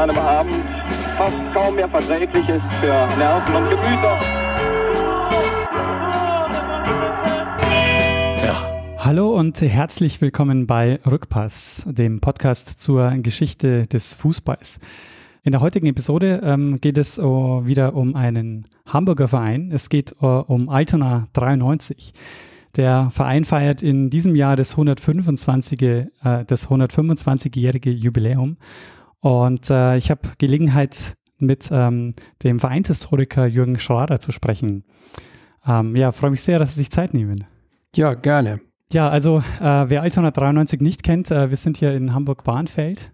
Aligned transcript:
einem 0.00 0.16
Abend 0.16 0.54
fast 1.18 1.36
kaum 1.52 1.74
mehr 1.74 1.88
verträglich 1.88 2.48
ist 2.48 2.64
für 2.80 2.86
Nerven 3.18 3.54
und 3.54 3.68
Gemüter. 3.68 4.18
Hallo 8.96 9.36
und 9.36 9.60
herzlich 9.60 10.22
willkommen 10.22 10.66
bei 10.66 11.00
Rückpass, 11.04 11.84
dem 11.86 12.20
Podcast 12.22 12.80
zur 12.80 13.10
Geschichte 13.10 13.86
des 13.88 14.14
Fußballs. 14.14 14.80
In 15.42 15.52
der 15.52 15.60
heutigen 15.60 15.86
Episode 15.86 16.40
ähm, 16.44 16.80
geht 16.80 16.96
es 16.96 17.18
uh, 17.18 17.66
wieder 17.66 17.94
um 17.94 18.14
einen 18.16 18.68
Hamburger 18.86 19.28
Verein. 19.28 19.70
Es 19.70 19.90
geht 19.90 20.14
uh, 20.22 20.44
um 20.46 20.70
Altona 20.70 21.28
93. 21.34 22.14
Der 22.76 23.10
Verein 23.10 23.44
feiert 23.44 23.82
in 23.82 24.08
diesem 24.08 24.34
Jahr 24.34 24.56
das 24.56 24.72
125, 24.72 25.82
äh, 25.82 26.06
das 26.46 26.68
125-jährige 26.68 27.90
Jubiläum. 27.90 28.56
Und 29.20 29.70
äh, 29.70 29.96
ich 29.96 30.10
habe 30.10 30.22
Gelegenheit, 30.38 31.14
mit 31.40 31.68
ähm, 31.72 32.14
dem 32.42 32.60
Vereinshistoriker 32.60 33.46
Jürgen 33.46 33.78
Schrader 33.78 34.20
zu 34.20 34.32
sprechen. 34.32 34.84
Ähm, 35.66 35.96
ja, 35.96 36.12
freue 36.12 36.30
mich 36.30 36.42
sehr, 36.42 36.58
dass 36.58 36.74
Sie 36.74 36.80
sich 36.80 36.90
Zeit 36.90 37.14
nehmen. 37.14 37.44
Ja, 37.94 38.14
gerne. 38.14 38.60
Ja, 38.92 39.08
also 39.08 39.42
äh, 39.60 39.84
wer 39.88 40.02
Altona 40.02 40.30
93 40.30 40.80
nicht 40.80 41.02
kennt, 41.02 41.30
äh, 41.30 41.50
wir 41.50 41.56
sind 41.56 41.76
hier 41.76 41.92
in 41.94 42.14
Hamburg-Bahnfeld. 42.14 43.12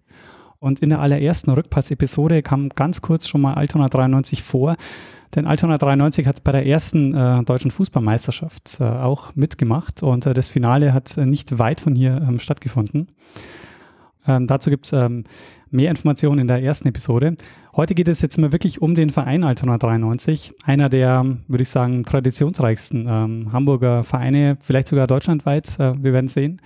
Und 0.58 0.80
in 0.80 0.88
der 0.88 1.00
allerersten 1.00 1.50
Rückpass-Episode 1.50 2.42
kam 2.42 2.70
ganz 2.70 3.02
kurz 3.02 3.28
schon 3.28 3.42
mal 3.42 3.54
Altona 3.54 3.88
93 3.88 4.42
vor. 4.42 4.76
Denn 5.34 5.46
Altona 5.46 5.76
93 5.76 6.26
hat 6.26 6.44
bei 6.44 6.52
der 6.52 6.66
ersten 6.66 7.14
äh, 7.14 7.42
deutschen 7.44 7.70
Fußballmeisterschaft 7.70 8.78
äh, 8.80 8.84
auch 8.84 9.34
mitgemacht 9.34 10.02
und 10.02 10.24
äh, 10.24 10.32
das 10.32 10.48
Finale 10.48 10.94
hat 10.94 11.18
äh, 11.18 11.26
nicht 11.26 11.58
weit 11.58 11.80
von 11.80 11.94
hier 11.94 12.24
ähm, 12.26 12.38
stattgefunden. 12.38 13.08
Ähm, 14.26 14.46
dazu 14.46 14.70
gibt 14.70 14.86
es 14.86 14.92
ähm, 14.92 15.24
mehr 15.76 15.90
Informationen 15.90 16.40
in 16.40 16.48
der 16.48 16.62
ersten 16.62 16.88
Episode. 16.88 17.36
Heute 17.76 17.94
geht 17.94 18.08
es 18.08 18.22
jetzt 18.22 18.38
mal 18.38 18.50
wirklich 18.50 18.80
um 18.80 18.94
den 18.94 19.10
Verein 19.10 19.44
Altona 19.44 19.76
93, 19.76 20.54
einer 20.64 20.88
der, 20.88 21.36
würde 21.46 21.62
ich 21.62 21.68
sagen, 21.68 22.04
traditionsreichsten 22.04 23.06
ähm, 23.08 23.52
Hamburger 23.52 24.02
Vereine, 24.02 24.56
vielleicht 24.60 24.88
sogar 24.88 25.06
deutschlandweit. 25.06 25.78
Äh, 25.78 26.02
wir 26.02 26.12
werden 26.14 26.28
sehen. 26.28 26.60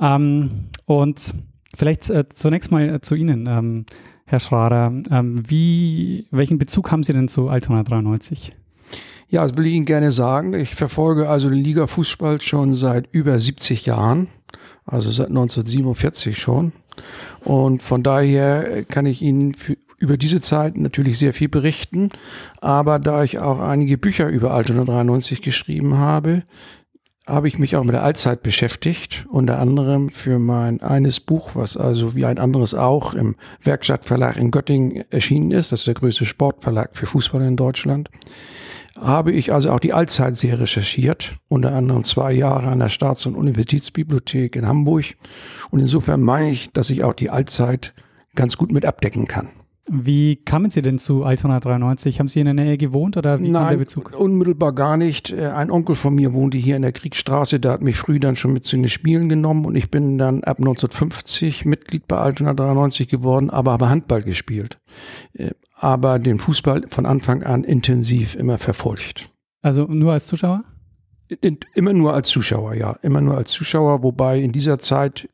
Ähm, 0.00 0.68
und 0.86 1.34
vielleicht 1.74 2.08
äh, 2.08 2.24
zunächst 2.34 2.72
mal 2.72 2.88
äh, 2.88 3.00
zu 3.02 3.14
Ihnen, 3.14 3.46
ähm, 3.46 3.84
Herr 4.24 4.40
Schrader. 4.40 4.92
Ähm, 5.10 5.42
wie, 5.46 6.26
welchen 6.30 6.56
Bezug 6.58 6.90
haben 6.90 7.02
Sie 7.02 7.12
denn 7.12 7.28
zu 7.28 7.48
Altona 7.48 7.82
93? 7.82 8.52
Ja, 9.28 9.42
das 9.42 9.56
will 9.56 9.66
ich 9.66 9.74
Ihnen 9.74 9.84
gerne 9.84 10.10
sagen. 10.10 10.54
Ich 10.54 10.74
verfolge 10.74 11.28
also 11.28 11.50
den 11.50 11.62
Liga-Fußball 11.62 12.40
schon 12.40 12.74
seit 12.74 13.08
über 13.12 13.38
70 13.38 13.86
Jahren, 13.86 14.28
also 14.86 15.10
seit 15.10 15.28
1947 15.28 16.38
schon. 16.38 16.72
Und 17.44 17.82
von 17.82 18.02
daher 18.02 18.84
kann 18.84 19.06
ich 19.06 19.22
Ihnen 19.22 19.54
für, 19.54 19.76
über 19.98 20.16
diese 20.16 20.40
Zeit 20.40 20.76
natürlich 20.76 21.18
sehr 21.18 21.32
viel 21.32 21.48
berichten. 21.48 22.08
Aber 22.60 22.98
da 22.98 23.22
ich 23.22 23.38
auch 23.38 23.60
einige 23.60 23.98
Bücher 23.98 24.28
über 24.28 24.52
Altona 24.52 24.84
93 24.84 25.42
geschrieben 25.42 25.98
habe, 25.98 26.42
habe 27.26 27.48
ich 27.48 27.58
mich 27.58 27.76
auch 27.76 27.84
mit 27.84 27.94
der 27.94 28.02
Allzeit 28.02 28.42
beschäftigt, 28.42 29.26
unter 29.30 29.58
anderem 29.60 30.10
für 30.10 30.38
mein 30.38 30.80
eines 30.80 31.20
Buch, 31.20 31.50
was 31.54 31.76
also 31.76 32.16
wie 32.16 32.24
ein 32.24 32.38
anderes 32.38 32.74
auch 32.74 33.14
im 33.14 33.36
Werkstattverlag 33.62 34.36
in 34.36 34.50
Göttingen 34.50 35.04
erschienen 35.10 35.52
ist. 35.52 35.70
Das 35.70 35.80
ist 35.80 35.86
der 35.86 35.94
größte 35.94 36.24
Sportverlag 36.24 36.96
für 36.96 37.06
Fußball 37.06 37.42
in 37.42 37.56
Deutschland 37.56 38.10
habe 39.00 39.32
ich 39.32 39.52
also 39.52 39.70
auch 39.70 39.80
die 39.80 39.92
Allzeit 39.92 40.36
sehr 40.36 40.60
recherchiert, 40.60 41.36
unter 41.48 41.74
anderem 41.74 42.04
zwei 42.04 42.32
Jahre 42.32 42.68
an 42.68 42.78
der 42.78 42.88
Staats- 42.88 43.26
und 43.26 43.34
Universitätsbibliothek 43.34 44.56
in 44.56 44.66
Hamburg. 44.66 45.16
Und 45.70 45.80
insofern 45.80 46.20
meine 46.20 46.50
ich, 46.50 46.72
dass 46.72 46.90
ich 46.90 47.04
auch 47.04 47.14
die 47.14 47.30
Allzeit 47.30 47.94
ganz 48.34 48.56
gut 48.56 48.72
mit 48.72 48.84
abdecken 48.84 49.26
kann. 49.26 49.48
Wie 49.92 50.36
kamen 50.36 50.70
Sie 50.70 50.82
denn 50.82 51.00
zu 51.00 51.24
Altona 51.24 51.58
93? 51.58 52.20
Haben 52.20 52.28
Sie 52.28 52.38
in 52.38 52.44
der 52.44 52.54
Nähe 52.54 52.76
gewohnt 52.76 53.16
oder 53.16 53.40
wie 53.40 53.48
Nein, 53.48 53.62
kam 53.62 53.70
der 53.70 53.76
Bezug? 53.78 54.12
unmittelbar 54.16 54.72
gar 54.72 54.96
nicht. 54.96 55.32
Äh, 55.32 55.48
ein 55.48 55.70
Onkel 55.70 55.96
von 55.96 56.14
mir 56.14 56.32
wohnte 56.32 56.58
hier 56.58 56.76
in 56.76 56.82
der 56.82 56.92
Kriegsstraße, 56.92 57.58
der 57.58 57.72
hat 57.72 57.82
mich 57.82 57.96
früh 57.96 58.20
dann 58.20 58.36
schon 58.36 58.52
mit 58.52 58.64
zu 58.64 58.76
den 58.76 58.88
Spielen 58.88 59.28
genommen 59.28 59.64
und 59.64 59.74
ich 59.74 59.90
bin 59.90 60.16
dann 60.16 60.44
ab 60.44 60.58
1950 60.58 61.64
Mitglied 61.64 62.06
bei 62.06 62.18
Altona 62.18 62.54
93 62.54 63.08
geworden, 63.08 63.50
aber 63.50 63.72
habe 63.72 63.88
Handball 63.88 64.22
gespielt. 64.22 64.78
Aber 65.82 66.18
den 66.18 66.38
Fußball 66.38 66.88
von 66.88 67.06
Anfang 67.06 67.42
an 67.42 67.64
intensiv 67.64 68.34
immer 68.34 68.58
verfolgt. 68.58 69.30
Also 69.62 69.86
nur 69.86 70.12
als 70.12 70.26
Zuschauer? 70.26 70.62
Immer 71.74 71.94
nur 71.94 72.12
als 72.12 72.28
Zuschauer, 72.28 72.74
ja. 72.74 72.98
Immer 73.02 73.22
nur 73.22 73.36
als 73.38 73.50
Zuschauer, 73.50 74.02
wobei 74.02 74.40
in 74.40 74.52
dieser 74.52 74.78
Zeit 74.78 75.28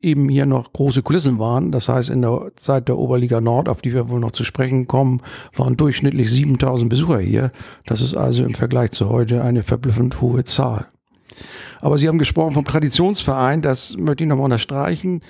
eben 0.00 0.28
hier 0.28 0.46
noch 0.46 0.72
große 0.72 1.02
Kulissen 1.02 1.38
waren. 1.38 1.70
Das 1.70 1.88
heißt, 1.88 2.10
in 2.10 2.22
der 2.22 2.52
Zeit 2.56 2.88
der 2.88 2.98
Oberliga 2.98 3.40
Nord, 3.40 3.68
auf 3.68 3.82
die 3.82 3.92
wir 3.92 4.08
wohl 4.08 4.18
noch 4.18 4.32
zu 4.32 4.42
sprechen 4.42 4.88
kommen, 4.88 5.20
waren 5.54 5.76
durchschnittlich 5.76 6.28
7000 6.30 6.90
Besucher 6.90 7.20
hier. 7.20 7.52
Das 7.86 8.00
ist 8.00 8.16
also 8.16 8.44
im 8.44 8.54
Vergleich 8.54 8.90
zu 8.90 9.10
heute 9.10 9.42
eine 9.42 9.62
verblüffend 9.62 10.20
hohe 10.20 10.44
Zahl. 10.44 10.88
Aber 11.80 11.98
Sie 11.98 12.08
haben 12.08 12.18
gesprochen 12.18 12.52
vom 12.52 12.64
Traditionsverein, 12.64 13.62
das 13.62 13.96
möchte 13.96 14.24
ich 14.24 14.28
nochmal 14.28 14.46
unterstreichen. 14.46 15.20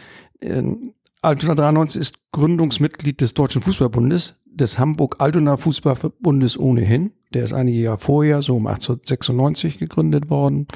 Altona 1.22 1.54
93 1.54 2.00
ist 2.00 2.18
Gründungsmitglied 2.32 3.20
des 3.20 3.34
Deutschen 3.34 3.62
Fußballbundes, 3.62 4.36
des 4.54 4.78
Hamburg-Altona 4.78 5.56
Fußballverbundes 5.56 6.58
ohnehin. 6.58 7.12
Der 7.32 7.44
ist 7.44 7.52
einige 7.52 7.78
Jahre 7.78 7.98
vorher, 7.98 8.42
so 8.42 8.56
um 8.56 8.66
1896 8.66 9.78
gegründet 9.78 10.30
worden. 10.30 10.66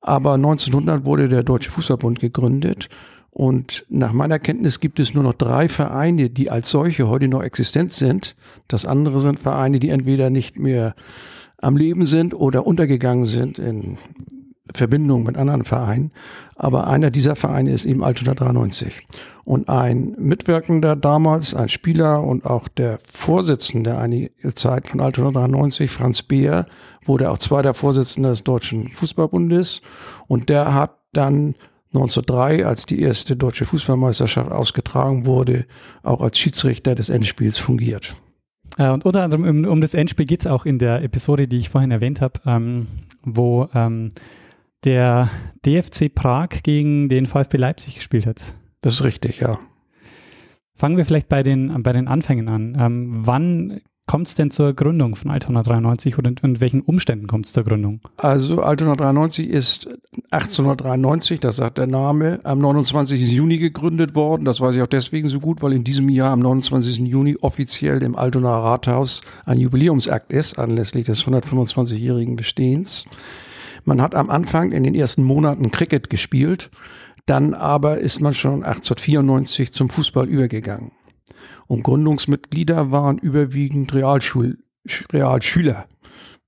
Aber 0.00 0.34
1900 0.34 1.04
wurde 1.04 1.28
der 1.28 1.42
Deutsche 1.42 1.70
Fußballbund 1.70 2.20
gegründet. 2.20 2.88
Und 3.30 3.86
nach 3.88 4.12
meiner 4.12 4.38
Kenntnis 4.38 4.80
gibt 4.80 4.98
es 4.98 5.14
nur 5.14 5.22
noch 5.22 5.34
drei 5.34 5.68
Vereine, 5.68 6.30
die 6.30 6.50
als 6.50 6.70
solche 6.70 7.08
heute 7.08 7.28
noch 7.28 7.42
existent 7.42 7.92
sind. 7.92 8.34
Das 8.68 8.86
andere 8.86 9.20
sind 9.20 9.38
Vereine, 9.38 9.78
die 9.78 9.90
entweder 9.90 10.30
nicht 10.30 10.58
mehr 10.58 10.94
am 11.60 11.76
Leben 11.76 12.04
sind 12.04 12.34
oder 12.34 12.66
untergegangen 12.66 13.26
sind 13.26 13.58
in 13.58 13.98
Verbindung 14.74 15.22
mit 15.24 15.36
anderen 15.36 15.64
Vereinen. 15.64 16.12
Aber 16.56 16.86
einer 16.86 17.10
dieser 17.10 17.36
Vereine 17.36 17.70
ist 17.70 17.84
eben 17.84 18.02
Altona 18.02 18.34
93. 18.34 19.06
Und 19.44 19.68
ein 19.68 20.14
Mitwirkender 20.18 20.96
damals, 20.96 21.54
ein 21.54 21.68
Spieler 21.68 22.22
und 22.22 22.44
auch 22.44 22.68
der 22.68 22.98
Vorsitzende 23.12 23.96
einige 23.96 24.30
Zeit 24.54 24.88
von 24.88 25.00
Altona 25.00 25.30
93, 25.30 25.90
Franz 25.90 26.22
Beer, 26.22 26.66
wurde 27.04 27.30
auch 27.30 27.38
zweiter 27.38 27.74
Vorsitzender 27.74 28.30
des 28.30 28.44
Deutschen 28.44 28.88
Fußballbundes. 28.88 29.82
Und 30.26 30.48
der 30.48 30.74
hat 30.74 30.98
dann 31.12 31.54
1903, 31.94 32.66
als 32.66 32.84
die 32.84 33.00
erste 33.00 33.36
deutsche 33.36 33.64
Fußballmeisterschaft 33.64 34.52
ausgetragen 34.52 35.24
wurde, 35.24 35.64
auch 36.02 36.20
als 36.20 36.38
Schiedsrichter 36.38 36.94
des 36.94 37.08
Endspiels 37.08 37.56
fungiert. 37.56 38.14
Äh, 38.76 38.90
und 38.90 39.06
unter 39.06 39.22
anderem 39.22 39.44
um, 39.44 39.64
um 39.64 39.80
das 39.80 39.94
Endspiel 39.94 40.26
geht 40.26 40.40
es 40.40 40.46
auch 40.46 40.66
in 40.66 40.78
der 40.78 41.02
Episode, 41.02 41.48
die 41.48 41.58
ich 41.58 41.70
vorhin 41.70 41.90
erwähnt 41.90 42.20
habe, 42.20 42.40
ähm, 42.46 42.86
wo 43.24 43.68
ähm, 43.74 44.12
der 44.84 45.28
DFC 45.64 46.14
Prag 46.14 46.48
gegen 46.62 47.08
den 47.08 47.26
VfB 47.26 47.56
Leipzig 47.56 47.96
gespielt 47.96 48.26
hat. 48.26 48.54
Das 48.80 48.94
ist 48.94 49.04
richtig, 49.04 49.40
ja. 49.40 49.58
Fangen 50.74 50.96
wir 50.96 51.04
vielleicht 51.04 51.28
bei 51.28 51.42
den, 51.42 51.82
bei 51.82 51.92
den 51.92 52.06
Anfängen 52.06 52.48
an. 52.48 52.76
Ähm, 52.78 53.26
wann 53.26 53.80
kommt 54.08 54.26
es 54.26 54.34
denn 54.34 54.50
zur 54.50 54.72
Gründung 54.74 55.14
von 55.14 55.30
Altona 55.30 55.62
93 55.62 56.18
oder 56.18 56.32
in 56.42 56.60
welchen 56.60 56.80
Umständen 56.80 57.26
kommt 57.26 57.46
es 57.46 57.52
zur 57.52 57.62
Gründung? 57.62 58.00
Also 58.16 58.62
Altona 58.62 58.96
93 58.96 59.48
ist 59.48 59.88
1893, 60.30 61.40
das 61.40 61.56
sagt 61.56 61.78
der 61.78 61.86
Name, 61.86 62.40
am 62.44 62.58
29. 62.58 63.20
Juni 63.30 63.58
gegründet 63.58 64.14
worden. 64.14 64.44
Das 64.44 64.60
weiß 64.60 64.76
ich 64.76 64.82
auch 64.82 64.88
deswegen 64.88 65.28
so 65.28 65.40
gut, 65.40 65.62
weil 65.62 65.74
in 65.74 65.84
diesem 65.84 66.08
Jahr 66.08 66.32
am 66.32 66.40
29. 66.40 66.98
Juni 67.00 67.36
offiziell 67.40 68.02
im 68.02 68.16
Altona 68.16 68.58
Rathaus 68.58 69.20
ein 69.44 69.58
Jubiläumsakt 69.58 70.32
ist, 70.32 70.58
anlässlich 70.58 71.06
des 71.06 71.24
125-jährigen 71.24 72.36
Bestehens. 72.36 73.04
Man 73.88 74.02
hat 74.02 74.14
am 74.14 74.28
Anfang 74.28 74.72
in 74.72 74.84
den 74.84 74.94
ersten 74.94 75.22
Monaten 75.22 75.70
Cricket 75.70 76.10
gespielt, 76.10 76.70
dann 77.24 77.54
aber 77.54 78.00
ist 78.00 78.20
man 78.20 78.34
schon 78.34 78.62
1894 78.62 79.72
zum 79.72 79.88
Fußball 79.88 80.28
übergegangen. 80.28 80.92
Und 81.68 81.84
Gründungsmitglieder 81.84 82.90
waren 82.90 83.16
überwiegend 83.16 83.94
Realschul 83.94 84.58
Realschüler, 85.10 85.86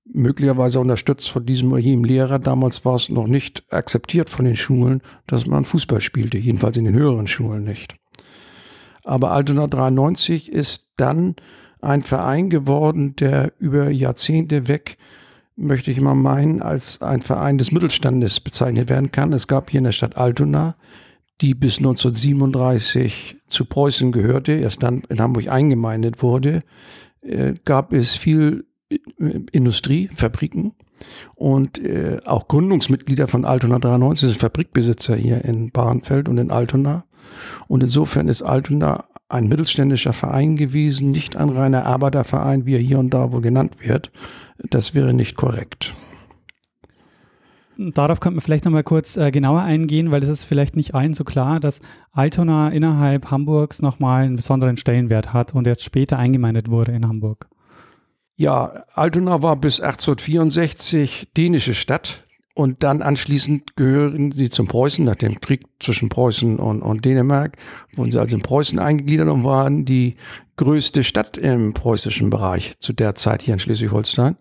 möglicherweise 0.05 0.79
unterstützt 0.79 1.31
von 1.31 1.43
diesem 1.43 1.71
oder 1.71 1.81
jenem 1.81 2.03
Lehrer. 2.03 2.37
Damals 2.37 2.85
war 2.85 2.93
es 2.93 3.09
noch 3.09 3.25
nicht 3.25 3.63
akzeptiert 3.73 4.29
von 4.29 4.45
den 4.45 4.55
Schulen, 4.55 5.01
dass 5.25 5.47
man 5.47 5.65
Fußball 5.65 5.99
spielte, 5.99 6.37
jedenfalls 6.37 6.77
in 6.77 6.85
den 6.85 6.93
höheren 6.93 7.25
Schulen 7.25 7.63
nicht. 7.63 7.95
Aber 9.03 9.31
Altona 9.31 9.65
93 9.65 10.51
ist 10.51 10.91
dann 10.95 11.37
ein 11.81 12.03
Verein 12.03 12.51
geworden, 12.51 13.15
der 13.15 13.53
über 13.57 13.89
Jahrzehnte 13.89 14.67
weg 14.67 14.99
möchte 15.55 15.91
ich 15.91 16.01
mal 16.01 16.15
meinen, 16.15 16.61
als 16.61 17.01
ein 17.01 17.21
Verein 17.21 17.57
des 17.57 17.71
Mittelstandes 17.71 18.39
bezeichnet 18.39 18.89
werden 18.89 19.11
kann. 19.11 19.33
Es 19.33 19.47
gab 19.47 19.69
hier 19.69 19.79
in 19.79 19.85
der 19.85 19.91
Stadt 19.91 20.17
Altona, 20.17 20.75
die 21.41 21.53
bis 21.53 21.77
1937 21.77 23.37
zu 23.47 23.65
Preußen 23.65 24.11
gehörte, 24.11 24.53
erst 24.53 24.83
dann 24.83 25.03
in 25.09 25.19
Hamburg 25.19 25.47
eingemeindet 25.47 26.21
wurde, 26.21 26.63
äh, 27.21 27.53
gab 27.65 27.93
es 27.93 28.15
viel 28.15 28.65
äh, 28.89 28.97
Industrie, 29.51 30.09
Fabriken 30.15 30.73
und 31.35 31.79
äh, 31.79 32.19
auch 32.25 32.47
Gründungsmitglieder 32.47 33.27
von 33.27 33.45
Altona 33.45 33.79
93 33.79 34.29
sind 34.29 34.39
Fabrikbesitzer 34.39 35.15
hier 35.15 35.43
in 35.43 35.71
Bahrenfeld 35.71 36.29
und 36.29 36.37
in 36.37 36.51
Altona. 36.51 37.05
Und 37.67 37.83
insofern 37.83 38.27
ist 38.27 38.41
Altona 38.41 39.05
ein 39.31 39.47
mittelständischer 39.47 40.13
Verein 40.13 40.55
gewesen, 40.55 41.11
nicht 41.11 41.35
ein 41.35 41.49
reiner 41.49 41.85
Arbeiterverein, 41.85 42.65
wie 42.65 42.75
er 42.75 42.79
hier 42.79 42.99
und 42.99 43.11
da 43.11 43.31
wohl 43.31 43.41
genannt 43.41 43.77
wird. 43.79 44.11
Das 44.69 44.93
wäre 44.93 45.13
nicht 45.13 45.35
korrekt. 45.35 45.93
Darauf 47.77 48.19
könnte 48.19 48.35
man 48.35 48.41
vielleicht 48.41 48.65
nochmal 48.65 48.83
kurz 48.83 49.17
äh, 49.17 49.31
genauer 49.31 49.61
eingehen, 49.61 50.11
weil 50.11 50.21
es 50.21 50.29
ist 50.29 50.43
vielleicht 50.43 50.75
nicht 50.75 50.93
allen 50.93 51.13
so 51.13 51.23
klar, 51.23 51.59
dass 51.59 51.81
Altona 52.11 52.69
innerhalb 52.69 53.31
Hamburgs 53.31 53.81
nochmal 53.81 54.25
einen 54.25 54.35
besonderen 54.35 54.77
Stellenwert 54.77 55.33
hat 55.33 55.55
und 55.55 55.65
jetzt 55.65 55.83
später 55.83 56.19
eingemeindet 56.19 56.69
wurde 56.69 56.91
in 56.91 57.07
Hamburg. 57.07 57.47
Ja, 58.35 58.83
Altona 58.93 59.41
war 59.41 59.55
bis 59.55 59.79
1864 59.79 61.29
dänische 61.35 61.73
Stadt 61.73 62.23
und 62.61 62.83
dann 62.83 63.01
anschließend 63.01 63.75
gehören 63.75 64.31
sie 64.31 64.51
zum 64.51 64.67
Preußen, 64.67 65.03
nach 65.03 65.15
dem 65.15 65.41
Krieg 65.41 65.61
zwischen 65.79 66.09
Preußen 66.09 66.59
und, 66.59 66.83
und 66.83 67.03
Dänemark, 67.03 67.57
wurden 67.95 68.11
sie 68.11 68.19
also 68.19 68.35
in 68.35 68.43
Preußen 68.43 68.77
eingegliedert 68.77 69.29
und 69.29 69.43
waren 69.43 69.83
die 69.83 70.15
größte 70.57 71.03
Stadt 71.03 71.39
im 71.39 71.73
preußischen 71.73 72.29
Bereich 72.29 72.73
zu 72.79 72.93
der 72.93 73.15
Zeit 73.15 73.41
hier 73.41 73.55
in 73.55 73.59
Schleswig-Holstein. 73.59 74.37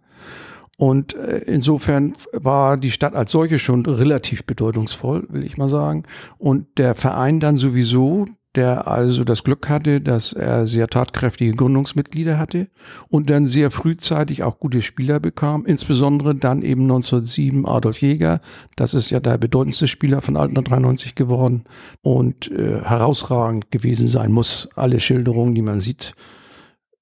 Und 0.77 1.15
äh, 1.15 1.39
insofern 1.47 2.13
war 2.33 2.77
die 2.77 2.91
Stadt 2.91 3.15
als 3.15 3.31
solche 3.31 3.59
schon 3.59 3.87
relativ 3.87 4.45
bedeutungsvoll, 4.45 5.27
will 5.31 5.43
ich 5.43 5.57
mal 5.57 5.71
sagen. 5.71 6.03
Und 6.37 6.67
der 6.77 6.95
Verein 6.95 7.41
dann 7.41 7.57
sowieso, 7.57 8.27
der 8.57 8.89
also 8.89 9.23
das 9.23 9.45
Glück 9.45 9.69
hatte, 9.69 10.01
dass 10.01 10.33
er 10.33 10.67
sehr 10.67 10.89
tatkräftige 10.89 11.53
Gründungsmitglieder 11.53 12.39
hatte 12.39 12.69
und 13.09 13.31
dann 13.31 13.47
sehr 13.47 13.71
frühzeitig 13.71 14.43
auch 14.43 14.59
gute 14.59 14.83
Spieler 14.83 15.21
bekam, 15.21 15.65
insbesondere 15.67 16.35
dann 16.35 16.63
eben 16.63 16.83
1907 16.83 17.67
Adolf 17.67 18.01
Jäger, 18.01 18.41
das 18.75 18.95
ist 18.95 19.11
ja 19.11 19.21
der 19.21 19.39
bedeutendste 19.39 19.87
Spieler 19.87 20.21
von 20.21 20.37
Altena 20.37 20.63
93 20.63 21.15
geworden 21.15 21.65
und 22.03 22.51
äh, 22.51 22.81
herausragend 22.83 23.71
gewesen 23.71 24.09
sein 24.09 24.33
muss. 24.33 24.69
Alle 24.75 24.99
Schilderungen, 24.99 25.55
die 25.55 25.63
man 25.63 25.81
sieht, 25.81 26.15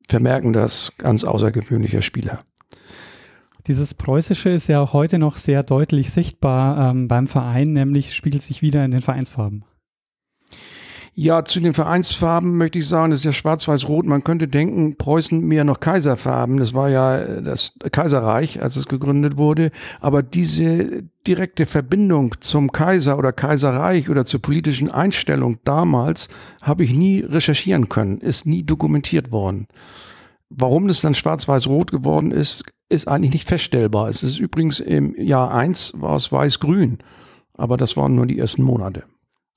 vermerken 0.08 0.52
das, 0.52 0.92
ganz 0.98 1.24
außergewöhnlicher 1.24 2.02
Spieler. 2.02 2.40
Dieses 3.66 3.92
Preußische 3.92 4.48
ist 4.48 4.68
ja 4.68 4.80
auch 4.80 4.94
heute 4.94 5.18
noch 5.18 5.36
sehr 5.36 5.62
deutlich 5.62 6.10
sichtbar 6.10 6.90
ähm, 6.90 7.06
beim 7.06 7.26
Verein, 7.26 7.74
nämlich 7.74 8.14
spiegelt 8.14 8.42
sich 8.42 8.62
wieder 8.62 8.84
in 8.84 8.90
den 8.90 9.02
Vereinsfarben. 9.02 9.64
Ja, 11.20 11.44
zu 11.44 11.58
den 11.58 11.74
Vereinsfarben 11.74 12.56
möchte 12.56 12.78
ich 12.78 12.86
sagen, 12.86 13.10
das 13.10 13.18
ist 13.18 13.24
ja 13.24 13.32
schwarz-weiß-rot. 13.32 14.06
Man 14.06 14.22
könnte 14.22 14.46
denken, 14.46 14.96
Preußen 14.96 15.40
mehr 15.40 15.64
noch 15.64 15.80
Kaiserfarben. 15.80 16.58
Das 16.58 16.74
war 16.74 16.90
ja 16.90 17.18
äh, 17.18 17.42
das 17.42 17.72
Kaiserreich, 17.90 18.62
als 18.62 18.76
es 18.76 18.86
gegründet 18.86 19.36
wurde. 19.36 19.72
Aber 19.98 20.22
diese 20.22 21.02
direkte 21.26 21.66
Verbindung 21.66 22.36
zum 22.38 22.70
Kaiser 22.70 23.18
oder 23.18 23.32
Kaiserreich 23.32 24.08
oder 24.08 24.26
zur 24.26 24.40
politischen 24.40 24.92
Einstellung 24.92 25.58
damals 25.64 26.28
habe 26.62 26.84
ich 26.84 26.92
nie 26.92 27.18
recherchieren 27.18 27.88
können, 27.88 28.20
ist 28.20 28.46
nie 28.46 28.62
dokumentiert 28.62 29.32
worden. 29.32 29.66
Warum 30.50 30.86
das 30.86 31.00
dann 31.00 31.14
schwarz-weiß-rot 31.14 31.90
geworden 31.90 32.30
ist, 32.30 32.62
ist 32.90 33.08
eigentlich 33.08 33.32
nicht 33.32 33.48
feststellbar. 33.48 34.08
Es 34.08 34.22
ist 34.22 34.38
übrigens 34.38 34.78
im 34.78 35.16
Jahr 35.16 35.52
eins 35.52 35.94
war 35.96 36.14
es 36.14 36.30
weiß-grün. 36.30 36.98
Aber 37.54 37.76
das 37.76 37.96
waren 37.96 38.14
nur 38.14 38.26
die 38.26 38.38
ersten 38.38 38.62
Monate. 38.62 39.02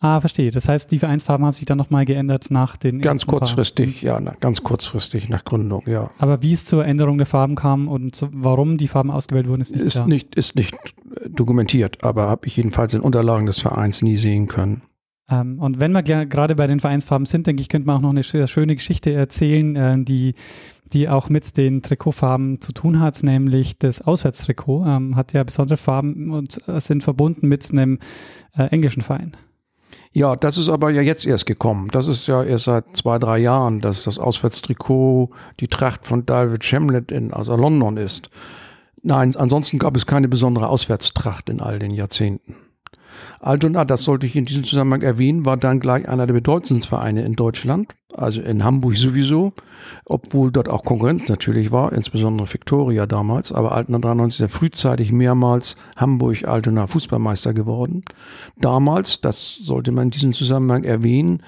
Ah, 0.04 0.20
verstehe. 0.20 0.50
Das 0.50 0.68
heißt, 0.68 0.90
die 0.90 0.98
Vereinsfarben 0.98 1.46
haben 1.46 1.54
sich 1.54 1.66
dann 1.66 1.78
nochmal 1.78 2.06
geändert 2.06 2.48
nach 2.50 2.76
den. 2.76 3.02
Ganz 3.02 3.28
kurzfristig, 3.28 4.02
Farben. 4.02 4.26
ja, 4.26 4.34
ganz 4.40 4.64
kurzfristig 4.64 5.30
nach 5.30 5.46
Gründung, 5.46 5.84
ja. 5.86 6.10
Aber 6.18 6.42
wie 6.42 6.54
es 6.54 6.66
zur 6.66 6.84
Änderung 6.84 7.20
der 7.20 7.28
Farben 7.28 7.54
kam 7.54 7.88
und 7.88 8.16
zu, 8.16 8.28
warum 8.32 8.80
die 8.80 8.88
Farben 8.88 9.12
ausgewählt 9.12 9.48
wurden, 9.48 9.62
ist 9.62 9.76
nicht 9.76 9.86
ist 9.86 9.94
klar. 9.94 10.08
nicht 10.08 10.36
Ist 10.36 10.56
nicht 10.56 10.76
dokumentiert, 11.30 12.04
aber 12.04 12.28
habe 12.28 12.48
ich 12.48 12.58
jedenfalls 12.58 12.96
in 12.96 13.02
Unterlagen 13.02 13.46
des 13.46 13.60
Vereins 13.60 14.02
nie 14.02 14.18
sehen 14.18 14.48
können. 14.48 14.82
Ähm, 15.30 15.60
und 15.60 15.80
wenn 15.80 15.92
wir 15.92 16.02
gerade 16.02 16.56
bei 16.56 16.66
den 16.66 16.80
Vereinsfarben 16.80 17.28
sind, 17.28 17.46
denke 17.46 17.62
ich, 17.62 17.70
könnte 17.70 17.86
man 17.86 17.98
auch 17.98 18.02
noch 18.02 18.10
eine 18.10 18.24
schöne 18.24 18.76
Geschichte 18.76 19.14
erzählen, 19.14 19.76
äh, 19.76 20.04
die, 20.04 20.34
die 20.94 21.10
auch 21.10 21.30
mit 21.30 21.58
den 21.58 21.84
Trikotfarben 21.84 22.60
zu 22.60 22.72
tun 22.72 23.00
hat, 23.00 23.22
nämlich 23.22 23.78
das 23.78 24.02
Auswärtstrikot 24.02 24.84
ähm, 24.86 25.16
hat 25.16 25.34
ja 25.34 25.44
besondere 25.44 25.78
Farben 25.78 26.32
und 26.32 26.68
äh, 26.68 26.80
sind 26.80 27.04
verbunden 27.04 27.48
mit 27.48 27.72
einem 27.72 28.00
äh, 28.58 28.64
englischen 28.64 29.04
Verein. 29.04 29.38
Ja, 30.14 30.36
das 30.36 30.58
ist 30.58 30.68
aber 30.68 30.92
ja 30.92 31.02
jetzt 31.02 31.26
erst 31.26 31.46
gekommen. 31.46 31.88
Das 31.92 32.08
ist 32.08 32.28
ja 32.28 32.44
erst 32.44 32.66
seit 32.66 32.98
zwei, 32.98 33.18
drei 33.18 33.38
Jahren, 33.38 33.80
dass 33.80 34.04
das 34.04 34.20
Auswärtstrikot 34.20 35.30
die 35.60 35.68
Tracht 35.68 36.06
von 36.06 36.26
David 36.26 36.66
Shemlet 36.66 37.12
in 37.12 37.34
also 37.34 37.56
London 37.56 37.96
ist. 37.96 38.30
Nein, 39.04 39.36
ansonsten 39.36 39.80
gab 39.80 39.96
es 39.96 40.06
keine 40.06 40.28
besondere 40.28 40.68
Auswärtstracht 40.68 41.50
in 41.50 41.62
all 41.62 41.80
den 41.80 41.92
Jahrzehnten. 41.92 42.56
Altona, 43.42 43.86
das 43.86 44.04
sollte 44.04 44.28
ich 44.28 44.36
in 44.36 44.46
diesem 44.46 44.64
Zusammenhang 44.64 45.02
erwähnen, 45.02 45.46
war 45.46 45.58
dann 45.58 45.80
gleich 45.80 46.08
einer 46.08 46.28
der 46.28 46.36
bedeutendsten 46.36 46.88
Vereine 46.88 47.24
in 47.24 47.34
Deutschland, 47.34 47.96
also 48.16 48.40
in 48.40 48.64
Hamburg 48.64 48.96
sowieso, 48.96 49.54
obwohl 50.06 50.52
dort 50.52 50.70
auch 50.70 50.84
Konkurrenz 50.84 51.28
natürlich 51.28 51.72
war, 51.72 51.92
insbesondere 51.92 52.52
Victoria 52.54 53.08
damals, 53.08 53.52
aber 53.52 53.72
Altona 53.72 53.98
93 53.98 54.40
ist 54.40 54.52
ja 54.52 54.56
frühzeitig 54.56 55.12
mehrmals 55.12 55.76
Hamburg-Altona 55.98 56.86
Fußballmeister 56.86 57.56
geworden. 57.56 58.04
Damals, 58.58 59.22
das 59.22 59.56
sollte 59.56 59.92
man 59.92 60.06
in 60.06 60.12
diesem 60.12 60.34
Zusammenhang 60.34 60.84
erwähnen, 60.84 61.42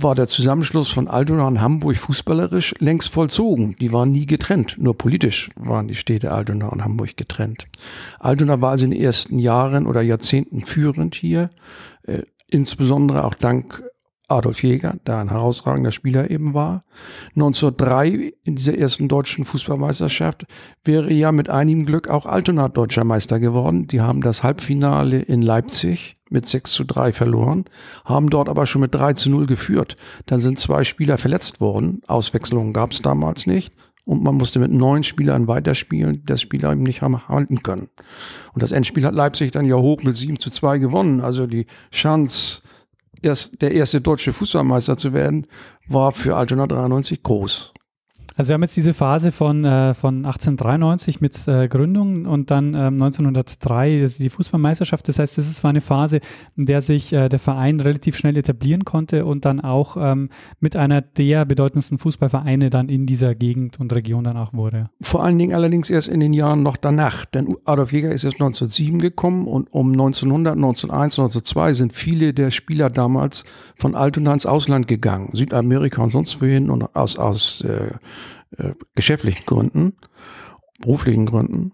war 0.00 0.14
der 0.14 0.28
Zusammenschluss 0.28 0.88
von 0.90 1.08
Altona 1.08 1.46
und 1.46 1.60
Hamburg 1.60 1.96
fußballerisch 1.96 2.74
längst 2.78 3.10
vollzogen. 3.10 3.74
Die 3.80 3.92
waren 3.92 4.12
nie 4.12 4.26
getrennt. 4.26 4.76
Nur 4.78 4.96
politisch 4.96 5.50
waren 5.56 5.88
die 5.88 5.96
Städte 5.96 6.30
Altona 6.30 6.68
und 6.68 6.84
Hamburg 6.84 7.16
getrennt. 7.16 7.66
Altona 8.20 8.60
war 8.60 8.70
also 8.70 8.84
in 8.84 8.92
den 8.92 9.00
ersten 9.00 9.38
Jahren 9.38 9.86
oder 9.86 10.00
Jahrzehnten 10.00 10.60
führend 10.60 11.16
hier, 11.16 11.50
äh, 12.04 12.22
insbesondere 12.48 13.24
auch 13.24 13.34
dank 13.34 13.82
Adolf 14.28 14.62
Jäger, 14.62 14.96
der 15.06 15.18
ein 15.18 15.30
herausragender 15.30 15.90
Spieler 15.90 16.30
eben 16.30 16.52
war. 16.52 16.84
1903 17.34 18.34
in 18.44 18.56
dieser 18.56 18.76
ersten 18.76 19.08
deutschen 19.08 19.44
Fußballmeisterschaft 19.44 20.44
wäre 20.84 21.12
ja 21.12 21.32
mit 21.32 21.48
einigem 21.48 21.86
Glück 21.86 22.08
auch 22.08 22.26
Altona 22.26 22.68
deutscher 22.68 23.04
Meister 23.04 23.40
geworden. 23.40 23.86
Die 23.86 24.02
haben 24.02 24.20
das 24.20 24.42
Halbfinale 24.42 25.20
in 25.20 25.40
Leipzig 25.40 26.14
mit 26.28 26.46
6 26.46 26.70
zu 26.72 26.84
3 26.84 27.14
verloren, 27.14 27.64
haben 28.04 28.28
dort 28.28 28.50
aber 28.50 28.66
schon 28.66 28.82
mit 28.82 28.94
3 28.94 29.14
zu 29.14 29.30
0 29.30 29.46
geführt. 29.46 29.96
Dann 30.26 30.40
sind 30.40 30.58
zwei 30.58 30.84
Spieler 30.84 31.16
verletzt 31.16 31.60
worden. 31.60 32.02
Auswechslungen 32.06 32.74
gab 32.74 32.92
es 32.92 33.00
damals 33.00 33.46
nicht. 33.46 33.72
Und 34.04 34.22
man 34.22 34.36
musste 34.36 34.58
mit 34.58 34.72
neun 34.72 35.04
Spielern 35.04 35.48
weiterspielen, 35.48 36.14
die 36.14 36.24
das 36.24 36.40
Spieler 36.40 36.72
eben 36.72 36.82
nicht 36.82 37.02
haben 37.02 37.28
halten 37.28 37.62
können. 37.62 37.90
Und 38.54 38.62
das 38.62 38.72
Endspiel 38.72 39.04
hat 39.04 39.14
Leipzig 39.14 39.52
dann 39.52 39.66
ja 39.66 39.76
hoch 39.76 40.02
mit 40.02 40.16
7 40.16 40.38
zu 40.38 40.48
2 40.48 40.78
gewonnen. 40.78 41.20
Also 41.20 41.46
die 41.46 41.66
Chance, 41.92 42.62
erst 43.22 43.60
der 43.62 43.72
erste 43.72 44.00
deutsche 44.00 44.32
Fußballmeister 44.32 44.96
zu 44.96 45.12
werden, 45.12 45.46
war 45.86 46.12
für 46.12 46.36
Altona 46.36 46.66
93 46.66 47.22
groß. 47.22 47.72
Also 48.38 48.50
wir 48.50 48.54
haben 48.54 48.62
jetzt 48.62 48.76
diese 48.76 48.94
Phase 48.94 49.32
von, 49.32 49.64
äh, 49.64 49.94
von 49.94 50.18
1893 50.18 51.20
mit 51.20 51.48
äh, 51.48 51.66
Gründung 51.66 52.24
und 52.24 52.52
dann 52.52 52.68
ähm, 52.68 52.94
1903 53.02 53.98
das 53.98 54.18
die 54.18 54.28
Fußballmeisterschaft. 54.28 55.08
Das 55.08 55.18
heißt, 55.18 55.38
das 55.38 55.64
war 55.64 55.70
eine 55.70 55.80
Phase, 55.80 56.20
in 56.56 56.64
der 56.64 56.80
sich 56.80 57.12
äh, 57.12 57.28
der 57.28 57.40
Verein 57.40 57.80
relativ 57.80 58.16
schnell 58.16 58.36
etablieren 58.36 58.84
konnte 58.84 59.24
und 59.24 59.44
dann 59.44 59.60
auch 59.60 59.96
ähm, 59.98 60.28
mit 60.60 60.76
einer 60.76 61.00
der 61.00 61.46
bedeutendsten 61.46 61.98
Fußballvereine 61.98 62.70
dann 62.70 62.88
in 62.88 63.06
dieser 63.06 63.34
Gegend 63.34 63.80
und 63.80 63.92
Region 63.92 64.22
dann 64.22 64.36
auch 64.36 64.52
wurde. 64.52 64.88
Vor 65.00 65.24
allen 65.24 65.36
Dingen 65.36 65.52
allerdings 65.52 65.90
erst 65.90 66.06
in 66.06 66.20
den 66.20 66.32
Jahren 66.32 66.62
noch 66.62 66.76
danach, 66.76 67.24
denn 67.24 67.56
Adolf 67.64 67.92
Jäger 67.92 68.12
ist 68.12 68.22
erst 68.22 68.36
1907 68.36 69.00
gekommen 69.00 69.48
und 69.48 69.66
um 69.72 69.90
1900, 69.90 70.54
1901, 70.54 71.18
1902 71.18 71.72
sind 71.72 71.92
viele 71.92 72.32
der 72.32 72.52
Spieler 72.52 72.88
damals 72.88 73.42
von 73.74 73.96
Altona 73.96 74.32
ins 74.32 74.46
Ausland 74.46 74.86
gegangen, 74.86 75.30
Südamerika 75.32 76.04
und 76.04 76.10
sonst 76.10 76.40
wohin 76.40 76.70
und 76.70 76.94
aus, 76.94 77.18
aus 77.18 77.62
äh, 77.62 77.90
äh, 78.56 78.72
geschäftlichen 78.94 79.44
Gründen, 79.46 79.96
beruflichen 80.80 81.26
Gründen. 81.26 81.72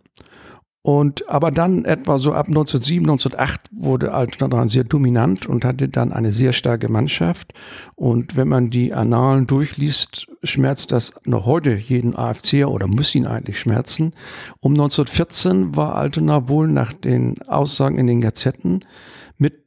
Und 0.86 1.30
aber 1.30 1.50
dann 1.50 1.86
etwa 1.86 2.18
so 2.18 2.34
ab 2.34 2.48
1907, 2.48 3.08
1908 3.08 3.70
wurde 3.72 4.12
Altona 4.12 4.68
sehr 4.68 4.84
dominant 4.84 5.46
und 5.46 5.64
hatte 5.64 5.88
dann 5.88 6.12
eine 6.12 6.30
sehr 6.30 6.52
starke 6.52 6.92
Mannschaft. 6.92 7.54
Und 7.94 8.36
wenn 8.36 8.48
man 8.48 8.68
die 8.68 8.92
Annalen 8.92 9.46
durchliest, 9.46 10.26
schmerzt 10.42 10.92
das 10.92 11.14
noch 11.24 11.46
heute 11.46 11.74
jeden 11.74 12.14
AFC 12.14 12.66
oder 12.66 12.86
muss 12.86 13.14
ihn 13.14 13.26
eigentlich 13.26 13.58
schmerzen. 13.58 14.12
Um 14.60 14.72
1914 14.72 15.74
war 15.74 15.94
Altona 15.94 16.50
wohl 16.50 16.68
nach 16.68 16.92
den 16.92 17.40
Aussagen 17.48 17.96
in 17.96 18.06
den 18.06 18.20
Gazetten 18.20 18.80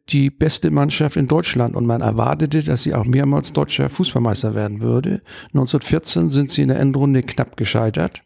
die 0.09 0.29
beste 0.29 0.71
Mannschaft 0.71 1.17
in 1.17 1.27
Deutschland 1.27 1.75
und 1.75 1.85
man 1.85 2.01
erwartete, 2.01 2.63
dass 2.63 2.83
sie 2.83 2.93
auch 2.93 3.05
mehrmals 3.05 3.53
deutscher 3.53 3.89
Fußballmeister 3.89 4.55
werden 4.55 4.81
würde. 4.81 5.21
1914 5.47 6.29
sind 6.29 6.51
sie 6.51 6.61
in 6.61 6.69
der 6.69 6.79
Endrunde 6.79 7.23
knapp 7.23 7.57
gescheitert 7.57 8.21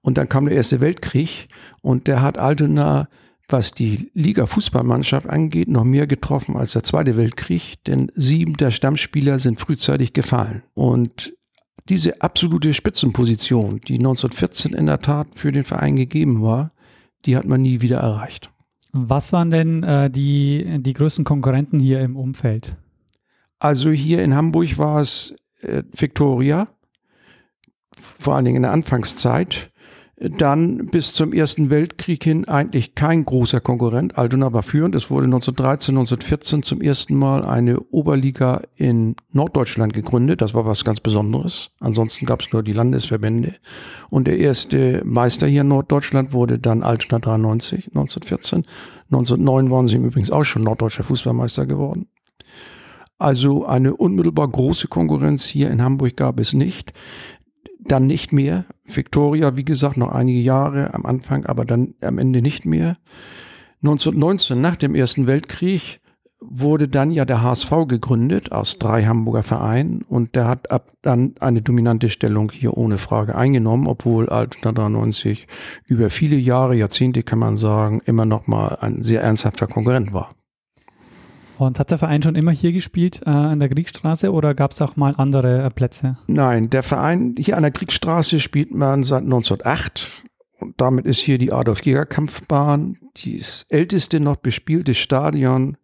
und 0.00 0.18
dann 0.18 0.28
kam 0.28 0.46
der 0.46 0.56
Erste 0.56 0.80
Weltkrieg 0.80 1.46
und 1.82 2.06
der 2.06 2.22
hat 2.22 2.38
Altona 2.38 3.08
was 3.48 3.72
die 3.72 4.10
Liga-Fußballmannschaft 4.12 5.26
angeht, 5.26 5.68
noch 5.68 5.84
mehr 5.84 6.06
getroffen 6.06 6.56
als 6.56 6.72
der 6.72 6.84
Zweite 6.84 7.16
Weltkrieg, 7.16 7.82
denn 7.84 8.12
sieben 8.14 8.54
der 8.58 8.70
Stammspieler 8.70 9.38
sind 9.38 9.58
frühzeitig 9.58 10.12
gefallen. 10.12 10.62
Und 10.74 11.34
diese 11.88 12.20
absolute 12.20 12.74
Spitzenposition, 12.74 13.80
die 13.80 13.94
1914 13.94 14.74
in 14.74 14.86
der 14.86 15.00
Tat 15.00 15.28
für 15.34 15.50
den 15.50 15.64
Verein 15.64 15.96
gegeben 15.96 16.42
war, 16.42 16.72
die 17.24 17.36
hat 17.36 17.46
man 17.46 17.62
nie 17.62 17.80
wieder 17.80 18.00
erreicht. 18.00 18.50
Was 18.92 19.32
waren 19.32 19.50
denn 19.50 19.82
äh, 19.82 20.10
die, 20.10 20.78
die 20.80 20.92
größten 20.92 21.24
Konkurrenten 21.24 21.78
hier 21.78 22.00
im 22.00 22.16
Umfeld? 22.16 22.76
Also 23.58 23.90
hier 23.90 24.22
in 24.22 24.34
Hamburg 24.34 24.78
war 24.78 25.00
es 25.00 25.34
äh, 25.60 25.82
Victoria, 25.92 26.68
vor 27.92 28.36
allen 28.36 28.44
Dingen 28.44 28.56
in 28.58 28.62
der 28.62 28.72
Anfangszeit. 28.72 29.70
Dann 30.20 30.86
bis 30.86 31.14
zum 31.14 31.32
Ersten 31.32 31.70
Weltkrieg 31.70 32.24
hin 32.24 32.48
eigentlich 32.48 32.96
kein 32.96 33.24
großer 33.24 33.60
Konkurrent. 33.60 34.18
Altona 34.18 34.52
war 34.52 34.64
führend. 34.64 34.96
Es 34.96 35.10
wurde 35.10 35.26
1913, 35.26 35.96
1914 35.96 36.62
zum 36.64 36.80
ersten 36.80 37.14
Mal 37.14 37.44
eine 37.44 37.78
Oberliga 37.78 38.62
in 38.74 39.14
Norddeutschland 39.30 39.92
gegründet. 39.92 40.40
Das 40.40 40.54
war 40.54 40.66
was 40.66 40.84
ganz 40.84 40.98
Besonderes. 40.98 41.70
Ansonsten 41.78 42.26
gab 42.26 42.42
es 42.42 42.52
nur 42.52 42.64
die 42.64 42.72
Landesverbände. 42.72 43.54
Und 44.10 44.26
der 44.26 44.38
erste 44.38 45.02
Meister 45.04 45.46
hier 45.46 45.60
in 45.60 45.68
Norddeutschland 45.68 46.32
wurde 46.32 46.58
dann 46.58 46.82
Altona 46.82 47.20
93, 47.20 47.86
1914. 47.86 48.64
1909 49.12 49.70
waren 49.70 49.86
sie 49.86 49.98
übrigens 49.98 50.32
auch 50.32 50.42
schon 50.42 50.64
norddeutscher 50.64 51.04
Fußballmeister 51.04 51.64
geworden. 51.66 52.08
Also 53.20 53.66
eine 53.66 53.96
unmittelbar 53.96 54.46
große 54.46 54.86
Konkurrenz 54.86 55.44
hier 55.44 55.70
in 55.70 55.82
Hamburg 55.82 56.16
gab 56.16 56.38
es 56.38 56.52
nicht 56.52 56.92
dann 57.88 58.06
nicht 58.06 58.32
mehr. 58.32 58.64
Victoria, 58.84 59.56
wie 59.56 59.64
gesagt, 59.64 59.96
noch 59.96 60.12
einige 60.12 60.40
Jahre 60.40 60.94
am 60.94 61.04
Anfang, 61.06 61.46
aber 61.46 61.64
dann 61.64 61.94
am 62.00 62.18
Ende 62.18 62.42
nicht 62.42 62.64
mehr. 62.64 62.96
1919, 63.82 64.60
nach 64.60 64.76
dem 64.76 64.94
Ersten 64.94 65.26
Weltkrieg, 65.26 66.00
wurde 66.40 66.88
dann 66.88 67.10
ja 67.10 67.24
der 67.24 67.42
HSV 67.42 67.70
gegründet 67.88 68.52
aus 68.52 68.78
drei 68.78 69.04
Hamburger 69.04 69.42
Vereinen 69.42 70.02
und 70.02 70.36
der 70.36 70.46
hat 70.46 70.70
ab 70.70 70.92
dann 71.02 71.34
eine 71.40 71.62
dominante 71.62 72.10
Stellung 72.10 72.52
hier 72.52 72.76
ohne 72.76 72.98
Frage 72.98 73.34
eingenommen, 73.34 73.86
obwohl 73.88 74.28
Altona 74.28 74.72
93 74.72 75.48
über 75.86 76.10
viele 76.10 76.36
Jahre, 76.36 76.76
Jahrzehnte 76.76 77.22
kann 77.24 77.40
man 77.40 77.56
sagen, 77.56 78.00
immer 78.04 78.24
noch 78.24 78.46
mal 78.46 78.78
ein 78.80 79.02
sehr 79.02 79.22
ernsthafter 79.22 79.66
Konkurrent 79.66 80.12
war. 80.12 80.30
Und 81.58 81.80
hat 81.80 81.90
der 81.90 81.98
Verein 81.98 82.22
schon 82.22 82.36
immer 82.36 82.52
hier 82.52 82.72
gespielt, 82.72 83.22
äh, 83.26 83.30
an 83.30 83.58
der 83.58 83.68
Kriegstraße, 83.68 84.32
oder 84.32 84.54
gab 84.54 84.70
es 84.70 84.80
auch 84.80 84.96
mal 84.96 85.14
andere 85.16 85.64
äh, 85.64 85.70
Plätze? 85.70 86.16
Nein, 86.28 86.70
der 86.70 86.84
Verein 86.84 87.34
hier 87.36 87.56
an 87.56 87.64
der 87.64 87.72
Kriegstraße 87.72 88.38
spielt 88.38 88.72
man 88.72 89.02
seit 89.02 89.24
1908. 89.24 90.10
Und 90.60 90.80
damit 90.80 91.06
ist 91.06 91.18
hier 91.18 91.38
die 91.38 91.52
Adolf-Jäger-Kampfbahn, 91.52 92.98
das 93.14 93.66
älteste 93.68 94.20
noch 94.20 94.36
bespielte 94.36 94.94
Stadion 94.94 95.76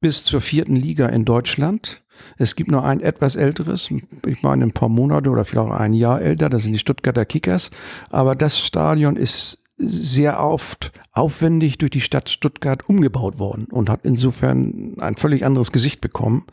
bis 0.00 0.24
zur 0.24 0.40
vierten 0.40 0.76
Liga 0.76 1.08
in 1.08 1.24
Deutschland. 1.24 2.02
Es 2.38 2.56
gibt 2.56 2.70
noch 2.70 2.84
ein 2.84 3.00
etwas 3.00 3.36
älteres, 3.36 3.90
ich 4.26 4.42
meine 4.42 4.64
ein 4.64 4.72
paar 4.72 4.88
Monate 4.88 5.30
oder 5.30 5.44
vielleicht 5.44 5.68
auch 5.68 5.74
ein 5.74 5.92
Jahr 5.92 6.20
älter, 6.20 6.48
das 6.48 6.62
sind 6.62 6.72
die 6.72 6.78
Stuttgarter 6.78 7.24
Kickers. 7.24 7.70
Aber 8.10 8.34
das 8.34 8.58
Stadion 8.58 9.16
ist 9.16 9.64
sehr 9.78 10.40
oft 10.40 10.92
aufwendig 11.12 11.78
durch 11.78 11.90
die 11.90 12.00
Stadt 12.00 12.30
Stuttgart 12.30 12.88
umgebaut 12.88 13.38
worden 13.38 13.66
und 13.70 13.90
hat 13.90 14.00
insofern 14.04 14.94
ein 14.98 15.16
völlig 15.16 15.44
anderes 15.44 15.72
Gesicht 15.72 16.00
bekommen. 16.00 16.44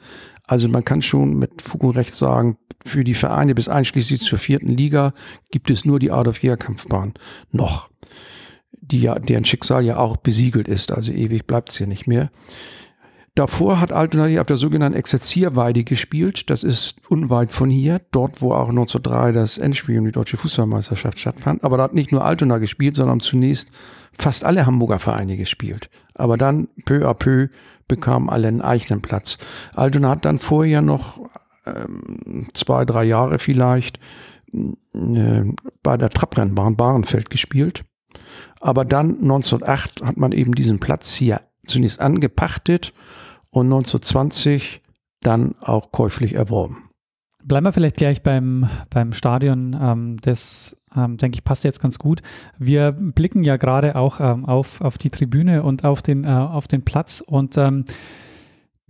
Also 0.46 0.68
man 0.68 0.84
kann 0.84 1.02
schon 1.02 1.38
mit 1.38 1.62
Fug 1.62 1.84
und 1.84 1.96
Recht 1.96 2.14
sagen, 2.14 2.58
für 2.86 3.06
die 3.06 3.14
Vereine 3.14 3.56
bis 3.56 3.70
einschließlich 3.70 4.22
zur 4.22 4.40
vierten 4.40 4.68
Liga 4.68 5.14
gibt 5.52 5.70
es 5.70 5.86
nur 5.86 6.00
die 6.00 6.12
Adolf-Jäger-Kampfbahn 6.12 7.14
noch, 7.52 7.90
die 8.72 9.02
ja, 9.02 9.18
deren 9.18 9.46
Schicksal 9.46 9.86
ja 9.86 9.98
auch 9.98 10.18
besiegelt 10.18 10.68
ist, 10.68 10.92
also 10.92 11.14
ewig 11.14 11.48
bleibt 11.48 11.70
es 11.70 11.78
hier 11.78 11.88
nicht 11.88 12.08
mehr. 12.08 12.30
Davor 13.36 13.80
hat 13.80 13.92
Altona 13.92 14.28
hier 14.28 14.42
auf 14.42 14.48
der 14.48 14.58
sogenannten 14.58 14.98
Exerzierweide 14.98 15.84
gespielt. 15.84 16.52
Das 16.52 16.64
ist 16.64 16.98
unweit 17.10 17.52
von 17.52 17.72
hier, 17.72 18.00
dort 18.12 18.44
wo 18.44 18.52
auch 18.52 18.70
1903 18.70 19.32
das 19.32 19.58
Endspiel 19.58 19.98
um 19.98 20.06
die 20.06 20.12
deutsche 20.12 20.38
Fußballmeisterschaft 20.38 21.18
stattfand. 21.18 21.64
Aber 21.64 21.78
da 21.78 21.84
hat 21.84 21.96
nicht 21.96 22.12
nur 22.12 22.24
Altona 22.24 22.60
gespielt, 22.60 22.96
sondern 22.96 23.22
zunächst 23.22 23.70
fast 24.16 24.46
alle 24.46 24.68
Hamburger 24.68 25.00
Vereine 25.00 25.36
gespielt. 25.36 25.90
Aber 26.14 26.38
dann 26.38 26.68
peu 26.86 27.10
à 27.10 27.16
peu 27.16 27.50
bekamen 27.88 28.30
alle 28.30 28.48
einen 28.48 28.62
eigenen 28.62 29.02
Platz. 29.02 29.40
Altona 29.74 30.12
hat 30.12 30.26
dann 30.26 30.38
vorher 30.38 30.84
noch 30.84 31.20
ähm, 31.66 32.46
zwei, 32.54 32.86
drei 32.86 33.04
Jahre 33.04 33.40
vielleicht 33.40 33.98
äh, 34.54 35.44
bei 35.82 35.98
der 35.98 36.12
Trabrennbahn 36.12 36.76
Bahrenfeld 36.76 37.32
gespielt. 37.32 37.84
Aber 38.60 38.86
dann 38.86 39.22
1908 39.24 40.04
hat 40.04 40.18
man 40.18 40.34
eben 40.34 40.54
diesen 40.54 40.80
Platz 40.80 41.16
hier 41.16 41.42
zunächst 41.66 42.00
angepachtet 42.00 42.94
und 43.54 43.68
1920 43.68 44.82
dann 45.22 45.56
auch 45.62 45.92
käuflich 45.92 46.34
erworben. 46.34 46.90
Bleiben 47.44 47.66
wir 47.66 47.74
vielleicht 47.74 47.98
gleich 47.98 48.24
beim, 48.24 48.68
beim 48.90 49.14
Stadion. 49.14 49.78
Ähm, 49.80 50.18
das, 50.22 50.76
ähm, 50.96 51.18
denke 51.18 51.36
ich, 51.36 51.44
passt 51.44 51.64
jetzt 51.64 51.82
ganz 51.82 52.00
gut. 52.00 52.22
Wir 52.58 52.92
blicken 52.94 53.44
ja 53.44 53.58
gerade 53.58 53.96
auch 53.96 54.20
ähm, 54.20 54.46
auf, 54.46 54.82
auf 54.82 54.98
die 54.98 55.10
Tribüne 55.10 55.64
und 55.64 55.86
auf 55.86 56.02
den, 56.02 56.24
äh, 56.24 56.28
auf 56.28 56.68
den 56.68 56.84
Platz 56.84 57.22
und 57.26 57.58
ähm, 57.58 57.86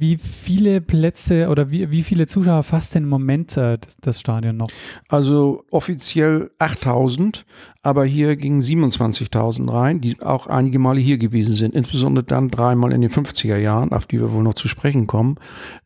wie 0.03 0.17
viele 0.17 0.81
Plätze 0.81 1.47
oder 1.47 1.71
wie, 1.71 1.89
wie 1.89 2.03
viele 2.03 2.27
Zuschauer 2.27 2.63
fasst 2.63 2.93
denn 2.93 3.03
im 3.03 3.09
Moment 3.09 3.55
äh, 3.55 3.77
das 4.01 4.19
Stadion 4.19 4.57
noch? 4.57 4.69
Also 5.07 5.63
offiziell 5.71 6.51
8000, 6.59 7.45
aber 7.83 8.03
hier 8.03 8.35
gingen 8.35 8.59
27.000 8.59 9.71
rein, 9.71 10.01
die 10.01 10.21
auch 10.21 10.47
einige 10.47 10.77
Male 10.77 10.99
hier 10.99 11.17
gewesen 11.17 11.53
sind, 11.55 11.73
insbesondere 11.73 12.25
dann 12.25 12.49
dreimal 12.49 12.91
in 12.91 12.99
den 12.99 13.11
50er 13.11 13.55
Jahren, 13.55 13.93
auf 13.93 14.05
die 14.05 14.19
wir 14.19 14.33
wohl 14.33 14.43
noch 14.43 14.55
zu 14.55 14.67
sprechen 14.67 15.07
kommen. 15.07 15.37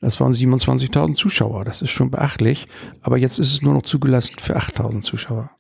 Das 0.02 0.20
waren 0.20 0.34
27.000 0.34 1.14
Zuschauer, 1.14 1.64
das 1.64 1.84
ist 1.84 1.92
schon 1.92 2.10
beachtlich, 2.10 2.68
aber 3.02 3.20
jetzt 3.20 3.38
ist 3.38 3.54
es 3.54 3.62
nur 3.62 3.76
noch 3.76 3.84
zugelassen 3.84 4.34
für 4.42 4.56
8000 4.56 5.04
Zuschauer. 5.04 5.52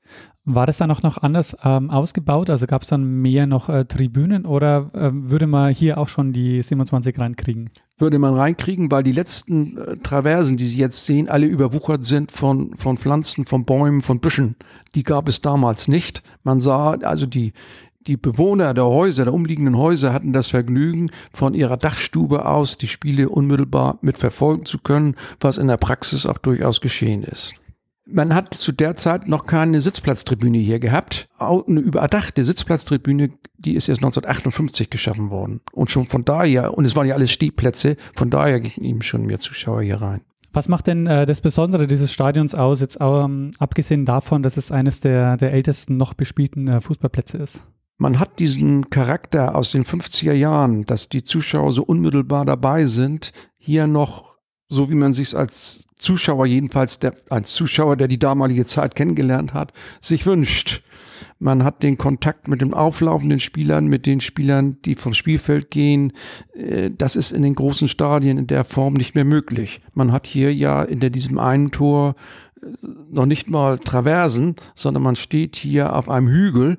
War 0.45 0.65
das 0.65 0.77
dann 0.77 0.89
auch 0.89 1.03
noch 1.03 1.17
anders 1.19 1.55
ähm, 1.63 1.91
ausgebaut? 1.91 2.49
Also 2.49 2.65
gab 2.65 2.81
es 2.81 2.87
dann 2.87 3.03
mehr 3.21 3.45
noch 3.45 3.69
äh, 3.69 3.85
Tribünen 3.85 4.47
oder 4.47 4.89
äh, 4.93 5.11
würde 5.11 5.45
man 5.45 5.73
hier 5.73 5.99
auch 5.99 6.07
schon 6.07 6.33
die 6.33 6.61
27 6.61 7.19
reinkriegen? 7.19 7.69
Würde 7.99 8.19
man 8.19 8.35
reinkriegen, 8.35 8.91
weil 8.91 9.01
die 9.01 9.11
letzten 9.11 9.77
äh, 9.77 9.97
Traversen, 9.97 10.55
die 10.55 10.67
Sie 10.67 10.77
jetzt 10.77 11.05
sehen, 11.05 11.29
alle 11.29 11.47
überwuchert 11.47 12.05
sind 12.05 12.31
von, 12.31 12.75
von 12.75 12.97
Pflanzen, 12.97 13.45
von 13.45 13.65
Bäumen, 13.65 14.01
von 14.01 14.19
Büschen. 14.19 14.55
Die 14.93 15.03
gab 15.03 15.27
es 15.27 15.41
damals 15.41 15.87
nicht. 15.87 16.21
Man 16.43 16.59
sah 16.59 16.91
also 16.91 17.25
die, 17.25 17.53
die 18.07 18.17
Bewohner 18.17 18.73
der 18.73 18.85
Häuser, 18.85 19.25
der 19.25 19.33
umliegenden 19.33 19.77
Häuser 19.77 20.13
hatten 20.13 20.31
das 20.31 20.47
Vergnügen, 20.47 21.09
von 21.33 21.53
ihrer 21.53 21.77
Dachstube 21.77 22.45
aus 22.45 22.77
die 22.77 22.87
Spiele 22.87 23.29
unmittelbar 23.29 23.97
mitverfolgen 24.01 24.65
zu 24.65 24.77
können, 24.77 25.15
was 25.39 25.57
in 25.57 25.67
der 25.67 25.77
Praxis 25.77 26.25
auch 26.25 26.37
durchaus 26.37 26.81
geschehen 26.81 27.23
ist. 27.23 27.53
Man 28.09 28.33
hat 28.33 28.53
zu 28.53 28.71
der 28.71 28.95
Zeit 28.95 29.27
noch 29.27 29.45
keine 29.45 29.81
Sitzplatztribüne 29.81 30.57
hier 30.57 30.79
gehabt. 30.79 31.27
Eine 31.39 31.81
überdachte 31.81 32.43
Sitzplatztribüne, 32.43 33.31
die 33.57 33.75
ist 33.75 33.89
erst 33.89 33.99
1958 33.99 34.89
geschaffen 34.89 35.29
worden. 35.29 35.59
Und 35.73 35.91
schon 35.91 36.05
von 36.05 36.23
daher, 36.23 36.77
und 36.77 36.85
es 36.85 36.95
waren 36.95 37.05
ja 37.05 37.15
alles 37.15 37.31
Stehplätze, 37.31 37.97
von 38.15 38.29
daher 38.29 38.61
gingen 38.61 38.85
ihm 38.85 39.01
schon 39.01 39.25
mehr 39.25 39.39
Zuschauer 39.39 39.81
hier 39.81 40.01
rein. 40.01 40.21
Was 40.53 40.69
macht 40.69 40.87
denn 40.87 41.05
äh, 41.05 41.25
das 41.25 41.41
Besondere 41.41 41.85
dieses 41.85 42.13
Stadions 42.13 42.55
aus, 42.55 42.79
jetzt 42.79 42.97
ähm, 43.01 43.51
abgesehen 43.59 44.05
davon, 44.05 44.41
dass 44.41 44.57
es 44.57 44.71
eines 44.71 45.01
der, 45.01 45.37
der 45.37 45.51
ältesten 45.51 45.97
noch 45.97 46.13
bespielten 46.13 46.67
äh, 46.67 46.81
Fußballplätze 46.81 47.37
ist? 47.37 47.63
Man 47.97 48.19
hat 48.19 48.39
diesen 48.39 48.89
Charakter 48.89 49.55
aus 49.55 49.71
den 49.71 49.83
50er 49.83 50.33
Jahren, 50.33 50.85
dass 50.85 51.09
die 51.09 51.23
Zuschauer 51.23 51.71
so 51.71 51.83
unmittelbar 51.83 52.45
dabei 52.45 52.85
sind, 52.85 53.33
hier 53.57 53.87
noch 53.87 54.37
so 54.69 54.89
wie 54.89 54.95
man 54.95 55.13
sich 55.13 55.36
als 55.36 55.88
Zuschauer, 55.97 56.45
jedenfalls 56.45 57.00
der, 57.00 57.15
als 57.29 57.53
Zuschauer, 57.53 57.95
der 57.95 58.07
die 58.07 58.19
damalige 58.19 58.65
Zeit 58.65 58.95
kennengelernt 58.95 59.53
hat, 59.53 59.74
sich 60.00 60.25
wünscht. 60.25 60.83
Man 61.39 61.63
hat 61.63 61.83
den 61.83 61.97
Kontakt 61.97 62.47
mit 62.47 62.62
den 62.62 62.74
auflaufenden 62.74 63.39
Spielern, 63.39 63.88
mit 63.88 64.05
den 64.05 64.21
Spielern, 64.21 64.77
die 64.83 64.95
vom 64.95 65.13
Spielfeld 65.13 65.71
gehen. 65.71 66.13
Äh, 66.53 66.91
das 66.95 67.15
ist 67.15 67.31
in 67.31 67.41
den 67.41 67.55
großen 67.55 67.88
Stadien 67.88 68.38
in 68.38 68.47
der 68.47 68.63
Form 68.63 68.93
nicht 68.93 69.15
mehr 69.15 69.25
möglich. 69.25 69.81
Man 69.93 70.12
hat 70.12 70.27
hier 70.27 70.53
ja 70.53 70.83
in 70.83 71.00
diesem 71.00 71.39
einen 71.39 71.71
Tor 71.71 72.15
äh, 72.62 72.67
noch 73.09 73.25
nicht 73.25 73.50
mal 73.50 73.79
Traversen, 73.79 74.55
sondern 74.75 75.03
man 75.03 75.15
steht 75.15 75.55
hier 75.55 75.95
auf 75.95 76.09
einem 76.09 76.27
Hügel 76.27 76.77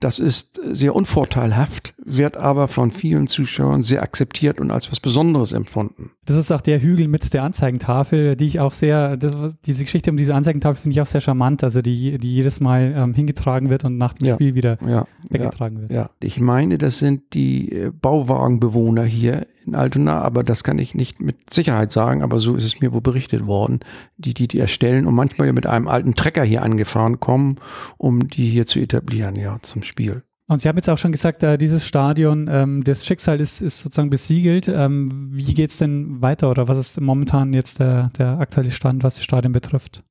das 0.00 0.18
ist 0.18 0.58
sehr 0.64 0.96
unvorteilhaft, 0.96 1.94
wird 2.02 2.38
aber 2.38 2.68
von 2.68 2.90
vielen 2.90 3.26
Zuschauern 3.26 3.82
sehr 3.82 4.02
akzeptiert 4.02 4.58
und 4.58 4.70
als 4.70 4.90
was 4.90 4.98
Besonderes 4.98 5.52
empfunden. 5.52 6.10
Das 6.24 6.38
ist 6.38 6.50
auch 6.50 6.62
der 6.62 6.80
Hügel 6.80 7.06
mit 7.06 7.32
der 7.34 7.42
Anzeigentafel, 7.42 8.34
die 8.34 8.46
ich 8.46 8.60
auch 8.60 8.72
sehr, 8.72 9.18
das, 9.18 9.58
diese 9.66 9.84
Geschichte 9.84 10.10
um 10.10 10.16
diese 10.16 10.34
Anzeigentafel 10.34 10.80
finde 10.80 10.94
ich 10.94 11.02
auch 11.02 11.06
sehr 11.06 11.20
charmant, 11.20 11.62
also 11.62 11.82
die, 11.82 12.16
die 12.16 12.34
jedes 12.34 12.60
Mal 12.60 12.94
ähm, 12.96 13.12
hingetragen 13.12 13.68
wird 13.68 13.84
und 13.84 13.98
nach 13.98 14.14
dem 14.14 14.28
ja, 14.28 14.34
Spiel 14.34 14.54
wieder 14.54 14.78
ja, 14.86 15.06
weggetragen 15.28 15.76
ja, 15.76 15.82
wird. 15.82 15.90
Ja, 15.90 16.10
ich 16.20 16.40
meine, 16.40 16.78
das 16.78 16.98
sind 16.98 17.34
die 17.34 17.70
äh, 17.70 17.90
Bauwagenbewohner 17.90 19.04
hier 19.04 19.46
in 19.70 19.74
Altona, 19.74 20.20
aber 20.20 20.42
das 20.44 20.64
kann 20.64 20.78
ich 20.78 20.94
nicht 20.94 21.20
mit 21.20 21.52
Sicherheit 21.52 21.92
sagen, 21.92 22.22
aber 22.22 22.38
so 22.38 22.54
ist 22.54 22.64
es 22.64 22.80
mir 22.80 22.92
wohl 22.92 23.00
berichtet 23.00 23.46
worden, 23.46 23.80
die, 24.16 24.34
die 24.34 24.48
die 24.48 24.58
erstellen 24.58 25.06
und 25.06 25.14
manchmal 25.14 25.46
ja 25.46 25.52
mit 25.52 25.66
einem 25.66 25.88
alten 25.88 26.14
Trecker 26.14 26.44
hier 26.44 26.62
angefahren 26.62 27.20
kommen, 27.20 27.56
um 27.96 28.28
die 28.28 28.48
hier 28.48 28.66
zu 28.66 28.78
etablieren, 28.78 29.36
ja, 29.36 29.58
zum 29.62 29.82
Spiel. 29.82 30.22
Und 30.48 30.60
Sie 30.60 30.68
haben 30.68 30.76
jetzt 30.76 30.90
auch 30.90 30.98
schon 30.98 31.12
gesagt, 31.12 31.44
äh, 31.44 31.56
dieses 31.56 31.86
Stadion, 31.86 32.48
ähm, 32.50 32.82
das 32.82 33.06
Schicksal 33.06 33.40
ist, 33.40 33.60
ist 33.60 33.78
sozusagen 33.78 34.10
besiegelt. 34.10 34.66
Ähm, 34.66 35.28
wie 35.30 35.54
geht 35.54 35.70
es 35.70 35.78
denn 35.78 36.20
weiter 36.22 36.50
oder 36.50 36.66
was 36.66 36.76
ist 36.76 37.00
momentan 37.00 37.52
jetzt 37.52 37.78
der, 37.78 38.10
der 38.18 38.40
aktuelle 38.40 38.72
Stand, 38.72 39.04
was 39.04 39.14
das 39.14 39.24
Stadion 39.24 39.52
betrifft? 39.52 40.02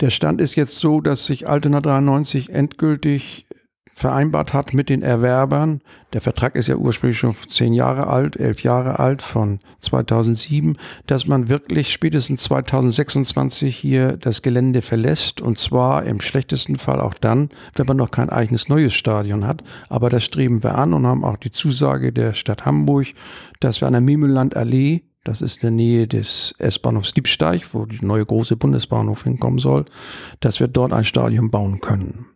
Der 0.00 0.10
Stand 0.10 0.42
ist 0.42 0.56
jetzt 0.56 0.78
so, 0.78 1.00
dass 1.00 1.24
sich 1.24 1.48
Altona 1.48 1.80
93 1.80 2.50
endgültig 2.50 3.46
vereinbart 3.94 4.52
hat 4.52 4.74
mit 4.74 4.88
den 4.88 5.02
Erwerbern. 5.02 5.80
Der 6.12 6.20
Vertrag 6.20 6.56
ist 6.56 6.68
ja 6.68 6.76
ursprünglich 6.76 7.18
schon 7.18 7.34
zehn 7.34 7.72
Jahre 7.72 8.06
alt, 8.06 8.36
elf 8.36 8.62
Jahre 8.62 8.98
alt 8.98 9.22
von 9.22 9.60
2007, 9.80 10.76
dass 11.06 11.26
man 11.26 11.48
wirklich 11.48 11.92
spätestens 11.92 12.42
2026 12.44 13.76
hier 13.76 14.16
das 14.16 14.42
Gelände 14.42 14.82
verlässt 14.82 15.40
und 15.40 15.58
zwar 15.58 16.04
im 16.04 16.20
schlechtesten 16.20 16.76
Fall 16.76 17.00
auch 17.00 17.14
dann, 17.14 17.50
wenn 17.74 17.86
man 17.86 17.96
noch 17.96 18.10
kein 18.10 18.30
eigenes 18.30 18.68
neues 18.68 18.94
Stadion 18.94 19.46
hat. 19.46 19.62
Aber 19.88 20.10
das 20.10 20.24
streben 20.24 20.62
wir 20.62 20.76
an 20.76 20.94
und 20.94 21.06
haben 21.06 21.24
auch 21.24 21.36
die 21.36 21.50
Zusage 21.50 22.12
der 22.12 22.34
Stadt 22.34 22.64
Hamburg, 22.64 23.08
dass 23.60 23.80
wir 23.80 23.86
an 23.86 23.94
der 23.94 24.02
Memeland-Allee 24.02 25.02
das 25.24 25.40
ist 25.40 25.58
in 25.58 25.60
der 25.60 25.70
Nähe 25.70 26.08
des 26.08 26.52
S-Bahnhofs 26.58 27.14
Diebsteig, 27.14 27.74
wo 27.74 27.86
die 27.86 28.04
neue 28.04 28.26
große 28.26 28.56
Bundesbahnhof 28.56 29.22
hinkommen 29.22 29.60
soll, 29.60 29.84
dass 30.40 30.58
wir 30.58 30.66
dort 30.66 30.92
ein 30.92 31.04
Stadion 31.04 31.50
bauen 31.50 31.80
können. 31.80 32.26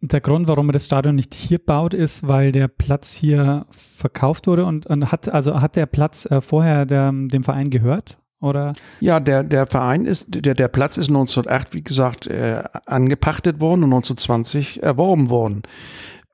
Der 0.00 0.20
Grund, 0.20 0.48
warum 0.48 0.66
man 0.66 0.72
das 0.72 0.84
Stadion 0.84 1.14
nicht 1.14 1.34
hier 1.34 1.58
baut, 1.58 1.94
ist, 1.94 2.26
weil 2.26 2.52
der 2.52 2.68
Platz 2.68 3.14
hier 3.14 3.66
verkauft 3.70 4.46
wurde 4.46 4.64
und, 4.64 4.86
und 4.86 5.10
hat, 5.10 5.28
also 5.28 5.60
hat 5.60 5.76
der 5.76 5.86
Platz 5.86 6.26
äh, 6.26 6.40
vorher 6.40 6.84
der, 6.84 7.10
dem 7.12 7.44
Verein 7.44 7.70
gehört? 7.70 8.18
Oder? 8.40 8.74
Ja, 9.00 9.20
der, 9.20 9.42
der 9.42 9.66
Verein 9.66 10.04
ist, 10.04 10.26
der, 10.28 10.54
der 10.54 10.68
Platz 10.68 10.98
ist 10.98 11.08
1908, 11.08 11.72
wie 11.72 11.82
gesagt, 11.82 12.26
äh, 12.26 12.62
angepachtet 12.84 13.60
worden 13.60 13.84
und 13.84 13.94
1920 13.94 14.82
erworben 14.82 15.30
worden. 15.30 15.62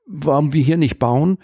Warum 0.06 0.52
wir 0.52 0.62
hier 0.62 0.76
nicht 0.76 0.98
bauen? 0.98 1.38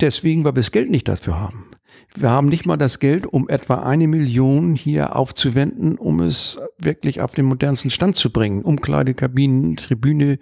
Deswegen, 0.00 0.44
weil 0.44 0.52
wir 0.52 0.62
das 0.62 0.70
Geld 0.70 0.90
nicht 0.90 1.08
dafür 1.08 1.38
haben. 1.38 1.66
Wir 2.14 2.30
haben 2.30 2.48
nicht 2.48 2.66
mal 2.66 2.76
das 2.76 2.98
Geld, 2.98 3.26
um 3.26 3.48
etwa 3.48 3.80
eine 3.80 4.08
Million 4.08 4.74
hier 4.74 5.14
aufzuwenden, 5.14 5.98
um 5.98 6.20
es 6.20 6.58
wirklich 6.78 7.20
auf 7.20 7.34
den 7.34 7.44
modernsten 7.44 7.90
Stand 7.90 8.16
zu 8.16 8.30
bringen. 8.30 8.62
Umkleidekabinen, 8.62 9.76
Tribüne, 9.76 10.38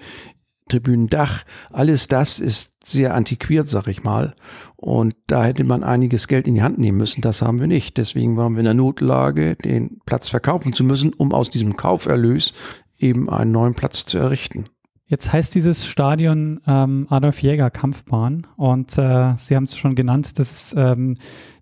Tribünendach, 0.69 1.45
alles 1.71 2.09
das 2.09 2.39
ist 2.39 2.75
sehr 2.85 3.15
antiquiert, 3.15 3.69
sag 3.69 3.87
ich 3.87 4.05
mal. 4.05 4.35
Und 4.77 5.15
da 5.27 5.45
hätte 5.45 5.65
man 5.65 5.83
einiges 5.83 6.29
Geld 6.29 6.47
in 6.47 6.55
die 6.55 6.63
Hand 6.63 6.79
nehmen 6.79 6.99
müssen. 6.99 7.21
Das 7.21 7.43
haben 7.43 7.61
wir 7.61 7.67
nicht. 7.67 7.97
Deswegen 7.97 8.37
waren 8.37 8.55
wir 8.55 8.61
in 8.61 8.65
der 8.65 8.75
Notlage, 8.75 9.57
den 9.57 10.01
Platz 10.07 10.29
verkaufen 10.29 10.73
zu 10.73 10.85
müssen, 10.85 11.13
um 11.13 11.33
aus 11.33 11.51
diesem 11.51 11.77
Kauferlös 11.77 12.55
eben 12.99 13.29
einen 13.29 13.53
neuen 13.53 13.75
Platz 13.75 14.07
zu 14.07 14.19
errichten. 14.19 14.65
Jetzt 15.07 15.33
heißt 15.33 15.55
dieses 15.55 15.87
Stadion 15.87 16.61
ähm, 16.67 17.07
Adolf 17.09 17.43
Jäger 17.43 17.71
Kampfbahn 17.71 18.47
und 18.57 18.99
äh, 18.99 19.35
Sie 19.39 19.57
haben 19.57 19.65
es 19.65 19.77
schon 19.77 19.95
genannt, 19.95 20.39
das 20.39 20.53
ist 20.53 20.75
ähm, 20.77 21.17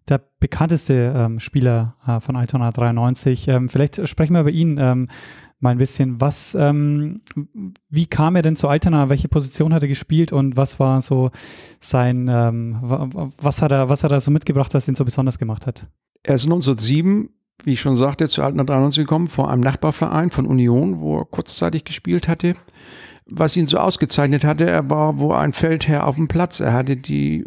der 0.08 0.20
bekannteste 0.40 1.14
ähm, 1.16 1.38
Spieler 1.38 1.96
äh, 2.06 2.18
von 2.18 2.34
Altona 2.34 2.72
93. 2.72 3.46
Ähm, 3.46 3.68
vielleicht 3.68 4.08
sprechen 4.08 4.34
wir 4.34 4.40
über 4.40 4.50
ihn 4.50 4.78
ähm, 4.78 5.08
mal 5.60 5.70
ein 5.70 5.78
bisschen. 5.78 6.20
Was, 6.20 6.54
ähm, 6.54 7.20
wie 7.88 8.06
kam 8.06 8.36
er 8.36 8.42
denn 8.42 8.56
zu 8.56 8.68
Altona? 8.68 9.08
Welche 9.08 9.28
Position 9.28 9.72
hat 9.72 9.82
er 9.82 9.88
gespielt 9.88 10.32
und 10.32 10.56
was 10.56 10.78
war 10.78 11.00
so 11.00 11.30
sein, 11.80 12.28
was 12.28 13.62
hat 13.62 13.72
er, 13.72 13.88
was 13.88 14.04
hat 14.04 14.12
er 14.12 14.20
so 14.20 14.30
mitgebracht, 14.30 14.74
was 14.74 14.88
ihn 14.88 14.94
so 14.94 15.04
besonders 15.04 15.38
gemacht 15.38 15.66
hat? 15.66 15.86
Er 16.22 16.34
ist 16.34 16.44
1907 16.44 17.30
wie 17.64 17.72
ich 17.72 17.80
schon 17.80 17.96
sagte, 17.96 18.28
zu 18.28 18.42
Altona 18.42 18.64
93 18.64 19.04
gekommen, 19.04 19.28
vor 19.28 19.50
einem 19.50 19.62
Nachbarverein 19.62 20.30
von 20.30 20.44
Union, 20.44 21.00
wo 21.00 21.20
er 21.20 21.24
kurzzeitig 21.24 21.84
gespielt 21.84 22.28
hatte 22.28 22.54
was 23.26 23.56
ihn 23.56 23.66
so 23.66 23.78
ausgezeichnet 23.78 24.44
hatte, 24.44 24.68
er 24.70 24.88
war 24.88 25.18
wo 25.18 25.32
ein 25.32 25.52
Feldherr 25.52 26.06
auf 26.06 26.16
dem 26.16 26.28
Platz. 26.28 26.60
Er 26.60 26.72
hatte 26.72 26.96
die 26.96 27.44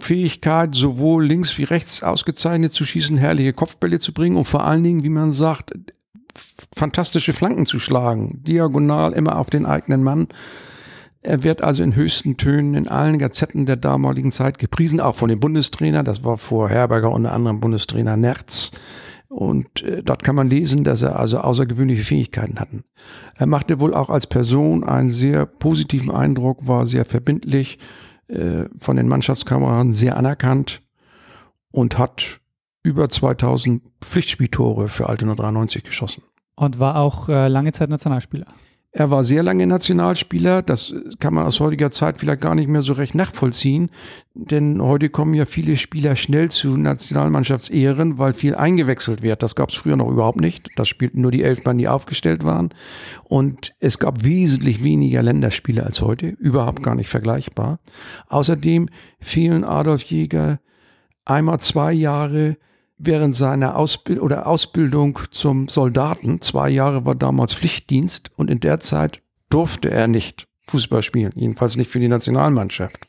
Fähigkeit, 0.00 0.74
sowohl 0.74 1.24
links 1.24 1.56
wie 1.58 1.64
rechts 1.64 2.02
ausgezeichnet 2.02 2.72
zu 2.72 2.84
schießen, 2.84 3.16
herrliche 3.16 3.52
Kopfbälle 3.52 4.00
zu 4.00 4.12
bringen 4.12 4.36
und 4.36 4.46
vor 4.46 4.64
allen 4.64 4.82
Dingen, 4.82 5.04
wie 5.04 5.10
man 5.10 5.32
sagt, 5.32 5.72
fantastische 6.74 7.32
Flanken 7.32 7.66
zu 7.66 7.78
schlagen, 7.78 8.42
diagonal 8.42 9.12
immer 9.12 9.38
auf 9.38 9.50
den 9.50 9.66
eigenen 9.66 10.02
Mann. 10.02 10.28
Er 11.22 11.42
wird 11.42 11.62
also 11.62 11.82
in 11.82 11.94
höchsten 11.96 12.36
Tönen 12.36 12.74
in 12.74 12.86
allen 12.86 13.18
Gazetten 13.18 13.64
der 13.64 13.76
damaligen 13.76 14.30
Zeit 14.30 14.58
gepriesen, 14.58 15.00
auch 15.00 15.14
von 15.14 15.30
dem 15.30 15.40
Bundestrainer. 15.40 16.02
Das 16.02 16.22
war 16.22 16.36
vor 16.36 16.68
Herberger 16.68 17.10
unter 17.10 17.32
anderem 17.32 17.60
Bundestrainer 17.60 18.16
Nerz. 18.16 18.72
Und 19.28 19.82
äh, 19.82 20.02
dort 20.02 20.22
kann 20.22 20.36
man 20.36 20.50
lesen, 20.50 20.84
dass 20.84 21.02
er 21.02 21.18
also 21.18 21.38
außergewöhnliche 21.38 22.04
Fähigkeiten 22.04 22.60
hatten. 22.60 22.84
Er 23.36 23.46
machte 23.46 23.80
wohl 23.80 23.94
auch 23.94 24.10
als 24.10 24.26
Person 24.26 24.84
einen 24.84 25.10
sehr 25.10 25.46
positiven 25.46 26.10
Eindruck, 26.10 26.68
war 26.68 26.86
sehr 26.86 27.04
verbindlich, 27.04 27.78
äh, 28.28 28.66
von 28.76 28.96
den 28.96 29.08
Mannschaftskameraden 29.08 29.92
sehr 29.92 30.16
anerkannt 30.16 30.82
und 31.70 31.98
hat 31.98 32.40
über 32.82 33.08
2000 33.08 33.82
Pflichtspieltore 34.00 34.88
für 34.88 35.08
Altona 35.08 35.34
93 35.34 35.82
geschossen. 35.82 36.22
Und 36.56 36.78
war 36.78 36.96
auch 36.96 37.28
äh, 37.28 37.48
lange 37.48 37.72
Zeit 37.72 37.90
Nationalspieler. 37.90 38.46
Er 38.96 39.10
war 39.10 39.24
sehr 39.24 39.42
lange 39.42 39.66
Nationalspieler. 39.66 40.62
Das 40.62 40.94
kann 41.18 41.34
man 41.34 41.44
aus 41.44 41.58
heutiger 41.58 41.90
Zeit 41.90 42.16
vielleicht 42.18 42.40
gar 42.40 42.54
nicht 42.54 42.68
mehr 42.68 42.80
so 42.80 42.92
recht 42.92 43.16
nachvollziehen. 43.16 43.90
Denn 44.34 44.80
heute 44.80 45.08
kommen 45.08 45.34
ja 45.34 45.46
viele 45.46 45.76
Spieler 45.76 46.14
schnell 46.14 46.48
zu 46.52 46.76
Nationalmannschaftsehren, 46.76 48.18
weil 48.18 48.34
viel 48.34 48.54
eingewechselt 48.54 49.20
wird. 49.20 49.42
Das 49.42 49.56
gab 49.56 49.70
es 49.70 49.74
früher 49.74 49.96
noch 49.96 50.08
überhaupt 50.08 50.40
nicht. 50.40 50.68
Das 50.76 50.86
spielten 50.86 51.22
nur 51.22 51.32
die 51.32 51.42
elf 51.42 51.64
Mann, 51.64 51.76
die 51.76 51.88
aufgestellt 51.88 52.44
waren. 52.44 52.68
Und 53.24 53.74
es 53.80 53.98
gab 53.98 54.22
wesentlich 54.22 54.84
weniger 54.84 55.24
Länderspiele 55.24 55.82
als 55.82 56.00
heute. 56.00 56.28
Überhaupt 56.28 56.84
gar 56.84 56.94
nicht 56.94 57.08
vergleichbar. 57.08 57.80
Außerdem 58.28 58.88
fehlen 59.18 59.64
Adolf 59.64 60.04
Jäger 60.04 60.60
einmal 61.24 61.58
zwei 61.58 61.92
Jahre 61.92 62.58
während 62.98 63.34
seiner 63.34 63.76
Ausbild 63.76 64.20
oder 64.20 64.46
Ausbildung 64.46 65.18
zum 65.30 65.68
Soldaten, 65.68 66.40
zwei 66.40 66.70
Jahre 66.70 67.04
war 67.04 67.14
damals 67.14 67.54
Pflichtdienst 67.54 68.30
und 68.36 68.50
in 68.50 68.60
der 68.60 68.80
Zeit 68.80 69.20
durfte 69.50 69.90
er 69.90 70.08
nicht 70.08 70.46
Fußball 70.66 71.02
spielen, 71.02 71.32
jedenfalls 71.34 71.76
nicht 71.76 71.90
für 71.90 72.00
die 72.00 72.08
Nationalmannschaft. 72.08 73.08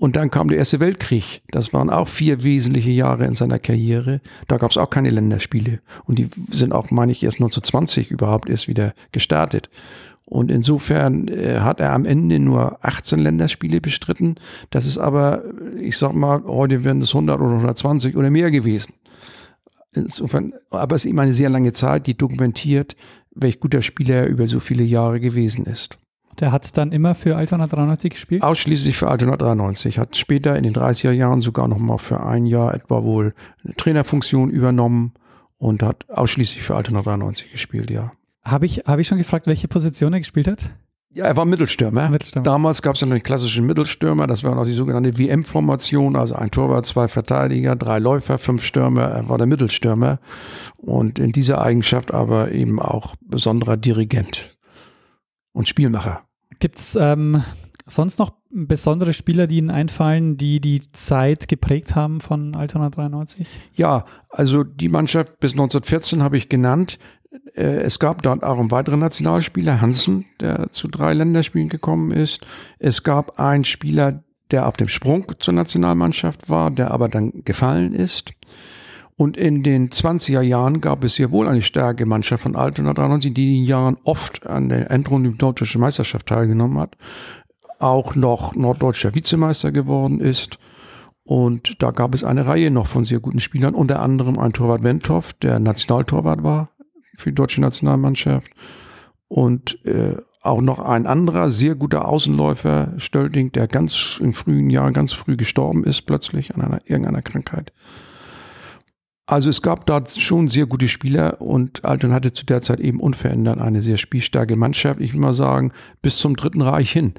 Und 0.00 0.16
dann 0.16 0.30
kam 0.30 0.48
der 0.48 0.56
Erste 0.56 0.80
Weltkrieg. 0.80 1.42
Das 1.50 1.74
waren 1.74 1.90
auch 1.90 2.08
vier 2.08 2.42
wesentliche 2.42 2.90
Jahre 2.90 3.26
in 3.26 3.34
seiner 3.34 3.58
Karriere. 3.58 4.22
Da 4.48 4.56
gab 4.56 4.70
es 4.70 4.78
auch 4.78 4.88
keine 4.88 5.10
Länderspiele. 5.10 5.80
Und 6.06 6.18
die 6.18 6.30
sind 6.50 6.72
auch, 6.72 6.90
meine 6.90 7.12
ich, 7.12 7.22
erst 7.22 7.36
1920 7.36 8.10
überhaupt 8.10 8.48
erst 8.48 8.66
wieder 8.66 8.94
gestartet. 9.12 9.68
Und 10.30 10.48
insofern 10.48 11.26
äh, 11.26 11.58
hat 11.58 11.80
er 11.80 11.92
am 11.92 12.04
Ende 12.04 12.38
nur 12.38 12.84
18 12.84 13.18
Länderspiele 13.18 13.80
bestritten. 13.80 14.36
Das 14.70 14.86
ist 14.86 14.96
aber, 14.96 15.42
ich 15.76 15.98
sag 15.98 16.14
mal, 16.14 16.44
heute 16.44 16.84
werden 16.84 17.02
es 17.02 17.08
100 17.08 17.40
oder 17.40 17.50
120 17.50 18.16
oder 18.16 18.30
mehr 18.30 18.52
gewesen. 18.52 18.94
Insofern, 19.92 20.54
aber 20.70 20.94
es 20.94 21.04
ist 21.04 21.10
eben 21.10 21.18
eine 21.18 21.34
sehr 21.34 21.50
lange 21.50 21.72
Zeit, 21.72 22.06
die 22.06 22.16
dokumentiert, 22.16 22.94
welch 23.32 23.58
guter 23.58 23.82
Spieler 23.82 24.14
er 24.14 24.26
über 24.28 24.46
so 24.46 24.60
viele 24.60 24.84
Jahre 24.84 25.18
gewesen 25.18 25.66
ist. 25.66 25.98
Der 26.38 26.52
hat 26.52 26.76
dann 26.78 26.92
immer 26.92 27.16
für 27.16 27.34
Altona 27.34 27.66
93 27.66 28.12
gespielt? 28.12 28.44
Ausschließlich 28.44 28.96
für 28.96 29.08
Altona 29.08 29.36
93. 29.36 29.98
Hat 29.98 30.16
später 30.16 30.54
in 30.54 30.62
den 30.62 30.74
30er 30.74 31.10
Jahren 31.10 31.40
sogar 31.40 31.66
noch 31.66 31.78
mal 31.78 31.98
für 31.98 32.24
ein 32.24 32.46
Jahr 32.46 32.72
etwa 32.72 33.02
wohl 33.02 33.34
eine 33.64 33.74
Trainerfunktion 33.74 34.48
übernommen 34.50 35.12
und 35.58 35.82
hat 35.82 36.08
ausschließlich 36.08 36.62
für 36.62 36.76
Altona 36.76 37.02
93 37.02 37.50
gespielt, 37.50 37.90
ja. 37.90 38.12
Habe 38.42 38.66
ich, 38.66 38.78
hab 38.86 38.98
ich 38.98 39.08
schon 39.08 39.18
gefragt, 39.18 39.46
welche 39.46 39.68
Position 39.68 40.12
er 40.12 40.20
gespielt 40.20 40.48
hat? 40.48 40.70
Ja, 41.12 41.24
er 41.24 41.36
war 41.36 41.44
Mittelstürmer. 41.44 42.08
Mittelstürmer. 42.08 42.44
Damals 42.44 42.82
gab 42.82 42.94
es 42.94 43.00
ja 43.00 43.06
noch 43.08 43.16
den 43.16 43.22
klassischen 43.22 43.66
Mittelstürmer, 43.66 44.28
das 44.28 44.44
war 44.44 44.54
noch 44.54 44.64
die 44.64 44.74
sogenannte 44.74 45.18
WM-Formation, 45.18 46.14
also 46.14 46.36
ein 46.36 46.52
Torwart, 46.52 46.86
zwei 46.86 47.08
Verteidiger, 47.08 47.74
drei 47.74 47.98
Läufer, 47.98 48.38
fünf 48.38 48.62
Stürmer, 48.64 49.02
er 49.02 49.28
war 49.28 49.36
der 49.36 49.48
Mittelstürmer 49.48 50.20
und 50.76 51.18
in 51.18 51.32
dieser 51.32 51.62
Eigenschaft 51.62 52.14
aber 52.14 52.52
eben 52.52 52.80
auch 52.80 53.16
besonderer 53.20 53.76
Dirigent 53.76 54.56
und 55.52 55.68
Spielmacher. 55.68 56.22
Gibt 56.60 56.78
es 56.78 56.94
ähm, 56.94 57.42
sonst 57.86 58.20
noch 58.20 58.32
besondere 58.50 59.12
Spieler, 59.12 59.48
die 59.48 59.58
Ihnen 59.58 59.70
einfallen, 59.70 60.36
die 60.36 60.60
die 60.60 60.82
Zeit 60.92 61.48
geprägt 61.48 61.96
haben 61.96 62.20
von 62.20 62.54
Altona 62.54 62.90
93? 62.90 63.48
Ja, 63.74 64.04
also 64.28 64.62
die 64.62 64.88
Mannschaft 64.88 65.40
bis 65.40 65.52
1914 65.52 66.22
habe 66.22 66.36
ich 66.36 66.48
genannt. 66.48 66.98
Äh, 67.54 67.82
es 67.82 67.98
gab 67.98 68.22
dort 68.22 68.42
auch 68.42 68.58
einen 68.58 68.70
weiteren 68.70 69.00
Nationalspieler, 69.00 69.80
Hansen, 69.80 70.26
der 70.40 70.70
zu 70.70 70.88
drei 70.88 71.14
Länderspielen 71.14 71.68
gekommen 71.68 72.10
ist. 72.10 72.46
Es 72.78 73.02
gab 73.02 73.38
einen 73.38 73.64
Spieler, 73.64 74.22
der 74.50 74.66
auf 74.66 74.76
dem 74.76 74.88
Sprung 74.88 75.26
zur 75.38 75.54
Nationalmannschaft 75.54 76.50
war, 76.50 76.70
der 76.70 76.90
aber 76.90 77.08
dann 77.08 77.44
gefallen 77.44 77.92
ist. 77.92 78.32
Und 79.16 79.36
in 79.36 79.62
den 79.62 79.90
20er 79.90 80.40
Jahren 80.40 80.80
gab 80.80 81.04
es 81.04 81.16
hier 81.16 81.30
wohl 81.30 81.46
eine 81.46 81.62
starke 81.62 82.06
Mannschaft 82.06 82.42
von 82.42 82.56
Altona 82.56 82.94
93, 82.94 83.34
die 83.34 83.58
in 83.58 83.62
den 83.62 83.68
Jahren 83.68 83.98
oft 84.04 84.46
an 84.46 84.70
der 84.70 84.90
Endrunde 84.90 85.30
der 85.30 85.38
Deutschen 85.38 85.80
Meisterschaft 85.80 86.26
teilgenommen 86.26 86.78
hat, 86.78 86.96
auch 87.78 88.14
noch 88.14 88.54
norddeutscher 88.54 89.14
Vizemeister 89.14 89.72
geworden 89.72 90.20
ist. 90.20 90.58
Und 91.22 91.82
da 91.82 91.90
gab 91.90 92.14
es 92.14 92.24
eine 92.24 92.46
Reihe 92.46 92.70
noch 92.70 92.86
von 92.86 93.04
sehr 93.04 93.20
guten 93.20 93.40
Spielern, 93.40 93.74
unter 93.74 94.00
anderem 94.00 94.38
ein 94.38 94.54
Torwart 94.54 94.82
Wentoff, 94.82 95.34
der 95.34 95.60
Nationaltorwart 95.60 96.42
war 96.42 96.70
für 97.20 97.30
die 97.30 97.36
deutsche 97.36 97.60
Nationalmannschaft. 97.60 98.50
Und 99.28 99.84
äh, 99.86 100.16
auch 100.42 100.60
noch 100.60 100.80
ein 100.80 101.06
anderer 101.06 101.50
sehr 101.50 101.74
guter 101.74 102.08
Außenläufer, 102.08 102.94
Stölding, 102.96 103.52
der 103.52 103.68
ganz 103.68 104.18
in 104.20 104.32
frühen 104.32 104.70
Jahren 104.70 104.92
ganz 104.92 105.12
früh 105.12 105.36
gestorben 105.36 105.84
ist, 105.84 106.02
plötzlich 106.02 106.54
an 106.54 106.62
einer 106.62 106.80
irgendeiner 106.86 107.22
Krankheit. 107.22 107.72
Also 109.26 109.48
es 109.48 109.62
gab 109.62 109.86
da 109.86 110.02
schon 110.06 110.48
sehr 110.48 110.66
gute 110.66 110.88
Spieler 110.88 111.40
und 111.40 111.84
Altona 111.84 112.14
hatte 112.14 112.32
zu 112.32 112.44
der 112.44 112.62
Zeit 112.62 112.80
eben 112.80 112.98
unverändert 112.98 113.60
eine 113.60 113.80
sehr 113.80 113.96
spielstarke 113.96 114.56
Mannschaft. 114.56 115.00
Ich 115.00 115.12
will 115.12 115.20
mal 115.20 115.34
sagen, 115.34 115.72
bis 116.02 116.16
zum 116.16 116.34
Dritten 116.34 116.62
Reich 116.62 116.90
hin. 116.90 117.14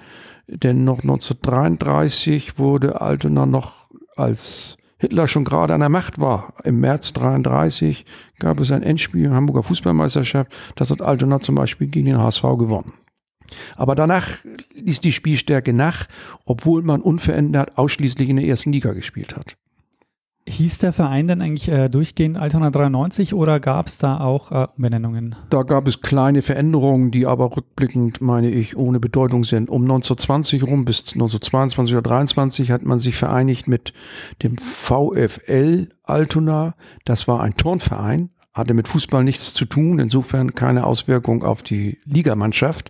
Denn 0.48 0.84
noch 0.84 1.00
1933 1.00 2.58
wurde 2.58 3.00
Altona 3.00 3.46
noch 3.46 3.90
als 4.18 4.76
Hitler 5.02 5.28
schon 5.28 5.46
gerade 5.46 5.74
an 5.74 5.80
der 5.80 5.90
Macht 5.90 6.20
war. 6.20 6.54
Im 6.64 6.80
März 6.80 7.14
33 7.14 8.06
gab 8.38 8.60
es 8.60 8.72
ein 8.72 8.84
Endspiel 8.84 9.26
in 9.26 9.34
Hamburger 9.34 9.64
Fußballmeisterschaft. 9.64 10.52
Das 10.76 10.92
hat 10.92 11.02
Altona 11.02 11.40
zum 11.40 11.56
Beispiel 11.56 11.88
gegen 11.88 12.06
den 12.06 12.20
HSV 12.20 12.44
gewonnen. 12.44 12.94
Aber 13.76 13.96
danach 13.96 14.30
ließ 14.76 15.02
die 15.02 15.12
Spielstärke 15.12 15.74
nach, 15.74 16.06
obwohl 16.46 16.84
man 16.84 17.02
unverändert 17.02 17.80
ausschließlich 17.80 18.30
in 18.30 18.36
der 18.36 18.46
ersten 18.46 18.72
Liga 18.72 18.94
gespielt 18.94 19.36
hat. 19.36 19.58
Hieß 20.48 20.80
der 20.80 20.92
Verein 20.92 21.28
denn 21.28 21.40
eigentlich 21.42 21.70
äh, 21.70 21.88
durchgehend 21.88 22.40
Altona 22.40 22.72
93 22.72 23.36
oder 23.36 23.60
gab 23.60 23.86
es 23.86 24.00
da 24.00 24.20
auch 24.20 24.52
äh, 24.52 24.68
Umbenennungen? 24.76 25.36
Da 25.52 25.62
gab 25.62 25.88
es 25.88 26.02
kleine 26.02 26.42
Veränderungen, 26.42 27.12
die 27.12 27.28
aber 27.28 27.56
rückblickend, 27.56 28.22
meine 28.22 28.50
ich, 28.50 28.76
ohne 28.76 29.00
Bedeutung 29.00 29.44
sind. 29.44 29.70
Um 29.70 29.84
1920 29.84 30.64
rum 30.64 30.84
bis 30.84 31.14
1922 31.14 31.96
oder 31.96 32.02
23 32.02 32.72
hat 32.72 32.84
man 32.84 32.98
sich 32.98 33.16
vereinigt 33.16 33.68
mit 33.68 33.94
dem 34.42 34.58
VfL 34.58 35.90
Altona. 36.04 36.74
Das 37.06 37.28
war 37.28 37.42
ein 37.42 37.56
Turnverein, 37.56 38.32
hatte 38.52 38.74
mit 38.74 38.88
Fußball 38.88 39.24
nichts 39.24 39.54
zu 39.54 39.66
tun, 39.66 40.00
insofern 40.00 40.56
keine 40.56 40.88
Auswirkung 40.88 41.44
auf 41.44 41.62
die 41.62 42.00
Ligamannschaft, 42.06 42.90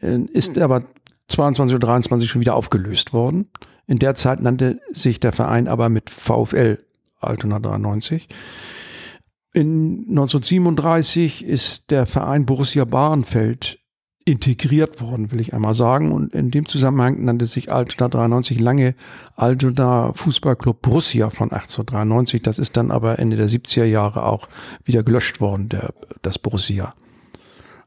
äh, 0.00 0.18
ist 0.32 0.58
aber 0.58 0.84
22 1.28 1.76
oder 1.76 1.86
23 1.88 2.28
schon 2.28 2.40
wieder 2.40 2.54
aufgelöst 2.54 3.12
worden. 3.12 3.50
In 3.86 3.98
der 3.98 4.14
Zeit 4.14 4.40
nannte 4.40 4.80
sich 4.90 5.20
der 5.20 5.32
Verein 5.32 5.68
aber 5.68 5.88
mit 5.88 6.10
VfL 6.10 6.78
Altona 7.20 7.58
93. 7.58 8.28
In 9.52 10.06
1937 10.10 11.44
ist 11.44 11.90
der 11.90 12.06
Verein 12.06 12.44
Borussia 12.44 12.84
Bahrenfeld 12.84 13.78
integriert 14.26 15.00
worden, 15.00 15.30
will 15.30 15.40
ich 15.40 15.54
einmal 15.54 15.72
sagen. 15.72 16.12
Und 16.12 16.34
in 16.34 16.50
dem 16.50 16.66
Zusammenhang 16.66 17.24
nannte 17.24 17.46
sich 17.46 17.72
Altona 17.72 18.08
93 18.08 18.60
lange 18.60 18.94
Altona 19.36 20.12
Fußballclub 20.12 20.82
Borussia 20.82 21.30
von 21.30 21.52
1893. 21.52 22.42
Das 22.42 22.58
ist 22.58 22.76
dann 22.76 22.90
aber 22.90 23.18
Ende 23.18 23.36
der 23.36 23.48
70er 23.48 23.84
Jahre 23.84 24.26
auch 24.26 24.48
wieder 24.84 25.02
gelöscht 25.04 25.40
worden, 25.40 25.68
der, 25.68 25.94
das 26.22 26.38
Borussia. 26.38 26.94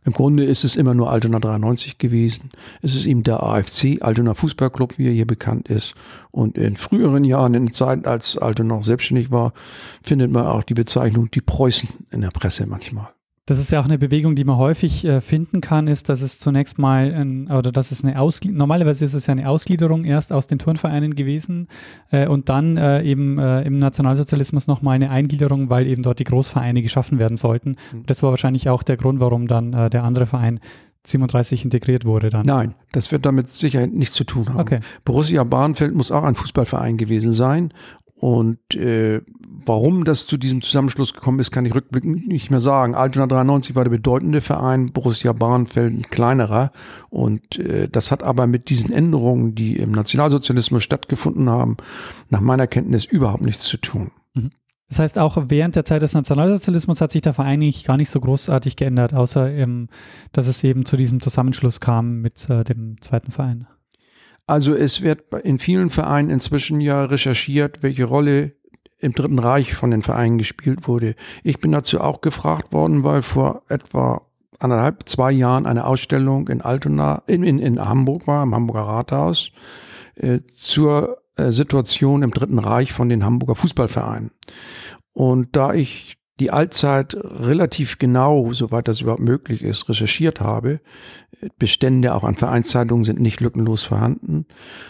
Im 0.09 0.13
Grunde 0.13 0.43
ist 0.43 0.63
es 0.63 0.75
immer 0.75 0.95
nur 0.95 1.11
Altona 1.11 1.39
93 1.39 1.99
gewesen. 1.99 2.49
Es 2.81 2.95
ist 2.95 3.05
eben 3.05 3.21
der 3.21 3.43
AFC, 3.43 4.01
Altona 4.01 4.33
Fußballclub, 4.33 4.97
wie 4.97 5.05
er 5.05 5.13
hier 5.13 5.27
bekannt 5.27 5.67
ist. 5.67 5.93
Und 6.31 6.57
in 6.57 6.77
früheren 6.77 7.23
Jahren, 7.23 7.53
in 7.53 7.67
der 7.67 7.75
Zeit, 7.75 8.07
als 8.07 8.35
Altona 8.35 8.77
noch 8.77 8.83
selbstständig 8.83 9.29
war, 9.29 9.53
findet 10.01 10.31
man 10.31 10.47
auch 10.47 10.63
die 10.63 10.73
Bezeichnung 10.73 11.29
die 11.29 11.41
Preußen 11.41 11.89
in 12.09 12.21
der 12.21 12.31
Presse 12.31 12.65
manchmal. 12.65 13.09
Das 13.49 13.57
ist 13.57 13.71
ja 13.71 13.81
auch 13.81 13.85
eine 13.85 13.97
Bewegung, 13.97 14.35
die 14.35 14.43
man 14.43 14.57
häufig 14.57 15.03
äh, 15.05 15.21
finden 15.21 15.59
kann, 15.59 15.87
ist, 15.87 16.07
dass 16.07 16.21
es 16.21 16.37
zunächst 16.37 16.77
mal, 16.77 17.11
ein, 17.11 17.49
oder 17.49 17.71
dass 17.71 17.89
es 17.89 18.03
eine 18.03 18.19
Ausgliederung, 18.19 18.59
normalerweise 18.59 19.03
ist 19.05 19.15
es 19.15 19.25
ja 19.25 19.31
eine 19.31 19.49
Ausgliederung 19.49 20.05
erst 20.05 20.31
aus 20.31 20.45
den 20.45 20.59
Turnvereinen 20.59 21.15
gewesen 21.15 21.67
äh, 22.11 22.27
und 22.27 22.47
dann 22.47 22.77
äh, 22.77 23.01
eben 23.01 23.39
äh, 23.39 23.63
im 23.63 23.79
Nationalsozialismus 23.79 24.67
nochmal 24.67 24.93
eine 24.93 25.09
Eingliederung, 25.09 25.71
weil 25.71 25.87
eben 25.87 26.03
dort 26.03 26.19
die 26.19 26.25
Großvereine 26.25 26.83
geschaffen 26.83 27.17
werden 27.17 27.37
sollten. 27.37 27.77
Mhm. 27.91 28.03
Das 28.05 28.21
war 28.21 28.29
wahrscheinlich 28.29 28.69
auch 28.69 28.83
der 28.83 28.97
Grund, 28.97 29.19
warum 29.19 29.47
dann 29.47 29.73
äh, 29.73 29.89
der 29.89 30.03
andere 30.03 30.27
Verein 30.27 30.59
37 31.07 31.63
integriert 31.63 32.05
wurde 32.05 32.29
dann. 32.29 32.45
Nein, 32.45 32.75
das 32.91 33.11
wird 33.11 33.25
damit 33.25 33.49
sicher 33.49 33.87
nichts 33.87 34.13
zu 34.13 34.25
tun 34.25 34.49
haben. 34.49 34.59
Okay. 34.59 34.79
Borussia 35.05 35.43
Bahnfeld 35.43 35.95
muss 35.95 36.11
auch 36.11 36.23
ein 36.23 36.35
Fußballverein 36.35 36.97
gewesen 36.97 37.33
sein 37.33 37.73
und 38.19 38.75
äh, 38.75 39.21
warum 39.65 40.03
das 40.03 40.27
zu 40.27 40.35
diesem 40.35 40.61
Zusammenschluss 40.61 41.13
gekommen 41.13 41.39
ist, 41.39 41.51
kann 41.51 41.65
ich 41.65 41.73
rückblickend 41.73 42.27
nicht 42.27 42.51
mehr 42.51 42.59
sagen. 42.59 42.93
Altona 42.93 43.27
93 43.27 43.75
war 43.75 43.85
der 43.85 43.91
bedeutende 43.91 44.41
Verein, 44.41 44.91
Borussia 44.91 45.31
Bahrenfeld 45.31 45.93
ein 45.93 46.01
kleinerer. 46.03 46.71
Und 47.09 47.59
äh, 47.59 47.87
das 47.87 48.11
hat 48.11 48.21
aber 48.21 48.45
mit 48.45 48.69
diesen 48.69 48.91
Änderungen, 48.91 49.55
die 49.55 49.77
im 49.77 49.91
Nationalsozialismus 49.91 50.83
stattgefunden 50.83 51.49
haben, 51.49 51.77
nach 52.29 52.41
meiner 52.41 52.67
Kenntnis 52.67 53.05
überhaupt 53.05 53.45
nichts 53.45 53.63
zu 53.63 53.77
tun. 53.77 54.11
Mhm. 54.33 54.51
Das 54.89 54.99
heißt, 54.99 55.17
auch 55.17 55.37
während 55.47 55.77
der 55.77 55.85
Zeit 55.85 56.01
des 56.01 56.13
Nationalsozialismus 56.13 56.99
hat 56.99 57.11
sich 57.11 57.21
der 57.21 57.33
Verein 57.33 57.61
eigentlich 57.61 57.85
gar 57.85 57.95
nicht 57.95 58.09
so 58.09 58.19
großartig 58.19 58.75
geändert, 58.75 59.13
außer 59.13 59.49
ähm, 59.49 59.87
dass 60.33 60.47
es 60.47 60.61
eben 60.65 60.85
zu 60.85 60.97
diesem 60.97 61.21
Zusammenschluss 61.21 61.79
kam 61.79 62.19
mit 62.19 62.49
äh, 62.49 62.65
dem 62.65 62.97
zweiten 62.99 63.31
Verein. 63.31 63.67
Also 64.49 64.73
es 64.73 65.03
wird 65.03 65.31
in 65.43 65.59
vielen 65.59 65.91
Vereinen 65.91 66.31
inzwischen 66.31 66.81
ja 66.81 67.05
recherchiert, 67.05 67.83
welche 67.83 68.05
Rolle 68.05 68.53
im 68.97 69.13
Dritten 69.13 69.37
Reich 69.37 69.75
von 69.75 69.91
den 69.91 70.01
Vereinen 70.01 70.39
gespielt 70.39 70.87
wurde. 70.87 71.13
Ich 71.43 71.59
bin 71.59 71.71
dazu 71.71 72.01
auch 72.01 72.21
gefragt 72.21 72.73
worden, 72.73 73.03
weil 73.03 73.21
vor 73.21 73.61
etwa 73.69 74.23
anderthalb, 74.57 75.07
zwei 75.07 75.31
Jahren 75.31 75.67
eine 75.67 75.85
Ausstellung 75.85 76.47
in 76.47 76.63
Altona, 76.63 77.21
in, 77.27 77.43
in, 77.43 77.59
in 77.59 77.79
Hamburg 77.79 78.25
war, 78.25 78.41
im 78.41 78.55
Hamburger 78.55 78.87
Rathaus, 78.87 79.51
äh, 80.15 80.39
zur 80.55 81.21
äh, 81.35 81.51
Situation 81.51 82.23
im 82.23 82.31
Dritten 82.31 82.57
Reich 82.57 82.91
von 82.91 83.07
den 83.07 83.23
Hamburger 83.23 83.53
Fußballvereinen. 83.53 84.31
Und 85.13 85.55
da 85.55 85.75
ich 85.75 86.17
die 86.39 86.51
Allzeit 86.51 87.17
relativ 87.21 87.97
genau, 87.99 88.53
soweit 88.53 88.87
das 88.87 89.01
überhaupt 89.01 89.21
möglich 89.21 89.61
ist, 89.61 89.89
recherchiert 89.89 90.39
habe, 90.39 90.79
Bestände 91.57 92.13
auch 92.13 92.23
an 92.23 92.35
Vereinszeitungen 92.35 93.03
sind 93.03 93.19
nicht 93.19 93.41
lückenlos 93.41 93.83
vorhanden, 93.83 94.45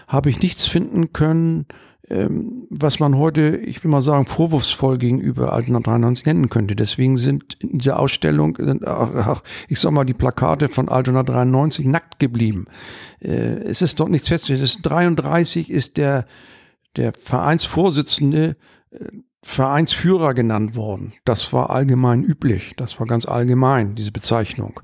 habe 0.08 0.30
ich 0.30 0.42
nichts 0.42 0.66
finden 0.66 1.14
können, 1.14 1.66
ähm, 2.10 2.68
was 2.70 3.00
man 3.00 3.18
heute, 3.18 3.58
ich 3.58 3.84
will 3.84 3.92
mal 3.92 4.02
sagen, 4.02 4.26
vorwurfsvoll 4.26 4.98
gegenüber 4.98 5.54
Altona 5.54 5.80
93 5.80 6.26
nennen 6.26 6.50
könnte. 6.50 6.76
Deswegen 6.76 7.18
sind 7.18 7.56
in 7.60 7.78
dieser 7.78 8.00
Ausstellung, 8.00 8.58
ich 9.68 9.80
sag 9.80 9.92
mal, 9.92 10.06
die 10.06 10.16
Plakate 10.16 10.70
von 10.70 10.90
Altona 10.90 11.24
93 11.24 11.86
nackt 11.86 12.20
geblieben. 12.20 12.66
Äh, 13.22 13.60
es 13.64 13.82
ist 13.82 14.00
dort 14.00 14.10
nichts 14.10 14.28
festzustellen. 14.28 14.82
33 14.82 15.70
ist 15.70 15.98
der, 15.98 16.26
der 16.96 17.14
Vereinsvorsitzende 17.14 18.56
äh, 18.92 18.98
Vereinsführer 19.42 20.34
genannt 20.34 20.76
worden. 20.76 21.14
Das 21.24 21.54
war 21.54 21.70
allgemein 21.70 22.24
üblich. 22.24 22.74
Das 22.76 23.00
war 23.00 23.08
ganz 23.08 23.26
allgemein, 23.26 23.96
diese 23.96 24.12
Bezeichnung. 24.12 24.82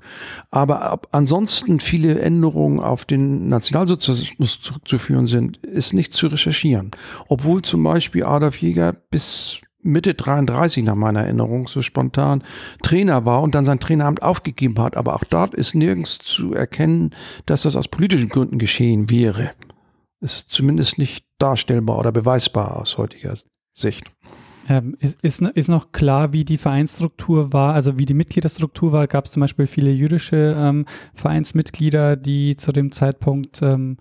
Aber 0.50 0.82
ab, 0.82 1.08
ansonsten 1.12 1.82
viele 1.82 2.20
Änderungen 2.20 2.80
auf 2.80 3.04
den 3.04 3.50
Nationalsozialismus 3.50 4.62
zurückzuführen 4.62 5.26
sind, 5.26 5.58
ist 5.58 5.94
nicht 5.94 6.14
zu 6.14 6.28
recherchieren. 6.28 6.92
Obwohl 7.28 7.64
zum 7.64 7.84
Beispiel 7.84 8.24
Adolf 8.24 8.58
Jäger 8.58 8.94
bis 8.94 9.62
Mitte 9.86 10.16
33 10.16 10.84
nach 10.84 10.96
meiner 10.96 11.22
Erinnerung 11.22 11.68
so 11.68 11.82
spontan 11.82 12.44
Trainer 12.82 13.26
war 13.26 13.42
und 13.42 13.56
dann 13.56 13.66
sein 13.66 13.80
Traineramt 13.80 14.24
aufgegeben 14.24 14.80
hat. 14.80 14.98
Aber 14.98 15.16
auch 15.16 15.24
dort 15.24 15.54
ist 15.54 15.76
nirgends 15.76 16.18
zu 16.18 16.54
erkennen, 16.54 17.12
dass 17.46 17.62
das 17.62 17.76
aus 17.76 17.88
politischen 17.88 18.30
Gründen 18.30 18.58
geschehen 18.58 19.10
wäre. 19.10 19.52
Ist 20.22 20.50
zumindest 20.50 20.98
nicht 20.98 21.26
darstellbar 21.38 22.00
oder 22.00 22.12
beweisbar 22.12 22.78
aus 22.78 22.98
heutiger 22.98 23.36
Sicht. 23.74 24.06
Ähm, 24.68 24.96
ist, 25.00 25.20
ist, 25.22 25.42
ist, 25.42 25.68
noch 25.70 25.92
klar, 25.92 26.34
wie 26.34 26.44
die 26.44 26.58
Vereinsstruktur 26.58 27.54
war, 27.54 27.74
also 27.74 27.98
wie 28.00 28.06
die 28.06 28.14
Mitgliederstruktur 28.14 28.92
war? 28.92 29.08
Gab 29.08 29.26
es 29.26 29.32
zum 29.32 29.42
Beispiel 29.42 29.68
viele 29.68 29.92
jüdische 29.92 30.56
ähm, 30.58 30.86
Vereinsmitglieder, 31.14 32.16
die 32.16 32.56
zu 32.56 32.72
dem 32.72 32.92
Zeitpunkt 32.92 33.62
ähm, 33.62 33.98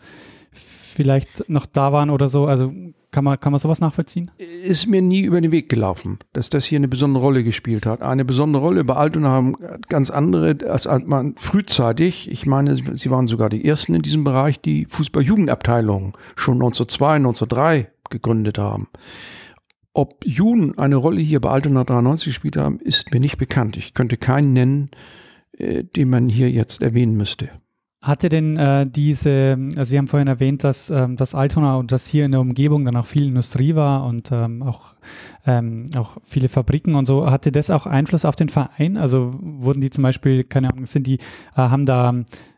vielleicht 0.53 1.49
noch 1.49 1.67
da 1.67 1.93
waren 1.93 2.11
oder 2.11 2.29
so? 2.29 2.47
Also 2.47 2.73
kann 3.15 3.23
man, 3.23 3.39
kann 3.39 3.53
man 3.53 3.61
sowas 3.61 3.81
nachvollziehen? 3.81 4.29
Ist 4.39 4.89
mir 4.89 5.01
nie 5.01 5.21
über 5.21 5.41
den 5.41 5.53
Weg 5.53 5.69
gelaufen, 5.69 6.19
dass 6.33 6.51
das 6.51 6.65
hier 6.65 6.79
eine 6.79 6.89
besondere 6.89 7.23
Rolle 7.23 7.45
gespielt 7.45 7.87
hat. 7.87 8.03
Eine 8.03 8.25
besondere 8.25 8.61
Rolle 8.61 8.83
bei 8.83 8.95
Altona 8.95 9.29
haben 9.29 9.55
ganz 9.89 10.11
andere, 10.11 10.57
als 10.69 10.89
man 11.05 11.37
frühzeitig, 11.37 12.29
ich 12.29 12.45
meine, 12.47 12.75
sie 12.75 13.11
waren 13.13 13.29
sogar 13.29 13.51
die 13.51 13.65
ersten 13.65 13.95
in 13.95 14.03
diesem 14.03 14.25
Bereich, 14.25 14.61
die 14.61 14.87
Fußball-Jugendabteilung 14.87 16.19
schon 16.35 16.55
1902, 16.55 17.15
1903 17.15 17.91
gegründet 18.11 18.59
haben. 18.59 18.89
Ob 19.95 20.25
Juden 20.27 20.77
eine 20.77 20.97
Rolle 20.97 21.21
hier 21.21 21.41
bei 21.41 21.51
Altona 21.51 21.85
93 21.85 22.27
gespielt 22.27 22.57
haben, 22.57 22.81
ist 22.81 23.13
mir 23.15 23.21
nicht 23.21 23.39
bekannt. 23.39 23.77
Ich 23.77 23.95
könnte 23.95 24.17
keinen 24.17 24.53
nennen, 24.53 24.91
äh, 25.57 25.85
den 25.85 26.11
man 26.11 26.29
hier 26.29 26.51
jetzt 26.51 26.83
erwähnen 26.83 27.17
müsste. 27.17 27.51
Hatte 28.05 28.29
denn 28.29 28.59
äh, 28.59 28.87
diese, 28.87 29.57
also 29.77 29.85
Sie 29.85 29.97
haben 29.97 30.09
vorhin 30.09 30.29
erwähnt, 30.29 30.63
dass 30.63 30.91
ähm, 30.91 31.17
das 31.17 31.35
Altona 31.35 31.77
und 31.77 31.91
dass 31.91 32.07
hier 32.07 32.27
in 32.27 32.33
der 32.33 32.41
Umgebung 32.43 32.85
dann 32.85 32.97
auch 32.97 33.07
viel 33.07 33.27
Industrie 33.27 33.75
war 33.77 34.05
und 34.05 34.31
ähm, 34.31 34.63
auch, 34.63 34.95
ähm, 35.47 35.89
auch 35.97 36.19
viele 36.23 36.51
Fabriken 36.51 36.97
und 36.97 37.07
so, 37.07 37.31
hatte 37.31 37.51
das 37.51 37.71
auch 37.71 37.87
Einfluss 37.87 38.27
auf 38.27 38.37
den 38.37 38.51
Verein? 38.51 38.99
Also 38.99 39.31
wurden 39.41 39.81
die 39.81 39.89
zum 39.89 40.03
Beispiel, 40.03 40.45
keine 40.45 40.71
Ahnung, 40.71 40.85
sind 40.85 41.07
die, 41.07 41.15
äh, 41.15 41.57
haben 41.57 41.87
da 41.87 42.13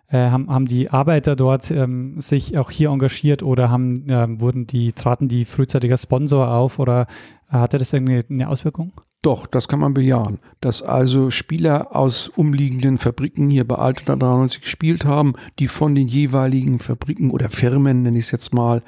äh, 0.08 0.30
haben, 0.30 0.50
haben 0.50 0.66
die 0.66 0.90
Arbeiter 0.90 1.36
dort 1.36 1.70
ähm, 1.70 2.20
sich 2.20 2.58
auch 2.58 2.72
hier 2.72 2.90
engagiert 2.90 3.44
oder 3.44 3.70
haben, 3.70 4.08
äh, 4.08 4.40
wurden 4.40 4.66
die, 4.66 4.92
traten 4.94 5.28
die 5.28 5.44
frühzeitiger 5.44 5.96
Sponsor 5.96 6.50
auf 6.50 6.80
oder 6.80 7.06
äh, 7.52 7.56
hatte 7.56 7.78
das 7.78 7.92
irgendwie 7.92 8.24
eine 8.28 8.48
Auswirkung? 8.48 8.92
Doch, 9.26 9.48
das 9.48 9.66
kann 9.66 9.80
man 9.80 9.92
bejahen. 9.92 10.38
Dass 10.60 10.82
also 10.82 11.30
Spieler 11.32 11.96
aus 11.96 12.28
umliegenden 12.28 12.96
Fabriken 12.96 13.50
hier 13.50 13.66
bei 13.66 13.74
Altona 13.74 14.14
93 14.14 14.60
gespielt 14.60 15.04
haben, 15.04 15.34
die 15.58 15.66
von 15.66 15.96
den 15.96 16.06
jeweiligen 16.06 16.78
Fabriken 16.78 17.32
oder 17.32 17.50
Firmen, 17.50 18.02
nenne 18.02 18.18
ich 18.18 18.26
es 18.26 18.30
jetzt 18.30 18.54
mal, 18.54 18.84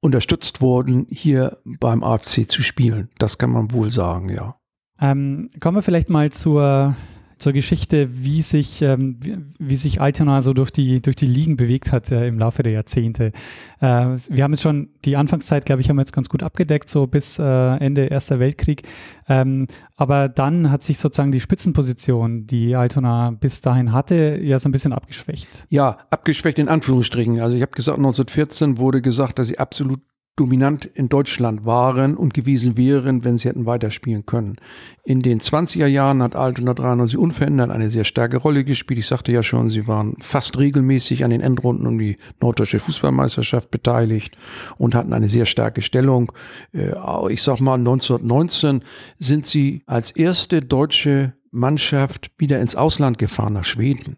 unterstützt 0.00 0.62
wurden, 0.62 1.06
hier 1.10 1.58
beim 1.66 2.02
AFC 2.02 2.50
zu 2.50 2.62
spielen. 2.62 3.10
Das 3.18 3.36
kann 3.36 3.50
man 3.50 3.72
wohl 3.72 3.90
sagen, 3.90 4.30
ja. 4.30 4.56
Ähm, 5.02 5.50
kommen 5.60 5.76
wir 5.76 5.82
vielleicht 5.82 6.08
mal 6.08 6.32
zur 6.32 6.96
zur 7.44 7.52
Geschichte, 7.52 8.08
wie 8.24 8.40
sich, 8.40 8.80
ähm, 8.80 9.18
wie, 9.20 9.36
wie, 9.58 9.76
sich 9.76 10.00
Altona 10.00 10.40
so 10.40 10.54
durch 10.54 10.70
die, 10.70 11.02
durch 11.02 11.14
die 11.14 11.26
Ligen 11.26 11.58
bewegt 11.58 11.92
hat 11.92 12.10
äh, 12.10 12.26
im 12.26 12.38
Laufe 12.38 12.62
der 12.62 12.72
Jahrzehnte. 12.72 13.32
Äh, 13.80 14.16
wir 14.30 14.44
haben 14.44 14.52
jetzt 14.52 14.62
schon 14.62 14.88
die 15.04 15.18
Anfangszeit, 15.18 15.66
glaube 15.66 15.82
ich, 15.82 15.90
haben 15.90 15.96
wir 15.96 16.00
jetzt 16.00 16.14
ganz 16.14 16.30
gut 16.30 16.42
abgedeckt, 16.42 16.88
so 16.88 17.06
bis 17.06 17.38
äh, 17.38 17.44
Ende 17.44 18.06
Erster 18.06 18.36
Weltkrieg. 18.36 18.88
Ähm, 19.28 19.66
aber 19.94 20.30
dann 20.30 20.70
hat 20.70 20.82
sich 20.82 20.96
sozusagen 20.96 21.32
die 21.32 21.40
Spitzenposition, 21.40 22.46
die 22.46 22.76
Altona 22.76 23.32
bis 23.32 23.60
dahin 23.60 23.92
hatte, 23.92 24.40
ja 24.42 24.58
so 24.58 24.70
ein 24.70 24.72
bisschen 24.72 24.94
abgeschwächt. 24.94 25.66
Ja, 25.68 25.98
abgeschwächt 26.08 26.58
in 26.58 26.70
Anführungsstrichen. 26.70 27.40
Also 27.40 27.56
ich 27.56 27.62
habe 27.62 27.72
gesagt, 27.72 27.98
1914 27.98 28.78
wurde 28.78 29.02
gesagt, 29.02 29.38
dass 29.38 29.48
sie 29.48 29.58
absolut 29.58 30.00
dominant 30.36 30.84
in 30.84 31.08
Deutschland 31.08 31.64
waren 31.64 32.16
und 32.16 32.34
gewesen 32.34 32.76
wären, 32.76 33.22
wenn 33.22 33.38
sie 33.38 33.48
hätten 33.48 33.66
weiterspielen 33.66 34.26
können. 34.26 34.56
In 35.04 35.22
den 35.22 35.40
20er 35.40 35.86
Jahren 35.86 36.22
hat 36.22 36.34
Altona 36.34 36.74
93 36.74 37.16
unverändert 37.18 37.70
eine 37.70 37.90
sehr 37.90 38.04
starke 38.04 38.38
Rolle 38.38 38.64
gespielt. 38.64 38.98
Ich 38.98 39.06
sagte 39.06 39.30
ja 39.30 39.42
schon, 39.42 39.70
sie 39.70 39.86
waren 39.86 40.16
fast 40.20 40.58
regelmäßig 40.58 41.24
an 41.24 41.30
den 41.30 41.40
Endrunden 41.40 41.86
um 41.86 41.98
die 41.98 42.16
norddeutsche 42.40 42.80
Fußballmeisterschaft 42.80 43.70
beteiligt 43.70 44.36
und 44.76 44.94
hatten 44.94 45.12
eine 45.12 45.28
sehr 45.28 45.46
starke 45.46 45.82
Stellung. 45.82 46.32
Äh, 46.72 46.94
ich 47.30 47.42
sag 47.42 47.60
mal, 47.60 47.74
1919 47.74 48.82
sind 49.18 49.46
sie 49.46 49.82
als 49.86 50.10
erste 50.10 50.62
deutsche 50.62 51.34
Mannschaft 51.52 52.32
wieder 52.36 52.60
ins 52.60 52.74
Ausland 52.74 53.18
gefahren, 53.18 53.52
nach 53.52 53.64
Schweden. 53.64 54.16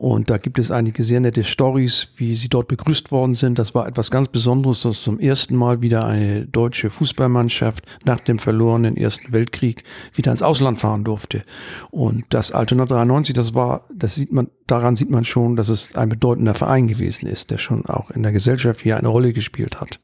Und 0.00 0.30
da 0.30 0.38
gibt 0.38 0.58
es 0.58 0.70
einige 0.70 1.04
sehr 1.04 1.20
nette 1.20 1.44
Stories, 1.44 2.08
wie 2.16 2.34
sie 2.34 2.48
dort 2.48 2.68
begrüßt 2.68 3.12
worden 3.12 3.34
sind. 3.34 3.58
Das 3.58 3.74
war 3.74 3.86
etwas 3.86 4.10
ganz 4.10 4.28
Besonderes, 4.28 4.80
dass 4.80 5.02
zum 5.02 5.20
ersten 5.20 5.54
Mal 5.54 5.82
wieder 5.82 6.06
eine 6.06 6.46
deutsche 6.46 6.88
Fußballmannschaft 6.88 7.84
nach 8.06 8.18
dem 8.18 8.38
verlorenen 8.38 8.96
Ersten 8.96 9.30
Weltkrieg 9.30 9.84
wieder 10.14 10.30
ins 10.30 10.42
Ausland 10.42 10.78
fahren 10.78 11.04
durfte. 11.04 11.42
Und 11.90 12.24
das 12.30 12.50
Altona 12.50 12.86
93, 12.86 13.34
das 13.34 13.52
war, 13.52 13.84
das 13.94 14.14
sieht 14.14 14.32
man, 14.32 14.48
daran 14.66 14.96
sieht 14.96 15.10
man 15.10 15.24
schon, 15.24 15.54
dass 15.54 15.68
es 15.68 15.94
ein 15.94 16.08
bedeutender 16.08 16.54
Verein 16.54 16.86
gewesen 16.86 17.26
ist, 17.26 17.50
der 17.50 17.58
schon 17.58 17.84
auch 17.84 18.10
in 18.10 18.22
der 18.22 18.32
Gesellschaft 18.32 18.80
hier 18.80 18.96
eine 18.96 19.08
Rolle 19.08 19.34
gespielt 19.34 19.82
hat 19.82 20.00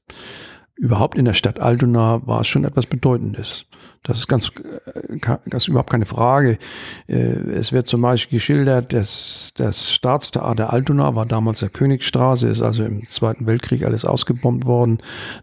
überhaupt 0.76 1.16
in 1.16 1.24
der 1.24 1.34
Stadt 1.34 1.58
Altona 1.58 2.26
war 2.26 2.42
es 2.42 2.48
schon 2.48 2.64
etwas 2.64 2.86
Bedeutendes. 2.86 3.64
Das 4.02 4.18
ist 4.18 4.28
ganz, 4.28 4.50
äh, 4.50 5.16
ganz 5.18 5.66
überhaupt 5.66 5.90
keine 5.90 6.06
Frage. 6.06 6.58
Äh, 7.08 7.14
es 7.14 7.72
wird 7.72 7.88
zum 7.88 8.02
Beispiel 8.02 8.38
geschildert, 8.38 8.92
dass 8.92 9.52
das 9.56 9.90
Staatstheater 9.90 10.72
Altona 10.72 11.14
war 11.14 11.26
damals 11.26 11.60
der 11.60 11.70
Königstraße, 11.70 12.46
ist 12.46 12.62
also 12.62 12.84
im 12.84 13.08
Zweiten 13.08 13.46
Weltkrieg 13.46 13.84
alles 13.84 14.04
ausgebombt 14.04 14.66
worden, 14.66 14.98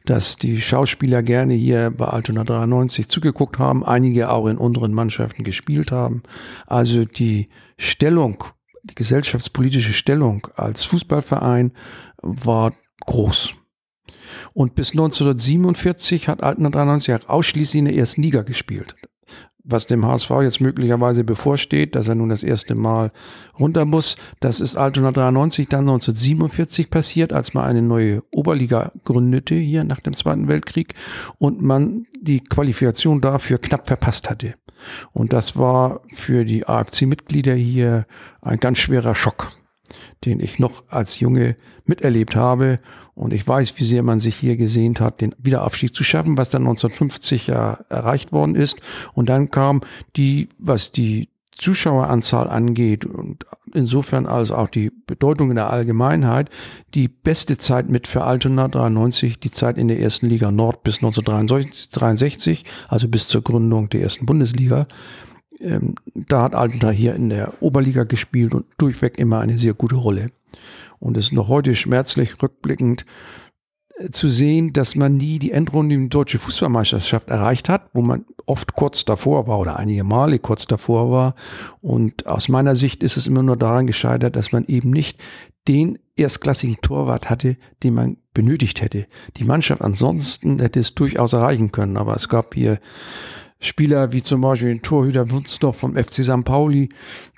dass 0.06 0.38
die 0.38 0.62
Schauspieler 0.62 1.24
gerne 1.24 1.56
hier 1.56 1.91
bei 1.91 2.06
Altona 2.06 2.43
93 2.43 3.10
zugeguckt 3.10 3.60
haben, 3.60 3.84
einige 3.84 4.30
auch 4.30 4.48
in 4.48 4.58
unteren 4.58 4.93
Mannschaften 4.93 5.43
gespielt 5.43 5.91
haben. 5.91 6.24
Also 6.67 7.06
die 7.06 7.50
Stellung, 7.78 8.43
die 8.84 8.96
gesellschaftspolitische 8.96 9.93
Stellung 9.93 10.48
als 10.56 10.84
Fußballverein 10.86 11.74
war 12.22 12.74
groß. 13.06 13.56
Und 14.54 14.76
bis 14.76 14.91
1947 14.91 16.28
hat 16.28 16.43
Altona 16.43 16.69
93 16.69 17.30
ausschließlich 17.30 17.80
in 17.80 17.86
der 17.86 17.95
ersten 17.95 18.21
Liga 18.21 18.41
gespielt. 18.41 18.95
Was 19.65 19.88
dem 19.88 20.06
HSV 20.06 20.30
jetzt 20.41 20.60
möglicherweise 20.60 21.23
bevorsteht, 21.23 21.95
dass 21.95 22.10
er 22.10 22.15
nun 22.15 22.28
das 22.28 22.43
erste 22.43 22.76
Mal 22.76 23.13
runter 23.58 23.86
muss, 23.86 24.17
das 24.41 24.60
ist 24.60 24.76
Altona 24.76 25.13
93 25.13 25.69
dann 25.69 25.82
1947 25.82 26.89
passiert, 26.89 27.32
als 27.32 27.54
man 27.54 27.63
eine 27.63 27.82
neue 27.82 28.23
Oberliga 28.32 28.91
gründete 29.06 29.56
hier 29.56 29.86
nach 29.86 30.02
dem 30.02 30.13
Zweiten 30.13 30.49
Weltkrieg 30.49 30.95
und 31.38 31.62
man 31.62 32.08
die 32.19 32.41
Qualifikation 32.41 33.21
dafür 33.21 33.58
knapp 33.58 33.88
verpasst 33.88 34.30
hatte. 34.30 34.56
Und 35.13 35.32
das 35.32 35.56
war 35.56 36.02
für 36.12 36.43
die 36.43 36.67
AFC-Mitglieder 36.67 37.54
hier 37.54 38.06
ein 38.41 38.60
ganz 38.60 38.80
schwerer 38.80 39.15
Schock 39.15 39.54
den 40.26 40.39
ich 40.39 40.60
noch 40.60 40.84
als 40.89 41.19
Junge 41.19 41.56
miterlebt 41.86 42.36
habe. 42.36 42.78
Und 43.15 43.34
ich 43.34 43.47
weiß, 43.47 43.78
wie 43.78 43.84
sehr 43.84 44.04
man 44.04 44.19
sich 44.19 44.36
hier 44.36 44.58
gesehnt 44.58 44.99
hat, 44.99 45.21
den 45.21 45.36
Wiederaufstieg 45.38 45.93
zu 45.93 46.04
schaffen, 46.04 46.38
was 46.38 46.49
dann 46.49 46.63
1950 46.63 47.47
ja 47.47 47.80
erreicht 47.89 48.32
worden 48.32 48.56
ist. 48.56 48.80
Und 49.13 49.30
dann 49.30 49.52
kam 49.52 49.82
die, 50.15 50.49
was 50.58 50.91
die 50.91 51.30
Zuschaueranzahl 51.56 52.49
angeht 52.49 53.06
und 53.06 53.45
insofern 53.76 54.26
also 54.26 54.56
auch 54.56 54.69
die 54.69 54.91
Bedeutung 55.06 55.52
in 55.52 55.56
der 55.56 55.69
Allgemeinheit, 55.69 56.49
die 56.95 57.08
beste 57.08 57.60
Zeit 57.60 57.89
mit 57.89 58.08
für 58.08 58.23
Altona 58.23 58.67
93, 58.67 59.39
die 59.39 59.52
Zeit 59.52 59.78
in 59.78 59.88
der 59.88 59.99
ersten 59.99 60.28
Liga 60.28 60.52
Nord 60.52 60.84
bis 60.84 60.97
1963, 60.97 62.65
also 62.88 63.08
bis 63.08 63.28
zur 63.28 63.43
Gründung 63.43 63.89
der 63.89 64.02
ersten 64.02 64.26
Bundesliga 64.26 64.88
ähm, 65.60 65.95
da 66.13 66.43
hat 66.43 66.56
Altona 66.56 66.89
hier 66.89 67.15
in 67.15 67.30
der 67.30 67.54
Oberliga 67.62 68.04
gespielt 68.04 68.54
und 68.54 68.65
durchweg 68.78 69.17
immer 69.17 69.39
eine 69.39 69.58
sehr 69.58 69.73
gute 69.73 69.95
Rolle. 69.95 70.28
Und 70.99 71.17
es 71.17 71.25
ist 71.25 71.33
noch 71.33 71.47
heute 71.47 71.75
schmerzlich 71.75 72.41
rückblickend 72.41 73.05
äh, 73.97 74.09
zu 74.09 74.29
sehen, 74.29 74.73
dass 74.73 74.95
man 74.95 75.17
nie 75.17 75.39
die 75.39 75.51
Endrunde 75.51 75.95
in 75.95 76.03
die 76.03 76.09
deutsche 76.09 76.39
Fußballmeisterschaft 76.39 77.29
erreicht 77.29 77.69
hat, 77.69 77.89
wo 77.93 78.01
man 78.01 78.25
oft 78.45 78.73
kurz 78.73 79.05
davor 79.05 79.47
war 79.47 79.59
oder 79.59 79.77
einige 79.77 80.03
Male 80.03 80.39
kurz 80.39 80.65
davor 80.65 81.11
war. 81.11 81.35
Und 81.81 82.25
aus 82.27 82.49
meiner 82.49 82.75
Sicht 82.75 83.03
ist 83.03 83.17
es 83.17 83.27
immer 83.27 83.43
nur 83.43 83.57
daran 83.57 83.87
gescheitert, 83.87 84.35
dass 84.35 84.51
man 84.51 84.65
eben 84.65 84.91
nicht 84.91 85.21
den 85.67 85.99
erstklassigen 86.15 86.77
Torwart 86.81 87.29
hatte, 87.29 87.57
den 87.81 87.93
man 87.93 88.17
benötigt 88.33 88.81
hätte. 88.81 89.07
Die 89.37 89.45
Mannschaft 89.45 89.81
ansonsten 89.81 90.59
hätte 90.59 90.79
es 90.79 90.95
durchaus 90.95 91.33
erreichen 91.33 91.71
können, 91.71 91.97
aber 91.97 92.15
es 92.15 92.29
gab 92.29 92.53
hier 92.53 92.79
Spieler 93.63 94.12
wie 94.12 94.21
zum 94.21 94.41
Beispiel 94.41 94.69
den 94.69 94.82
Torhüter 94.82 95.32
Wunsdorf 95.32 95.78
vom 95.78 95.95
FC 95.95 96.23
St. 96.23 96.43
Pauli, 96.43 96.89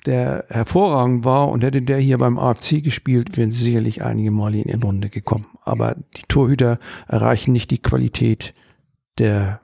der 0.06 0.44
hervorragend 0.48 1.24
war 1.24 1.48
und 1.48 1.62
hätte 1.62 1.82
der 1.82 1.98
hier 1.98 2.18
beim 2.18 2.38
AFC 2.38 2.82
gespielt, 2.82 3.36
wären 3.36 3.50
sie 3.50 3.64
sicherlich 3.64 4.02
einige 4.02 4.30
Male 4.30 4.58
in 4.58 4.80
die 4.80 4.86
Runde 4.86 5.08
gekommen. 5.08 5.46
Aber 5.62 5.96
die 6.16 6.22
Torhüter 6.28 6.78
erreichen 7.06 7.52
nicht 7.52 7.70
die 7.70 7.78
Qualität 7.78 8.54
der 9.18 9.60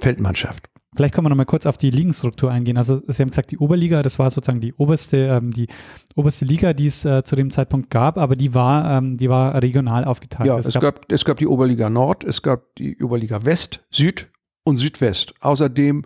Feldmannschaft. 0.00 0.68
Vielleicht 0.96 1.14
können 1.14 1.26
wir 1.26 1.30
noch 1.30 1.36
mal 1.36 1.44
kurz 1.44 1.66
auf 1.66 1.76
die 1.76 1.90
Ligenstruktur 1.90 2.50
eingehen. 2.50 2.78
Also 2.78 3.02
Sie 3.06 3.22
haben 3.22 3.28
gesagt, 3.28 3.50
die 3.50 3.58
Oberliga, 3.58 4.02
das 4.02 4.18
war 4.18 4.30
sozusagen 4.30 4.60
die 4.60 4.72
oberste, 4.72 5.16
ähm, 5.18 5.52
die 5.52 5.68
oberste 6.16 6.44
Liga, 6.44 6.72
die 6.72 6.86
es 6.86 7.04
äh, 7.04 7.22
zu 7.22 7.36
dem 7.36 7.50
Zeitpunkt 7.50 7.90
gab, 7.90 8.16
aber 8.16 8.34
die 8.34 8.54
war, 8.54 8.98
ähm, 8.98 9.16
die 9.18 9.28
war 9.28 9.62
regional 9.62 10.04
aufgeteilt. 10.04 10.46
Ja, 10.46 10.58
es, 10.58 10.66
es 10.66 10.74
gab, 10.74 10.82
gab, 10.82 11.12
es 11.12 11.24
gab 11.24 11.36
die 11.36 11.46
Oberliga 11.46 11.90
Nord, 11.90 12.24
es 12.24 12.42
gab 12.42 12.74
die 12.76 13.00
Oberliga 13.02 13.44
West, 13.44 13.84
Süd 13.90 14.28
und 14.68 14.76
Südwest. 14.76 15.34
Außerdem 15.40 16.04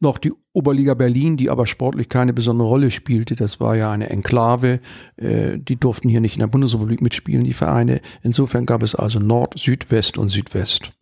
noch 0.00 0.18
die 0.18 0.32
Oberliga 0.52 0.94
Berlin, 0.94 1.36
die 1.36 1.50
aber 1.50 1.66
sportlich 1.66 2.08
keine 2.08 2.32
besondere 2.32 2.68
Rolle 2.68 2.90
spielte. 2.90 3.36
Das 3.36 3.60
war 3.60 3.76
ja 3.76 3.90
eine 3.90 4.10
Enklave. 4.10 4.80
Äh, 5.16 5.58
die 5.58 5.76
durften 5.76 6.08
hier 6.08 6.20
nicht 6.20 6.34
in 6.34 6.40
der 6.40 6.46
Bundesrepublik 6.46 7.00
mitspielen, 7.00 7.44
die 7.44 7.54
Vereine. 7.54 8.00
Insofern 8.22 8.66
gab 8.66 8.82
es 8.82 8.94
also 8.94 9.18
Nord, 9.18 9.58
Südwest 9.58 10.18
und 10.18 10.28
Südwest. 10.28 10.92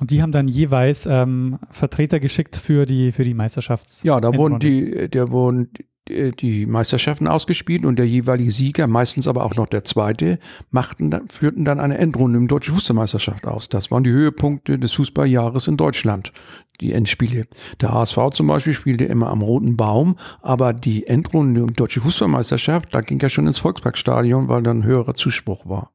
Und 0.00 0.10
die 0.10 0.22
haben 0.22 0.32
dann 0.32 0.48
jeweils 0.48 1.06
ähm, 1.06 1.58
Vertreter 1.70 2.20
geschickt 2.20 2.56
für 2.56 2.86
die, 2.86 3.12
für 3.12 3.24
die 3.24 3.34
Meisterschafts. 3.34 4.02
Ja, 4.02 4.20
da 4.20 4.34
wurden 4.34 4.58
die, 4.58 5.08
der 5.10 5.30
wurden 5.30 5.70
äh, 6.10 6.32
die 6.32 6.66
Meisterschaften 6.66 7.26
ausgespielt 7.26 7.84
und 7.84 7.98
der 7.98 8.08
jeweilige 8.08 8.50
Sieger, 8.50 8.86
meistens 8.86 9.28
aber 9.28 9.44
auch 9.44 9.54
noch 9.54 9.66
der 9.66 9.84
zweite, 9.84 10.38
machten, 10.70 11.28
führten 11.28 11.64
dann 11.64 11.80
eine 11.80 11.98
Endrunde 11.98 12.38
im 12.38 12.48
Deutschen 12.48 12.74
Fußballmeisterschaft 12.74 13.46
aus. 13.46 13.68
Das 13.68 13.90
waren 13.90 14.04
die 14.04 14.10
Höhepunkte 14.10 14.78
des 14.78 14.92
Fußballjahres 14.92 15.68
in 15.68 15.76
Deutschland, 15.76 16.32
die 16.80 16.92
Endspiele. 16.92 17.46
Der 17.80 17.92
HSV 17.92 18.18
zum 18.32 18.46
Beispiel 18.46 18.72
spielte 18.72 19.04
immer 19.04 19.28
am 19.28 19.42
Roten 19.42 19.76
Baum, 19.76 20.16
aber 20.40 20.72
die 20.72 21.06
Endrunde 21.06 21.60
im 21.60 21.74
Deutschen 21.74 22.02
Fußballmeisterschaft, 22.02 22.94
da 22.94 23.02
ging 23.02 23.20
er 23.20 23.28
schon 23.28 23.46
ins 23.46 23.58
Volksparkstadion, 23.58 24.48
weil 24.48 24.62
dann 24.62 24.84
höherer 24.84 25.14
Zuspruch 25.14 25.68
war. 25.68 25.92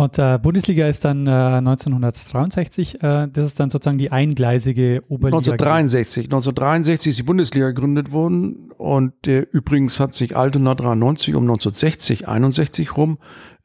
Und 0.00 0.18
äh, 0.18 0.38
Bundesliga 0.40 0.88
ist 0.88 1.04
dann 1.04 1.26
äh, 1.26 1.30
1963, 1.30 3.02
äh, 3.02 3.28
das 3.30 3.44
ist 3.44 3.60
dann 3.60 3.68
sozusagen 3.68 3.98
die 3.98 4.10
eingleisige 4.10 5.02
Oberliga. 5.10 5.36
1963, 5.36 6.24
1963 6.24 7.10
ist 7.10 7.18
die 7.18 7.22
Bundesliga 7.22 7.66
gegründet 7.66 8.10
worden 8.10 8.72
und 8.78 9.28
äh, 9.28 9.40
übrigens 9.52 10.00
hat 10.00 10.14
sich 10.14 10.34
Altona 10.38 10.74
93 10.74 11.34
um 11.34 11.42
1960, 11.42 12.26
61 12.26 12.96
rum 12.96 13.18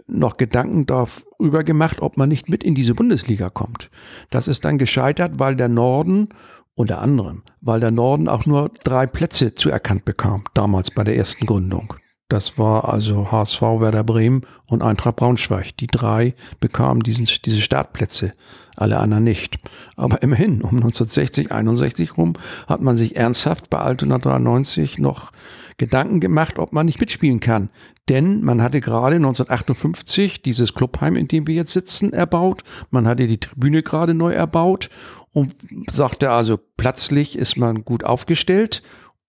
noch 0.08 0.36
Gedanken 0.36 0.86
darüber 0.86 1.64
gemacht, 1.64 2.02
ob 2.02 2.18
man 2.18 2.28
nicht 2.28 2.50
mit 2.50 2.66
in 2.66 2.76
diese 2.76 2.96
Bundesliga 2.96 3.50
kommt. 3.50 3.90
Das 4.30 4.50
ist 4.50 4.66
dann 4.66 4.78
gescheitert, 4.78 5.40
weil 5.40 5.56
der 5.56 5.70
Norden 5.70 6.28
unter 6.74 7.00
anderem, 7.00 7.44
weil 7.62 7.80
der 7.80 7.92
Norden 7.92 8.28
auch 8.28 8.46
nur 8.46 8.72
drei 8.84 9.08
Plätze 9.08 9.56
zuerkannt 9.56 10.04
bekam, 10.04 10.44
damals 10.54 10.92
bei 10.92 11.06
der 11.06 11.16
ersten 11.16 11.46
Gründung. 11.46 11.94
Das 12.28 12.58
war 12.58 12.92
also 12.92 13.32
HSV, 13.32 13.62
Werder 13.62 14.04
Bremen 14.04 14.42
und 14.66 14.82
Eintracht 14.82 15.18
Braunschweig. 15.18 15.78
Die 15.78 15.86
drei 15.86 16.34
bekamen 16.60 17.04
diesen, 17.04 17.28
diese 17.46 17.62
Startplätze, 17.62 18.34
alle 18.76 18.98
anderen 18.98 19.24
nicht. 19.24 19.58
Aber 19.96 20.24
immerhin, 20.24 20.64
um 20.64 20.78
1960, 20.78 21.52
61 21.52 22.18
rum, 22.18 22.34
hat 22.68 22.82
man 22.82 22.98
sich 22.98 23.16
ernsthaft 23.16 23.70
bei 23.70 23.78
Altona 23.78 24.18
93 24.18 24.98
noch 24.98 25.32
Gedanken 25.78 26.20
gemacht, 26.20 26.58
ob 26.58 26.74
man 26.74 26.88
nicht 26.88 27.00
mitspielen 27.00 27.42
kann. 27.42 27.70
Denn 28.10 28.42
man 28.44 28.64
hatte 28.64 28.82
gerade 28.82 29.18
1958 29.18 30.42
dieses 30.42 30.74
Clubheim, 30.74 31.16
in 31.16 31.28
dem 31.28 31.46
wir 31.46 31.54
jetzt 31.54 31.74
sitzen, 31.74 32.12
erbaut. 32.12 32.64
Man 32.90 33.08
hatte 33.08 33.28
die 33.28 33.40
Tribüne 33.40 33.84
gerade 33.84 34.16
neu 34.16 34.32
erbaut 34.32 34.90
und 35.32 35.54
sagte 35.92 36.32
also, 36.32 36.58
plötzlich 36.78 37.38
ist 37.38 37.56
man 37.56 37.86
gut 37.86 38.04
aufgestellt 38.04 38.82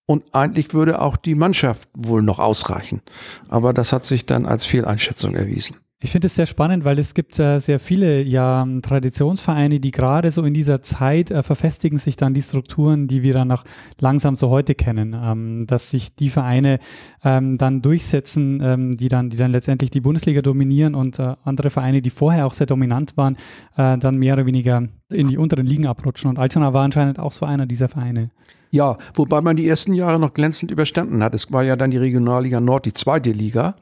und 0.07 0.25
eigentlich 0.33 0.73
würde 0.73 1.01
auch 1.01 1.17
die 1.17 1.35
Mannschaft 1.35 1.89
wohl 1.95 2.23
noch 2.23 2.39
ausreichen. 2.39 3.03
Aber 3.49 3.73
das 3.73 3.93
hat 3.93 4.05
sich 4.05 4.25
dann 4.27 4.47
als 4.47 4.65
Fehleinschätzung 4.65 5.35
erwiesen. 5.35 5.77
Ich 5.99 6.11
finde 6.11 6.27
es 6.27 6.35
sehr 6.35 6.45
spannend, 6.45 6.85
weil 6.85 6.99
es 6.99 7.15
gibt 7.15 7.39
äh, 7.39 7.59
sehr 7.59 7.81
viele 7.81 8.21
ja, 8.21 8.67
Traditionsvereine, 8.83 9.81
die 9.81 9.93
gerade 9.93 10.31
so 10.31 10.43
in 10.43 10.53
dieser 10.53 10.83
Zeit 10.83 11.31
äh, 11.31 11.43
verfestigen 11.43 11.99
sich 11.99 12.17
dann 12.17 12.35
die 12.35 12.43
Strukturen, 12.43 13.09
die 13.09 13.23
wir 13.23 13.33
dann 13.33 13.49
noch 13.49 13.65
langsam 13.99 14.37
so 14.37 14.51
heute 14.51 14.75
kennen, 14.75 15.17
ähm, 15.19 15.67
dass 15.67 15.89
sich 15.89 16.15
die 16.15 16.29
Vereine 16.29 16.81
ähm, 17.25 17.57
dann 17.57 17.81
durchsetzen, 17.81 18.61
ähm, 18.63 18.97
die 18.99 19.09
dann, 19.09 19.31
die 19.31 19.39
dann 19.39 19.53
letztendlich 19.53 19.91
die 19.91 20.03
Bundesliga 20.03 20.43
dominieren 20.43 20.95
und 20.95 21.19
äh, 21.19 21.35
andere 21.45 21.71
Vereine, 21.71 22.03
die 22.03 22.11
vorher 22.11 22.47
auch 22.47 22.53
sehr 22.53 22.67
dominant 22.67 23.17
waren, 23.17 23.37
äh, 23.79 23.97
dann 23.97 24.19
mehr 24.19 24.35
oder 24.35 24.45
weniger 24.45 24.87
in 25.09 25.29
die 25.29 25.39
unteren 25.39 25.67
Ligen 25.67 25.87
abrutschen. 25.87 26.29
Und 26.29 26.39
Altona 26.39 26.75
war 26.75 26.85
anscheinend 26.85 27.19
auch 27.19 27.33
so 27.33 27.47
einer 27.47 27.65
dieser 27.65 27.89
Vereine. 27.89 28.31
Ja, 28.71 28.97
wobei 29.15 29.41
man 29.41 29.57
die 29.57 29.69
ersten 29.69 29.95
Jahre 29.95 30.19
noch 30.19 30.35
glänzend 30.35 30.71
überstanden 30.71 31.23
hat. 31.23 31.35
Es 31.35 31.53
war 31.53 31.65
ja 31.65 31.77
dann 31.77 31.91
die 31.91 31.97
Regionalliga 31.97 32.61
Nord, 32.61 32.87
die 32.87 32.93
zweite 32.93 33.31
Liga. 33.31 33.77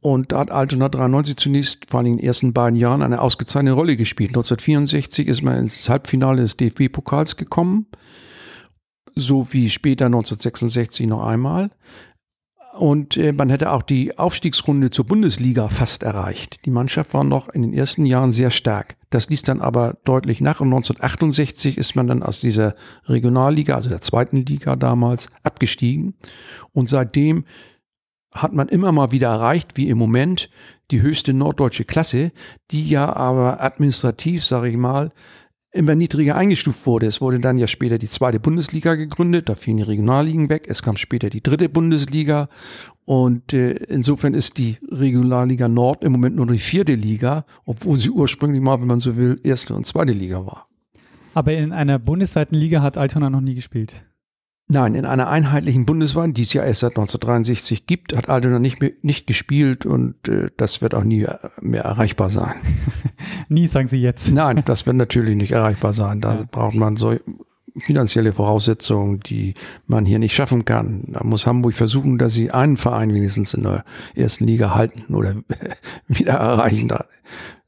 Und 0.00 0.30
da 0.30 0.38
hat 0.38 0.50
Altona 0.50 0.88
93 0.88 1.36
zunächst, 1.36 1.90
vor 1.90 1.98
allem 1.98 2.06
in 2.06 2.16
den 2.18 2.26
ersten 2.26 2.52
beiden 2.52 2.78
Jahren, 2.78 3.02
eine 3.02 3.20
ausgezeichnete 3.20 3.74
Rolle 3.74 3.96
gespielt. 3.96 4.30
1964 4.30 5.26
ist 5.26 5.42
man 5.42 5.58
ins 5.58 5.88
Halbfinale 5.88 6.42
des 6.42 6.56
DFB-Pokals 6.56 7.36
gekommen, 7.36 7.86
so 9.16 9.52
wie 9.52 9.68
später 9.68 10.06
1966 10.06 11.08
noch 11.08 11.26
einmal. 11.26 11.70
Und 12.76 13.16
äh, 13.16 13.32
man 13.32 13.48
hätte 13.48 13.72
auch 13.72 13.82
die 13.82 14.18
Aufstiegsrunde 14.18 14.90
zur 14.90 15.06
Bundesliga 15.06 15.68
fast 15.68 16.02
erreicht. 16.02 16.66
Die 16.66 16.70
Mannschaft 16.70 17.14
war 17.14 17.24
noch 17.24 17.48
in 17.48 17.62
den 17.62 17.72
ersten 17.72 18.04
Jahren 18.04 18.32
sehr 18.32 18.50
stark. 18.50 18.96
Das 19.08 19.30
ließ 19.30 19.42
dann 19.42 19.62
aber 19.62 19.96
deutlich 20.04 20.42
nach. 20.42 20.60
Und 20.60 20.68
1968 20.68 21.78
ist 21.78 21.96
man 21.96 22.06
dann 22.06 22.22
aus 22.22 22.40
dieser 22.40 22.74
Regionalliga, 23.06 23.74
also 23.74 23.88
der 23.88 24.02
zweiten 24.02 24.44
Liga 24.44 24.76
damals, 24.76 25.30
abgestiegen. 25.42 26.14
Und 26.72 26.88
seitdem 26.88 27.44
hat 28.30 28.52
man 28.52 28.68
immer 28.68 28.92
mal 28.92 29.10
wieder 29.10 29.28
erreicht, 29.28 29.76
wie 29.76 29.88
im 29.88 29.96
Moment, 29.96 30.50
die 30.90 31.00
höchste 31.00 31.32
norddeutsche 31.32 31.84
Klasse, 31.84 32.30
die 32.70 32.88
ja 32.88 33.14
aber 33.16 33.62
administrativ, 33.62 34.44
sage 34.44 34.68
ich 34.68 34.76
mal, 34.76 35.10
immer 35.76 35.94
niedriger 35.94 36.36
eingestuft 36.36 36.86
wurde. 36.86 37.06
Es 37.06 37.20
wurde 37.20 37.38
dann 37.38 37.58
ja 37.58 37.66
später 37.66 37.98
die 37.98 38.08
zweite 38.08 38.40
Bundesliga 38.40 38.94
gegründet, 38.94 39.48
da 39.48 39.54
fielen 39.54 39.76
die 39.78 39.82
Regionalligen 39.84 40.48
weg. 40.48 40.66
Es 40.68 40.82
kam 40.82 40.96
später 40.96 41.30
die 41.30 41.42
dritte 41.42 41.68
Bundesliga 41.68 42.48
und 43.04 43.52
äh, 43.52 43.72
insofern 43.72 44.34
ist 44.34 44.58
die 44.58 44.78
Regionalliga 44.90 45.68
Nord 45.68 46.02
im 46.02 46.12
Moment 46.12 46.36
nur 46.36 46.46
die 46.46 46.58
vierte 46.58 46.94
Liga, 46.94 47.44
obwohl 47.64 47.98
sie 47.98 48.10
ursprünglich 48.10 48.60
mal, 48.60 48.80
wenn 48.80 48.88
man 48.88 49.00
so 49.00 49.16
will, 49.16 49.38
erste 49.42 49.74
und 49.74 49.86
zweite 49.86 50.12
Liga 50.12 50.44
war. 50.44 50.66
Aber 51.34 51.52
in 51.52 51.72
einer 51.72 51.98
bundesweiten 51.98 52.56
Liga 52.56 52.82
hat 52.82 52.98
Altona 52.98 53.30
noch 53.30 53.42
nie 53.42 53.54
gespielt. 53.54 54.06
Nein, 54.68 54.96
in 54.96 55.06
einer 55.06 55.28
einheitlichen 55.28 55.86
Bundeswehr, 55.86 56.26
die 56.26 56.42
es 56.42 56.52
ja 56.52 56.64
erst 56.64 56.80
seit 56.80 56.92
1963 56.92 57.86
gibt, 57.86 58.16
hat 58.16 58.28
Altona 58.28 58.58
nicht, 58.58 58.80
mehr, 58.80 58.90
nicht 59.00 59.28
gespielt 59.28 59.86
und 59.86 60.26
äh, 60.26 60.50
das 60.56 60.82
wird 60.82 60.92
auch 60.94 61.04
nie 61.04 61.24
mehr 61.60 61.84
erreichbar 61.84 62.30
sein. 62.30 62.54
nie, 63.48 63.68
sagen 63.68 63.86
Sie 63.86 64.00
jetzt. 64.00 64.32
Nein, 64.32 64.62
das 64.64 64.84
wird 64.84 64.96
natürlich 64.96 65.36
nicht 65.36 65.52
erreichbar 65.52 65.92
sein. 65.92 66.20
Da 66.20 66.34
ja. 66.34 66.44
braucht 66.50 66.74
man 66.74 66.96
so 66.96 67.14
finanzielle 67.76 68.32
Voraussetzungen, 68.32 69.20
die 69.20 69.54
man 69.86 70.04
hier 70.04 70.18
nicht 70.18 70.34
schaffen 70.34 70.64
kann. 70.64 71.04
Da 71.12 71.22
muss 71.22 71.46
Hamburg 71.46 71.74
versuchen, 71.74 72.18
dass 72.18 72.34
sie 72.34 72.50
einen 72.50 72.76
Verein 72.76 73.14
wenigstens 73.14 73.54
in 73.54 73.62
der 73.62 73.84
ersten 74.16 74.46
Liga 74.46 74.74
halten 74.74 75.14
oder 75.14 75.36
wieder 76.08 76.32
erreichen. 76.32 76.90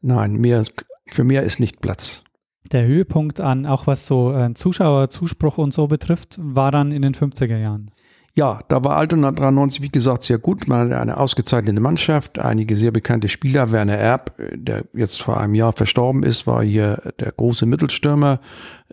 Nein, 0.01 0.33
mehr, 0.33 0.65
für 1.07 1.23
mehr 1.23 1.45
ist 1.45 1.61
nicht 1.61 1.81
Platz 1.81 2.25
der 2.73 2.87
Höhepunkt 2.87 3.40
an, 3.40 3.66
auch 3.66 3.87
was 3.87 4.07
so 4.07 4.33
äh, 4.33 4.53
Zuschauerzuspruch 4.55 5.59
und 5.59 5.73
so 5.73 5.87
betrifft, 5.87 6.38
war 6.40 6.71
dann 6.71 6.92
in 6.92 7.03
den 7.03 7.14
50er 7.14 7.57
Jahren. 7.57 7.90
Ja, 8.38 8.61
da 8.68 8.85
war 8.85 8.97
Altona 8.97 9.33
93, 9.33 9.83
wie 9.83 9.88
gesagt, 9.88 10.23
sehr 10.23 10.38
gut. 10.38 10.68
Man 10.68 10.90
hatte 10.90 11.01
eine 11.01 11.16
ausgezeichnete 11.16 11.81
Mannschaft, 11.81 12.38
einige 12.38 12.77
sehr 12.77 12.92
bekannte 12.92 13.27
Spieler. 13.27 13.73
Werner 13.73 13.97
Erb, 13.97 14.33
der 14.55 14.85
jetzt 14.92 15.21
vor 15.21 15.40
einem 15.40 15.57
Jahr 15.57 15.73
verstorben 15.73 16.23
ist, 16.23 16.47
war 16.47 16.62
hier 16.62 17.14
der 17.18 17.33
große 17.33 17.66
Mittelstürmer, 17.66 18.38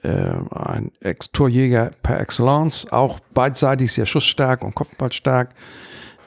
äh, 0.01 0.09
ein 0.49 0.91
Ex-Torjäger 0.99 1.91
per 2.01 2.19
Excellence, 2.19 2.91
auch 2.91 3.19
beidseitig 3.35 3.91
sehr 3.91 4.07
schussstark 4.07 4.63
und 4.63 4.73
kopfballstark 4.73 5.53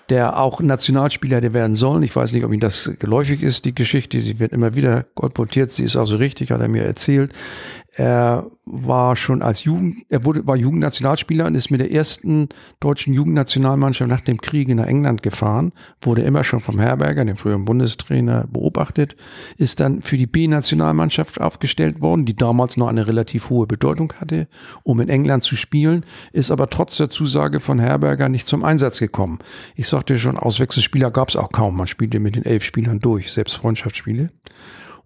der 0.09 0.39
auch 0.39 0.61
Nationalspieler 0.61 1.37
hätte 1.37 1.55
werden 1.55 1.75
sollen. 1.75 2.03
Ich 2.03 2.15
weiß 2.15 2.33
nicht, 2.33 2.45
ob 2.45 2.53
Ihnen 2.53 2.61
das 2.61 2.91
geläufig 2.99 3.43
ist, 3.43 3.65
die 3.65 3.75
Geschichte. 3.75 4.21
Sie 4.21 4.39
wird 4.39 4.53
immer 4.53 4.75
wieder 4.75 5.05
kolportiert. 5.15 5.71
Sie 5.71 5.85
ist 5.85 5.97
also 5.97 6.17
richtig, 6.17 6.51
hat 6.51 6.61
er 6.61 6.69
mir 6.69 6.85
erzählt. 6.85 7.33
Er 7.99 8.47
war 8.65 9.17
schon 9.17 9.43
als 9.43 9.65
Jugend, 9.65 10.05
er 10.09 10.25
wurde, 10.25 10.47
war 10.47 10.55
Jugendnationalspieler 10.55 11.47
und 11.47 11.57
ist 11.57 11.73
mit 11.73 11.81
der 11.81 11.91
ersten 11.91 12.49
deutschen 12.79 13.13
Jugendnationalmannschaft 13.13 14.09
nach 14.09 14.21
dem 14.21 14.41
Krieg 14.41 14.69
nach 14.69 14.87
England 14.87 15.25
gefahren, 15.25 15.73
wurde 16.01 16.23
immer 16.23 16.45
schon 16.45 16.61
vom 16.61 16.79
Herberger, 16.79 17.25
dem 17.25 17.37
früheren 17.37 17.65
Bundestrainer, 17.65 18.47
beobachtet, 18.47 19.17
ist 19.57 19.81
dann 19.81 20.01
für 20.01 20.17
die 20.17 20.29
B-Nationalmannschaft 20.29 21.41
aufgestellt 21.41 22.01
worden, 22.01 22.25
die 22.25 22.37
damals 22.37 22.77
noch 22.77 22.87
eine 22.87 23.09
relativ 23.09 23.51
hohe 23.51 23.67
Bedeutung 23.67 24.13
hatte, 24.21 24.47
um 24.85 25.01
in 25.01 25.09
England 25.09 25.43
zu 25.43 25.57
spielen, 25.57 26.07
ist 26.33 26.53
aber 26.53 26.71
trotz 26.71 26.99
der 26.99 27.11
Zusage 27.11 27.59
von 27.59 27.81
Herberger 27.81 28.29
nicht 28.29 28.47
zum 28.47 28.63
Einsatz 28.63 29.01
gekommen. 29.01 29.41
Ich 29.75 29.89
sagte 29.89 30.21
schon, 30.21 30.39
Auswechselspieler 30.39 31.11
gab 31.11 31.31
es 31.31 31.37
auch 31.37 31.51
kaum. 31.51 31.77
Man 31.77 31.89
spielte 31.89 32.21
mit 32.21 32.37
den 32.37 32.45
elf 32.45 32.63
Spielern 32.63 33.01
durch, 33.01 33.33
selbst 33.33 33.57
Freundschaftsspiele. 33.57 34.31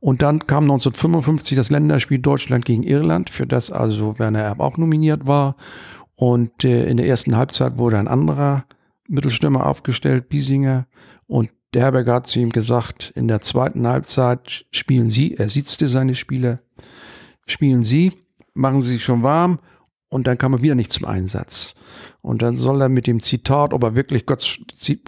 Und 0.03 0.21
dann 0.21 0.49
kam 0.49 0.65
1955 0.65 1.55
das 1.55 1.71
Länderspiel 1.71 2.19
Deutschland 2.19 2.65
gegen 2.65 2.83
Irland, 2.83 3.31
für 3.31 3.47
das 3.47 3.71
also 3.71 4.19
Werner 4.19 4.41
Erb 4.41 4.59
auch 4.59 4.77
nominiert 4.77 5.29
war. 5.29 5.55
Und 6.17 6.65
äh, 6.65 6.87
in 6.87 6.97
der 6.97 7.07
ersten 7.07 7.37
Halbzeit 7.37 7.79
wurde 7.79 7.99
ein 7.99 8.09
anderer 8.09 8.65
Mittelstürmer 9.07 9.65
aufgestellt, 9.65 10.29
Biesinger. 10.29 10.89
Und 11.29 11.51
der 11.73 11.83
Herberger 11.83 12.15
hat 12.15 12.27
zu 12.27 12.41
ihm 12.41 12.51
gesagt, 12.51 13.13
in 13.15 13.29
der 13.29 13.43
zweiten 13.43 13.87
Halbzeit 13.87 14.67
spielen 14.73 15.09
Sie, 15.09 15.37
er 15.37 15.49
sitzte 15.49 15.87
seine 15.87 16.17
Spieler, 16.17 16.59
spielen 17.47 17.85
Sie, 17.85 18.11
machen 18.55 18.81
Sie 18.81 18.95
sich 18.95 19.05
schon 19.05 19.23
warm 19.23 19.61
und 20.13 20.27
dann 20.27 20.37
kam 20.37 20.53
er 20.53 20.63
wieder 20.63 20.75
nicht 20.75 20.93
zum 20.93 21.07
Einsatz. 21.07 21.75
Und 22.21 22.43
dann 22.43 22.57
soll 22.57 22.83
er 22.83 22.91
mit 22.91 23.07
dem 23.07 23.19
Zitat, 23.19 23.73
ob 23.73 23.83
er 23.83 23.95
wirklich 23.95 24.27
Götz, 24.27 24.59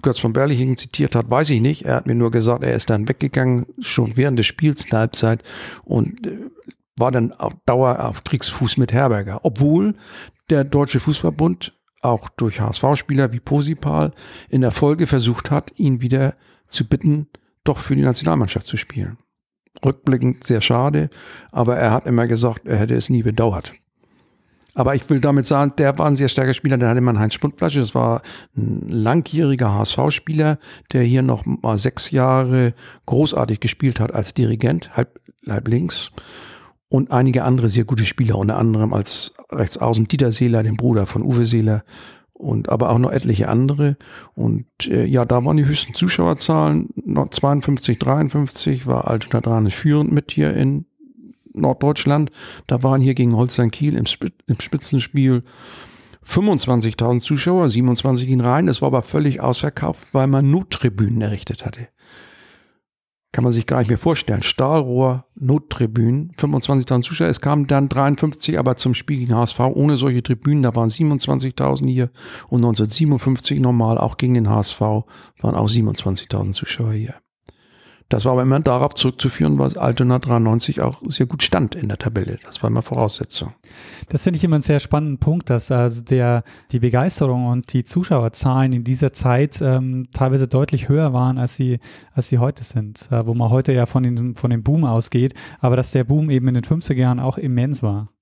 Götz 0.00 0.18
von 0.18 0.32
Berlichingen 0.32 0.78
zitiert 0.78 1.14
hat, 1.14 1.28
weiß 1.28 1.50
ich 1.50 1.60
nicht. 1.60 1.84
Er 1.84 1.96
hat 1.96 2.06
mir 2.06 2.14
nur 2.14 2.30
gesagt, 2.30 2.64
er 2.64 2.72
ist 2.72 2.88
dann 2.88 3.06
weggegangen, 3.06 3.66
schon 3.80 4.16
während 4.16 4.38
des 4.38 4.46
Spiels, 4.46 4.86
eine 4.90 5.00
Halbzeit, 5.00 5.42
und 5.84 6.26
äh, 6.26 6.38
war 6.96 7.12
dann 7.12 7.32
auf 7.32 7.52
Dauer 7.66 8.02
auf 8.02 8.24
Kriegsfuß 8.24 8.78
mit 8.78 8.94
Herberger. 8.94 9.40
Obwohl 9.42 9.94
der 10.48 10.64
Deutsche 10.64 11.00
Fußballbund 11.00 11.78
auch 12.00 12.30
durch 12.30 12.60
HSV-Spieler 12.60 13.30
wie 13.32 13.40
Posipal 13.40 14.12
in 14.48 14.62
der 14.62 14.70
Folge 14.70 15.06
versucht 15.06 15.50
hat, 15.50 15.70
ihn 15.76 16.00
wieder 16.00 16.34
zu 16.68 16.88
bitten, 16.88 17.28
doch 17.62 17.76
für 17.76 17.94
die 17.94 18.02
Nationalmannschaft 18.02 18.66
zu 18.66 18.78
spielen. 18.78 19.18
Rückblickend 19.84 20.44
sehr 20.44 20.62
schade, 20.62 21.10
aber 21.52 21.76
er 21.76 21.90
hat 21.90 22.06
immer 22.06 22.26
gesagt, 22.26 22.66
er 22.66 22.78
hätte 22.78 22.94
es 22.94 23.10
nie 23.10 23.22
bedauert. 23.22 23.74
Aber 24.74 24.94
ich 24.94 25.08
will 25.08 25.20
damit 25.20 25.46
sagen, 25.46 25.72
der 25.78 25.98
war 25.98 26.06
ein 26.06 26.16
sehr 26.16 26.28
starker 26.28 26.54
Spieler. 26.54 26.76
Der 26.76 26.88
hatte 26.88 27.00
man 27.00 27.18
Heinz 27.18 27.34
Spundflasche. 27.34 27.80
Das 27.80 27.94
war 27.94 28.22
ein 28.56 28.88
langjähriger 28.88 29.72
HSV-Spieler, 29.72 30.58
der 30.92 31.02
hier 31.02 31.22
noch 31.22 31.46
mal 31.46 31.78
sechs 31.78 32.10
Jahre 32.10 32.74
großartig 33.06 33.60
gespielt 33.60 34.00
hat 34.00 34.12
als 34.12 34.34
Dirigent, 34.34 34.96
halb, 34.96 35.20
halb 35.48 35.68
links. 35.68 36.10
Und 36.88 37.10
einige 37.10 37.44
andere 37.44 37.68
sehr 37.68 37.84
gute 37.84 38.04
Spieler, 38.04 38.37
unter 38.37 38.56
anderem 38.56 38.92
als 38.92 39.32
Rechtsaußen 39.50 40.06
Dieter 40.06 40.32
Seeler, 40.32 40.62
den 40.62 40.76
Bruder 40.76 41.06
von 41.06 41.22
Uwe 41.22 41.44
Seeler. 41.44 41.84
Und 42.32 42.68
aber 42.68 42.90
auch 42.90 42.98
noch 42.98 43.12
etliche 43.12 43.48
andere. 43.48 43.96
Und 44.34 44.66
äh, 44.88 45.04
ja, 45.04 45.24
da 45.24 45.44
waren 45.44 45.56
die 45.56 45.66
höchsten 45.66 45.94
Zuschauerzahlen. 45.94 46.88
52, 47.30 47.98
53 47.98 48.87
war 48.87 49.06
Altona 49.08 49.40
Drane 49.40 49.70
führend 49.70 50.12
mit 50.12 50.33
hier 50.33 50.52
in 50.52 50.87
Norddeutschland. 51.55 52.31
Da 52.67 52.83
waren 52.83 53.00
hier 53.00 53.15
gegen 53.15 53.37
Holstein 53.37 53.71
Kiel 53.71 53.96
im, 53.96 54.05
im 54.46 54.61
Spitzenspiel 54.61 55.42
25.000 56.27 57.21
Zuschauer, 57.21 57.69
27 57.69 58.29
in 58.29 58.40
rein. 58.40 58.69
Es 58.69 58.83
war 58.83 58.88
aber 58.88 59.02
völlig 59.02 59.40
ausverkauft, 59.40 60.09
weil 60.13 60.27
man 60.27 60.50
Nottribünen 60.50 61.21
errichtet 61.21 61.65
hatte. 61.65 61.88
Kann 63.33 63.42
man 63.42 63.52
sich 63.52 63.67
gar 63.67 63.79
nicht 63.81 63.88
mehr 63.88 63.98
vorstellen. 63.98 64.42
Stahlrohr, 64.42 65.27
Nottribünen, 65.35 66.33
25.000 66.38 67.02
Zuschauer. 67.02 67.27
Es 67.27 67.40
kamen 67.40 67.67
dann 67.67 67.88
53, 67.88 68.57
aber 68.61 68.77
zum 68.77 68.94
Spiel 68.94 69.19
gegen 69.19 69.35
HSV 69.35 69.59
ohne 69.59 69.96
solche 69.96 70.23
Tribünen. 70.23 70.63
Da 70.63 70.77
waren 70.77 70.88
27.000 70.88 71.88
hier 71.88 72.11
und 72.48 72.59
1957 72.59 73.59
normal 73.59 73.98
auch 73.98 74.19
gegen 74.19 74.35
den 74.35 74.48
HSV 74.48 74.81
waren 74.81 75.57
auch 75.57 75.69
27.000 75.69 76.52
Zuschauer 76.52 76.92
hier. 76.92 77.23
Das 78.09 78.25
war 78.25 78.33
aber 78.33 78.42
immer 78.42 78.61
darauf 78.61 78.94
zurückzuführen, 78.94 79.59
was 79.59 79.77
Altona 79.77 80.19
93 80.19 80.83
auch 80.83 81.02
sehr 81.09 81.27
gut 81.27 81.42
stand 81.42 81.75
in 81.75 81.88
der 81.88 81.98
Tabelle. 81.98 82.38
Das 82.44 82.63
war 82.63 82.71
immer 82.71 82.83
Voraussetzung. 82.83 83.55
Das 84.11 84.25
finde 84.25 84.37
ich 84.37 84.44
immer 84.44 84.57
einen 84.57 84.63
sehr 84.63 84.81
spannenden 84.81 85.19
Punkt, 85.19 85.48
dass 85.48 85.71
also 85.71 86.02
der, 86.02 86.44
die 86.71 86.81
Begeisterung 86.81 87.46
und 87.46 87.73
die 87.73 87.85
Zuschauerzahlen 87.85 88.73
in 88.73 88.85
dieser 88.85 89.13
Zeit 89.13 89.61
ähm, 89.63 90.09
teilweise 90.13 90.48
deutlich 90.48 90.88
höher 90.88 91.13
waren, 91.13 91.38
als 91.38 91.57
sie, 91.57 91.81
als 92.13 92.29
sie 92.29 92.38
heute 92.38 92.63
sind. 92.63 93.09
Äh, 93.11 93.27
wo 93.27 93.35
man 93.35 93.50
heute 93.50 93.73
ja 93.73 93.87
von, 93.87 94.02
den, 94.02 94.37
von 94.37 94.50
dem 94.50 94.63
Boom 94.63 94.85
ausgeht, 94.85 95.35
aber 95.61 95.77
dass 95.77 95.92
der 95.92 96.05
Boom 96.05 96.31
eben 96.31 96.46
in 96.48 96.55
den 96.55 96.65
50er 96.65 96.94
Jahren 96.94 97.21
auch 97.21 97.38
immens 97.38 97.83
war 97.83 98.13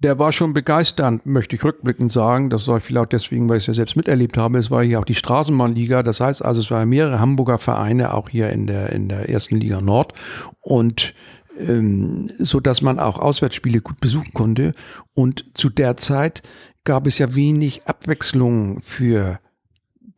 der 0.00 0.18
war 0.18 0.32
schon 0.32 0.54
begeisternd, 0.54 1.26
möchte 1.26 1.56
ich 1.56 1.64
rückblickend 1.64 2.10
sagen. 2.10 2.48
Das 2.50 2.64
sage 2.64 2.78
ich 2.78 2.84
vielleicht 2.84 3.04
auch 3.04 3.08
deswegen, 3.08 3.48
weil 3.48 3.58
ich 3.58 3.64
es 3.64 3.68
ja 3.68 3.74
selbst 3.74 3.96
miterlebt 3.96 4.36
habe. 4.38 4.58
Es 4.58 4.70
war 4.70 4.82
hier 4.82 4.98
auch 4.98 5.04
die 5.04 5.14
Straßenbahnliga. 5.14 6.02
Das 6.02 6.20
heißt 6.20 6.42
also, 6.42 6.60
es 6.60 6.70
waren 6.70 6.88
mehrere 6.88 7.20
Hamburger 7.20 7.58
Vereine 7.58 8.14
auch 8.14 8.30
hier 8.30 8.50
in 8.50 8.66
der, 8.66 8.90
in 8.90 9.08
der 9.08 9.28
ersten 9.28 9.56
Liga 9.56 9.80
Nord. 9.80 10.14
Und 10.60 11.12
ähm, 11.58 12.28
so 12.38 12.60
dass 12.60 12.80
man 12.80 12.98
auch 12.98 13.18
Auswärtsspiele 13.18 13.82
gut 13.82 14.00
besuchen 14.00 14.32
konnte. 14.32 14.72
Und 15.12 15.44
zu 15.54 15.68
der 15.68 15.96
Zeit 15.98 16.42
gab 16.84 17.06
es 17.06 17.18
ja 17.18 17.34
wenig 17.34 17.86
Abwechslung 17.86 18.80
für 18.80 19.38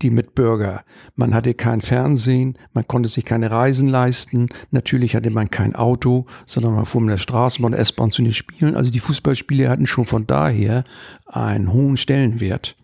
die 0.02 0.10
Mitbürger. 0.10 0.82
Man 1.16 1.34
hatte 1.34 1.54
kein 1.54 1.80
Fernsehen, 1.80 2.58
man 2.72 2.86
konnte 2.86 3.08
sich 3.08 3.24
keine 3.24 3.50
Reisen 3.50 3.88
leisten, 3.88 4.48
natürlich 4.70 5.14
hatte 5.14 5.30
man 5.30 5.50
kein 5.50 5.74
Auto, 5.74 6.26
sondern 6.46 6.74
man 6.74 6.86
fuhr 6.86 7.00
mit 7.00 7.12
der 7.12 7.18
Straßenbahn, 7.18 7.72
S-Bahn 7.72 8.10
zu 8.10 8.22
den 8.22 8.32
Spielen. 8.32 8.76
Also 8.76 8.90
die 8.90 9.00
Fußballspiele 9.00 9.68
hatten 9.68 9.86
schon 9.86 10.04
von 10.04 10.26
daher 10.26 10.84
einen 11.26 11.72
hohen 11.72 11.96
Stellenwert. 11.96 12.76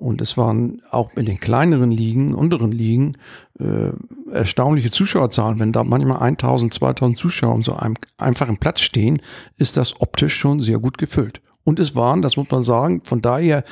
Und 0.00 0.20
es 0.20 0.36
waren 0.36 0.80
auch 0.92 1.10
in 1.16 1.26
den 1.26 1.40
kleineren 1.40 1.90
Ligen, 1.90 2.32
unteren 2.32 2.70
Ligen, 2.70 3.16
äh, 3.58 3.90
erstaunliche 4.30 4.92
Zuschauerzahlen. 4.92 5.58
Wenn 5.58 5.72
da 5.72 5.82
manchmal 5.82 6.18
1000, 6.18 6.72
2000 6.72 7.18
Zuschauer 7.18 7.54
um 7.54 7.64
so 7.64 7.74
einem 7.74 7.96
einfachen 8.16 8.58
Platz 8.58 8.80
stehen, 8.80 9.20
ist 9.56 9.76
das 9.76 10.00
optisch 10.00 10.36
schon 10.36 10.60
sehr 10.60 10.78
gut 10.78 10.98
gefüllt. 10.98 11.40
Und 11.68 11.78
es 11.78 11.94
waren, 11.94 12.22
das 12.22 12.38
muss 12.38 12.50
man 12.50 12.62
sagen, 12.62 13.02
von 13.04 13.20
daher 13.20 13.62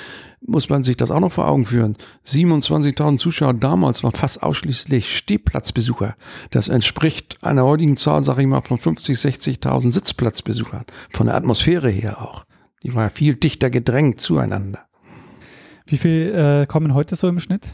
muss 0.47 0.69
man 0.69 0.83
sich 0.83 0.99
das 0.99 1.11
auch 1.11 1.19
noch 1.19 1.33
vor 1.33 1.49
Augen 1.49 1.65
führen. 1.65 1.97
27.000 2.27 3.17
Zuschauer 3.17 3.55
damals 3.55 4.05
waren 4.05 4.13
fast 4.13 4.43
ausschließlich 4.43 5.17
Stehplatzbesucher. 5.17 6.15
Das 6.51 6.69
entspricht 6.69 7.39
einer 7.41 7.65
heutigen 7.65 7.97
Zahl, 7.97 8.21
sage 8.21 8.43
ich 8.43 8.49
mal, 8.49 8.61
von 8.61 8.77
50, 8.77 9.17
60.000 9.17 9.91
Sitzplatzbesuchern. 9.91 10.85
Von 11.09 11.29
der 11.29 11.37
Atmosphäre 11.37 11.89
her 11.89 12.21
auch. 12.21 12.45
Die 12.83 12.95
war 12.95 13.09
viel 13.09 13.35
dichter 13.35 13.71
gedrängt 13.71 14.21
zueinander. 14.21 14.81
Wie 15.87 15.97
viel 15.97 16.35
äh, 16.35 16.67
kommen 16.67 16.93
heute 16.93 17.17
so 17.17 17.29
im 17.29 17.41
Schnitt? 17.41 17.73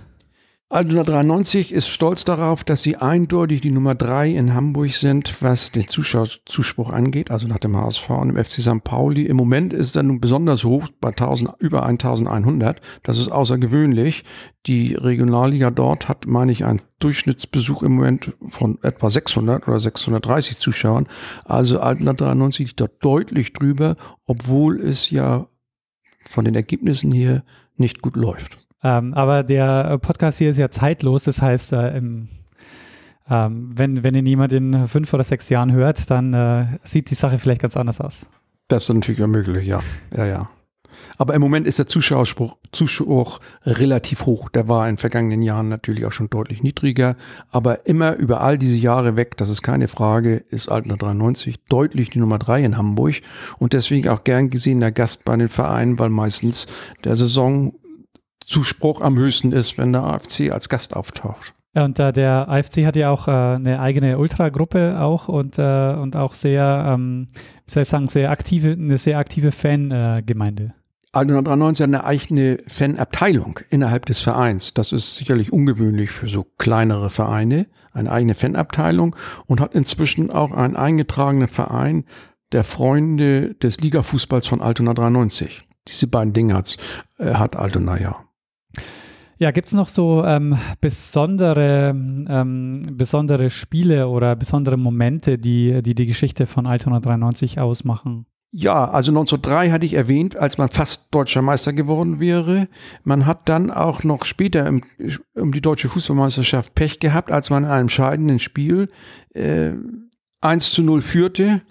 Altona 0.73 1.05
93 1.05 1.71
ist 1.71 1.89
stolz 1.89 2.25
darauf, 2.25 2.65
dass 2.65 2.83
sie 2.83 2.97
eindeutig 2.97 3.61
die 3.61 3.71
Nummer 3.71 3.95
drei 3.95 4.31
in 4.31 4.55
Hamburg 4.55 4.95
sind, 4.95 5.43
was 5.43 5.71
den 5.71 5.87
Zuschauerzuspruch 5.87 6.89
angeht, 6.89 7.31
also 7.31 7.47
nach 7.47 7.59
dem 7.59 7.77
HSV 7.77 8.09
und 8.09 8.29
dem 8.29 8.43
FC 8.43 8.63
St. 8.63 8.83
Pauli. 8.83 9.27
Im 9.27 9.37
Moment 9.37 9.75
ist 9.75 9.97
er 9.97 10.03
nun 10.03 10.19
besonders 10.19 10.65
hoch 10.65 10.89
bei 10.99 11.11
1000, 11.11 11.51
über 11.59 11.85
1100. 11.85 12.81
Das 13.03 13.19
ist 13.19 13.31
außergewöhnlich. 13.31 14.25
Die 14.65 14.95
Regionalliga 14.95 15.71
dort 15.71 16.09
hat, 16.09 16.25
meine 16.25 16.53
ich, 16.53 16.65
einen 16.65 16.81
Durchschnittsbesuch 17.01 17.83
im 17.83 17.97
Moment 17.97 18.33
von 18.49 18.79
etwa 18.81 19.11
600 19.11 19.69
oder 19.69 19.79
630 19.79 20.57
Zuschauern. 20.57 21.07
Also 21.45 21.81
Altona 21.81 22.15
93 22.15 22.69
liegt 22.69 22.81
dort 22.81 23.05
deutlich 23.05 23.53
drüber, 23.53 23.97
obwohl 24.25 24.81
es 24.81 25.11
ja 25.11 25.49
von 26.31 26.47
den 26.47 26.55
Ergebnissen 26.55 27.13
hier 27.13 27.45
nicht 27.77 28.01
gut 28.01 28.17
läuft. 28.17 28.62
Ähm, 28.83 29.15
aber 29.15 29.43
der 29.43 29.99
Podcast 29.99 30.39
hier 30.39 30.51
ist 30.51 30.59
ja 30.59 30.71
zeitlos, 30.71 31.25
das 31.25 31.41
heißt, 31.41 31.73
äh, 31.73 31.97
im, 31.97 32.29
ähm, 33.31 33.71
wenn, 33.75 34.03
wenn 34.03 34.15
ihn 34.15 34.27
jemand 34.27 34.53
in 34.53 34.87
fünf 34.89 35.13
oder 35.13 35.25
sechs 35.25 35.49
Jahren 35.49 35.73
hört, 35.73 36.11
dann 36.11 36.35
äh, 36.35 36.67
sieht 36.83 37.11
die 37.11 37.15
Sache 37.15 37.39
vielleicht 37.39 37.63
ganz 37.63 37.77
anders 37.77 38.01
aus. 38.01 38.27
Das 38.69 38.85
ist 38.85 38.95
natürlich 38.95 39.25
möglich, 39.27 39.67
ja. 39.67 39.81
Ja, 40.17 40.27
ja. 40.27 40.51
Aber 41.19 41.35
im 41.35 41.41
Moment 41.41 41.67
ist 41.67 41.79
der 41.79 41.87
Zuschauerspruch, 41.87 42.57
Zuschauer 42.73 43.39
relativ 43.65 44.27
hoch. 44.27 44.49
Der 44.49 44.69
war 44.69 44.89
in 44.89 44.97
vergangenen 44.97 45.43
Jahren 45.43 45.69
natürlich 45.69 46.05
auch 46.05 46.13
schon 46.13 46.31
deutlich 46.31 46.63
niedriger. 46.63 47.17
Aber 47.51 47.87
immer 47.87 48.17
über 48.17 48.41
all 48.41 48.59
diese 48.59 48.77
Jahre 48.77 49.17
weg, 49.17 49.37
das 49.37 49.49
ist 49.49 49.63
keine 49.63 49.89
Frage, 49.89 50.45
ist 50.51 50.69
Altner 50.69 50.97
93 50.97 51.65
deutlich 51.69 52.11
die 52.11 52.19
Nummer 52.19 52.39
drei 52.39 52.63
in 52.63 52.77
Hamburg 52.77 53.17
und 53.59 53.73
deswegen 53.73 54.09
auch 54.09 54.25
gern 54.25 54.51
gesehener 54.51 54.93
Gast 54.93 55.25
bei 55.25 55.37
den 55.37 55.49
Vereinen, 55.49 55.99
weil 55.99 56.11
meistens 56.11 56.67
der 57.05 57.17
Saison 57.17 57.75
Zuspruch 58.45 59.01
am 59.01 59.17
höchsten 59.17 59.53
ist, 59.53 59.79
wenn 59.79 59.93
der 59.93 60.05
AFC 60.05 60.51
als 60.51 60.69
Gast 60.69 60.95
auftaucht. 60.95 61.55
Ja, 61.75 61.87
und 61.87 61.99
äh, 61.99 62.13
der 62.13 62.49
AFC 62.51 62.85
hat 62.85 62.97
ja 62.97 63.11
auch 63.11 63.29
äh, 63.29 63.31
eine 63.31 63.81
eigene 63.81 64.19
Ultragruppe 64.19 65.01
auch 65.01 65.29
und, 65.29 65.59
äh, 65.59 65.95
und 65.95 66.17
auch 66.17 66.35
sehr, 66.35 66.93
ähm, 66.95 67.29
wie 67.35 67.71
soll 67.71 67.85
ich 67.85 67.89
sagen, 67.89 68.09
sehr 68.09 68.31
aktive, 68.31 68.73
eine 68.73 68.99
sehr 68.99 69.19
aktive 69.19 69.53
Fangemeinde. 69.53 70.65
Äh, 70.65 71.19
193 71.19 71.83
hat 71.83 71.89
eine 71.89 72.05
eigene 72.05 72.59
Fanabteilung 72.69 73.61
innerhalb 73.71 74.07
des 74.07 74.19
Vereins. 74.19 74.75
Das 74.75 74.93
ist 74.93 75.17
sicherlich 75.17 75.53
ungewöhnlich 75.53 76.11
für 76.11 76.29
so 76.29 76.47
kleinere 76.59 77.11
Vereine. 77.11 77.67
Eine 77.93 78.11
eigene 78.11 78.35
Fanabteilung 78.35 79.17
und 79.47 79.61
hat 79.61 79.75
inzwischen 79.75 80.31
auch 80.31 80.53
einen 80.53 80.77
eingetragenen 80.77 81.49
Verein 81.49 82.05
der 82.53 82.65
Freunde 82.65 83.55
des 83.55 83.81
Ligafußballs 83.81 84.47
von 84.47 84.63
Altona 84.63 84.95
93. 84.95 85.67
Diese 85.89 86.07
beiden 86.07 86.33
Dinge 86.33 86.55
hat's, 86.55 86.77
äh, 87.19 87.35
hat 87.35 87.57
Altona 87.57 87.99
ja. 87.99 88.25
Ja, 89.43 89.51
gibt 89.51 89.67
es 89.67 89.75
noch 89.75 89.89
so 89.89 90.25
ähm, 90.25 90.57
besondere, 90.81 91.89
ähm, 91.97 92.87
besondere 92.93 93.51
Spiele 93.51 94.07
oder 94.07 94.37
besondere 94.37 94.77
Momente, 94.77 95.37
die, 95.37 95.83
die 95.83 95.97
die 95.97 96.07
Geschichte 96.07 96.47
von 96.47 96.65
Altona 96.65 97.01
93 97.01 97.59
ausmachen? 97.59 98.27
Ja, 98.53 98.89
also 98.89 99.11
1903 99.11 99.73
hatte 99.73 99.85
ich 99.85 99.95
erwähnt, 99.95 100.37
als 100.37 100.59
man 100.59 100.69
fast 100.69 101.07
deutscher 101.11 101.43
Meister 101.43 101.73
geworden 101.73 102.21
wäre. 102.21 102.69
Man 103.03 103.27
hat 103.27 103.49
dann 103.49 103.73
auch 103.73 104.05
noch 104.05 104.27
später 104.27 104.65
im, 104.65 104.85
um 105.35 105.51
die 105.51 105.61
deutsche 105.61 105.89
Fußballmeisterschaft 105.89 106.77
Pech 106.77 107.01
gehabt, 107.01 107.33
als 107.33 107.51
man 107.51 107.65
in 107.65 107.71
einem 107.71 107.81
entscheidenden 107.81 108.39
Spiel 108.39 108.91
äh, 109.35 109.73
1 110.41 110.71
zu 110.71 110.83
0 110.83 111.03
führte. 111.03 111.63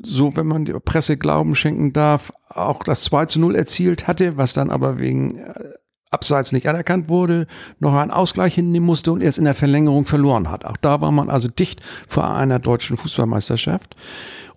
So, 0.00 0.34
wenn 0.34 0.48
man 0.48 0.64
der 0.64 0.80
Presse 0.80 1.16
Glauben 1.16 1.54
schenken 1.54 1.92
darf, 1.92 2.32
auch 2.48 2.82
das 2.82 3.04
2 3.04 3.26
zu 3.26 3.38
0 3.38 3.54
erzielt 3.54 4.08
hatte, 4.08 4.36
was 4.36 4.54
dann 4.54 4.70
aber 4.70 4.98
wegen 4.98 5.38
äh, 5.38 5.74
abseits 6.12 6.52
nicht 6.52 6.68
anerkannt 6.68 7.08
wurde, 7.08 7.46
noch 7.80 7.94
einen 7.94 8.10
Ausgleich 8.10 8.54
hinnehmen 8.54 8.86
musste 8.86 9.12
und 9.12 9.22
erst 9.22 9.38
in 9.38 9.44
der 9.44 9.54
Verlängerung 9.54 10.04
verloren 10.04 10.50
hat. 10.50 10.64
Auch 10.64 10.76
da 10.76 11.00
war 11.00 11.10
man 11.10 11.30
also 11.30 11.48
dicht 11.48 11.80
vor 12.06 12.30
einer 12.34 12.58
deutschen 12.58 12.96
Fußballmeisterschaft. 12.96 13.96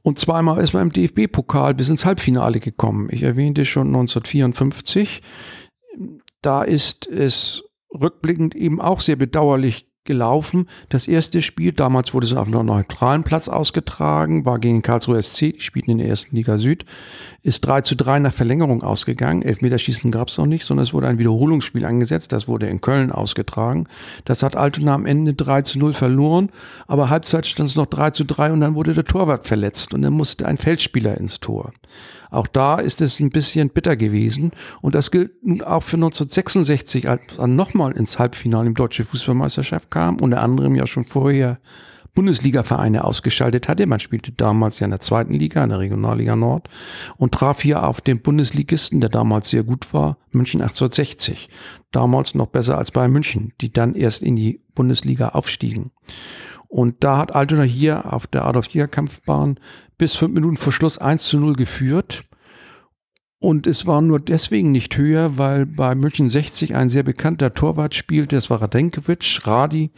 Und 0.03 0.20
zweimal 0.20 0.60
ist 0.60 0.74
man 0.74 0.84
im 0.84 0.91
DFB-Pokal 0.91 1.74
bis 1.74 1.89
ins 1.89 2.06
Halbfinale 2.06 2.60
gekommen. 2.60 3.08
Ich 3.12 3.24
erwähnte 3.24 3.66
schon 3.66 3.88
1954. 3.88 5.22
Da 6.41 6.62
ist 6.62 7.08
es 7.08 7.64
rückblickend 7.91 8.53
eben 8.53 8.80
auch 8.82 8.99
sehr 8.99 9.16
bedauerlich 9.16 9.88
gelaufen. 10.06 10.68
Das 10.89 11.08
erste 11.08 11.41
Spiel, 11.41 11.72
damals 11.74 12.14
wurde 12.14 12.26
es 12.26 12.34
auf 12.34 12.47
einem 12.47 12.66
neutralen 12.66 13.24
Platz 13.24 13.49
ausgetragen, 13.49 14.45
war 14.45 14.60
gegen 14.60 14.82
Karlsruhe 14.82 15.22
SC, 15.22 15.53
die 15.53 15.62
spielten 15.62 15.91
in 15.91 15.97
der 15.97 16.08
ersten 16.08 16.36
Liga 16.36 16.58
Süd, 16.58 16.86
ist 17.43 17.62
3 17.62 17.82
zu 17.82 17.95
3 17.95 18.20
nach 18.20 18.34
Verlängerung 18.34 18.84
ausgegangen. 18.84 19.41
Elfmeterschießen 19.41 20.12
gab 20.12 20.30
es 20.30 20.38
noch 20.38 20.45
nicht, 20.45 20.64
sondern 20.66 20.84
es 20.84 20.93
wurde 20.93 21.08
ein 21.08 21.20
Wiederholungsspiel 21.20 21.86
angesetzt. 21.86 22.32
Das 22.32 22.47
wurde 22.47 22.68
in 22.68 22.82
Köln 22.82 23.12
ausgetragen. 23.12 23.88
Das 24.24 24.43
hat 24.43 24.56
Altona 24.56 24.93
am 24.93 25.06
Ende 25.06 25.34
3 25.34 25.64
zu 25.64 25.80
0 25.80 25.93
verloren, 25.93 26.49
aber 26.88 27.10
Halbzeit 27.10 27.45
stand 27.45 27.70
es 27.70 27.76
noch 27.76 27.88
3 27.88 28.12
zu 28.12 28.24
3 28.24 28.51
und 28.51 28.62
dann 28.62 28.76
wurde 28.76 28.93
der 28.93 29.03
Torwart 29.03 29.45
verletzt 29.45 29.93
und 29.93 30.01
dann 30.03 30.14
musste 30.14 30.45
ein 30.47 30.58
Feldspieler 30.58 31.18
ins 31.18 31.39
Tor. 31.39 31.72
Auch 32.36 32.47
da 32.47 32.79
ist 32.79 33.01
es 33.01 33.19
ein 33.19 33.29
bisschen 33.29 33.69
bitter 33.69 33.95
gewesen. 33.95 34.51
Und 34.81 34.95
das 34.95 35.09
gilt 35.11 35.43
nun 35.43 35.61
auch 35.61 35.83
für 35.83 35.97
1966, 35.97 37.09
als 37.09 37.21
dann 37.38 37.55
nochmal 37.55 37.93
ins 37.93 38.19
Halbfinale 38.19 38.67
im 38.67 38.75
Deutsche 38.75 39.05
Fußballmeisterschaft 39.05 39.89
kam, 39.89 40.17
unter 40.17 40.41
anderem 40.43 40.75
ja 40.75 40.86
schon 40.86 41.05
vorher 41.05 41.59
Bundesliga-Vereine 42.15 43.03
ausgeschaltet 43.03 43.67
hatte. 43.67 43.86
Man 43.86 43.99
spielte 43.99 44.31
damals 44.31 44.79
ja 44.79 44.86
in 44.86 44.91
der 44.91 45.01
zweiten 45.01 45.33
Liga, 45.33 45.63
in 45.63 45.69
der 45.69 45.79
Regionalliga 45.79 46.36
Nord 46.36 46.69
und 47.17 47.33
traf 47.33 47.61
hier 47.61 47.88
auf 47.88 48.01
den 48.01 48.21
Bundesligisten, 48.21 49.01
der 49.01 49.09
damals 49.09 49.49
sehr 49.49 49.63
gut 49.63 49.93
war, 49.93 50.17
München 50.31 50.61
1860. 50.61 51.49
Damals 51.91 52.33
noch 52.33 52.47
besser 52.47 52.77
als 52.77 52.91
bei 52.91 53.07
München, 53.07 53.53
die 53.61 53.71
dann 53.71 53.95
erst 53.95 54.23
in 54.23 54.36
die 54.36 54.61
Bundesliga 54.73 55.29
aufstiegen. 55.29 55.91
Und 56.68 57.03
da 57.03 57.18
hat 57.18 57.36
Altona 57.36 57.63
hier 57.63 58.13
auf 58.13 58.28
der 58.28 58.45
Adolf-Jäger-Kampfbahn 58.45 59.59
bis 59.97 60.16
fünf 60.16 60.34
Minuten 60.34 60.57
vor 60.57 60.74
Schluss 60.74 60.97
1 60.97 61.24
zu 61.24 61.39
0 61.39 61.55
geführt. 61.55 62.24
Und 63.39 63.68
es 63.68 63.86
war 63.86 64.01
nur 64.01 64.20
deswegen 64.20 64.72
nicht 64.72 64.97
höher, 64.97 65.38
weil 65.38 65.66
bei 65.66 65.93
München 65.93 66.30
60 66.30 66.76
ein 66.76 66.89
sehr 66.89 67.03
bekannter 67.03 67.53
Torwart 67.53 67.93
spielt, 67.93 68.32
das 68.32 68.49
war 68.49 68.61
Radenkovic, 68.61 69.41
Radi, 69.43 69.91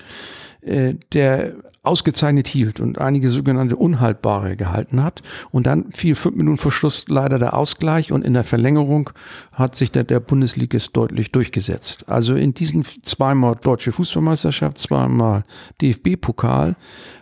äh, 0.62 0.96
der 1.14 1.56
ausgezeichnet 1.88 2.48
hielt 2.48 2.80
und 2.80 3.00
einige 3.00 3.30
sogenannte 3.30 3.76
Unhaltbare 3.76 4.56
gehalten 4.56 5.04
hat. 5.04 5.22
Und 5.52 5.68
dann 5.68 5.92
fiel 5.92 6.16
fünf 6.16 6.36
Minuten 6.36 6.58
vor 6.58 6.72
Schluss 6.72 7.06
leider 7.08 7.40
der 7.40 7.56
Ausgleich 7.56 8.12
und 8.12 8.24
in 8.24 8.34
der 8.34 8.44
Verlängerung 8.44 9.10
hat 9.52 9.76
sich 9.76 9.92
der, 9.92 10.04
der 10.04 10.20
Bundesligist 10.20 10.96
deutlich 10.96 11.32
durchgesetzt. 11.32 12.10
Also 12.10 12.36
in 12.36 12.54
diesen 12.54 12.86
zweimal 13.02 13.56
deutsche 13.56 13.92
Fußballmeisterschaft, 13.92 14.78
zweimal 14.78 15.44
DFB-Pokal 15.82 16.76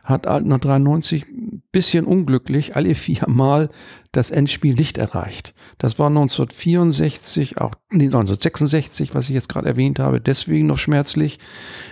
hat 0.04 0.28
Altner 0.28 0.60
93 0.60 1.26
bisschen 1.72 2.06
unglücklich 2.06 2.76
alle 2.76 2.96
viermal 2.96 3.70
das 4.16 4.32
Endspiel 4.32 4.76
nicht 4.76 4.98
erreicht. 4.98 5.54
Das 5.78 6.00
war 6.00 6.08
1964, 6.08 7.58
auch 7.58 7.74
nee, 7.92 8.06
1966, 8.06 9.14
was 9.14 9.28
ich 9.30 9.36
jetzt 9.36 9.50
gerade 9.50 9.68
erwähnt 9.68 10.00
habe, 10.00 10.22
deswegen 10.22 10.68
noch 10.68 10.78
schmerzlich, 10.78 11.40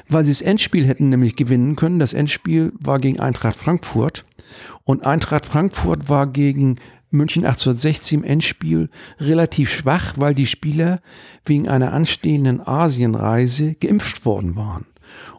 weil 0.07 0.23
sie 0.23 0.31
das 0.31 0.41
Endspiel 0.41 0.85
hätten 0.85 1.09
nämlich 1.09 1.35
gewinnen 1.35 1.75
können. 1.75 1.99
Das 1.99 2.13
Endspiel 2.13 2.71
war 2.79 2.99
gegen 2.99 3.19
Eintracht 3.19 3.57
Frankfurt 3.57 4.25
und 4.83 5.05
Eintracht 5.05 5.45
Frankfurt 5.45 6.07
war 6.07 6.27
gegen 6.27 6.77
München 7.09 7.45
1860 7.45 8.13
im 8.19 8.23
Endspiel 8.23 8.89
relativ 9.19 9.69
schwach, 9.69 10.13
weil 10.17 10.33
die 10.33 10.47
Spieler 10.47 11.01
wegen 11.45 11.67
einer 11.67 11.93
anstehenden 11.93 12.65
Asienreise 12.65 13.75
geimpft 13.75 14.25
worden 14.25 14.55
waren. 14.55 14.85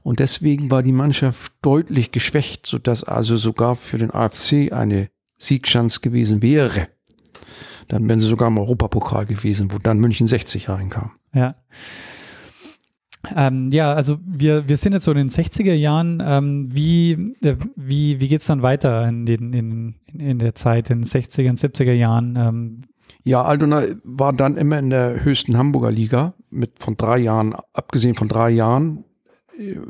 Und 0.03 0.20
deswegen 0.20 0.70
war 0.70 0.82
die 0.82 0.93
Mannschaft 0.93 1.53
deutlich 1.62 2.12
geschwächt, 2.12 2.66
sodass 2.66 3.03
also 3.03 3.37
sogar 3.37 3.74
für 3.74 3.99
den 3.99 4.12
AFC 4.12 4.72
eine 4.72 5.09
Siegchance 5.39 6.01
gewesen 6.01 6.43
wäre. 6.43 6.89
Dann 7.89 8.09
wären 8.09 8.20
sie 8.20 8.28
sogar 8.28 8.49
im 8.49 8.59
Europapokal 8.59 9.26
gewesen, 9.26 9.70
wo 9.72 9.78
dann 9.78 9.99
München 9.99 10.26
60 10.26 10.68
reinkam. 10.68 11.12
Ja. 11.35 11.57
Ähm, 13.35 13.68
ja, 13.72 13.93
also 13.93 14.18
wir, 14.24 14.68
wir 14.68 14.76
sind 14.76 14.93
jetzt 14.93 15.05
so 15.05 15.11
in 15.11 15.16
den 15.16 15.30
60er 15.30 15.72
Jahren. 15.72 16.22
Ähm, 16.24 16.68
wie 16.72 17.12
äh, 17.43 17.57
wie, 17.76 18.20
wie 18.20 18.28
geht 18.28 18.41
es 18.41 18.47
dann 18.47 18.62
weiter 18.62 19.07
in, 19.09 19.26
den, 19.26 19.53
in, 19.53 19.95
in 20.18 20.39
der 20.39 20.55
Zeit, 20.55 20.91
in 20.91 21.03
den 21.03 21.07
60er 21.07 21.51
und 21.51 21.59
70er 21.59 21.93
Jahren? 21.93 22.37
Ähm, 22.37 22.82
ja, 23.22 23.43
Altona 23.43 23.85
war 24.03 24.32
dann 24.32 24.57
immer 24.57 24.78
in 24.78 24.91
der 24.91 25.24
höchsten 25.24 25.57
Hamburger 25.57 25.91
Liga 25.91 26.35
mit 26.51 26.78
von 26.78 26.97
drei 26.97 27.18
Jahren, 27.18 27.55
abgesehen 27.72 28.14
von 28.14 28.28
drei 28.28 28.51
Jahren, 28.51 29.05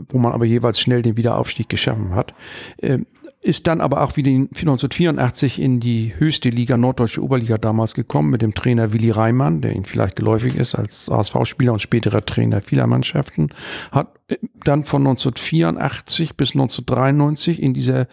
wo 0.09 0.18
man 0.18 0.32
aber 0.32 0.45
jeweils 0.45 0.78
schnell 0.78 1.03
den 1.03 1.16
Wiederaufstieg 1.16 1.68
geschaffen 1.68 2.14
hat. 2.14 2.34
Ähm, 2.80 3.07
ist 3.45 3.66
dann 3.66 3.82
aber 3.82 4.01
auch 4.01 4.16
wieder 4.16 4.30
1984 4.30 5.61
in 5.61 5.78
die 5.78 6.14
höchste 6.16 6.49
Liga, 6.49 6.78
Norddeutsche 6.78 7.22
Oberliga 7.22 7.59
damals 7.59 7.92
gekommen 7.92 8.30
mit 8.30 8.40
dem 8.40 8.55
Trainer 8.55 8.95
Willi 8.95 9.11
Reimann, 9.11 9.61
der 9.61 9.74
Ihnen 9.74 9.84
vielleicht 9.84 10.16
geläufig 10.16 10.57
ist 10.57 10.74
als 10.74 11.11
HSV-Spieler 11.11 11.74
und 11.74 11.82
späterer 11.82 12.24
Trainer 12.24 12.62
vieler 12.62 12.86
Mannschaften. 12.86 13.51
Hat 13.92 14.18
äh, 14.28 14.38
dann 14.64 14.84
von 14.84 15.03
1984 15.03 16.38
bis 16.38 16.53
1993 16.53 17.62
in 17.62 17.74
dieser 17.74 18.07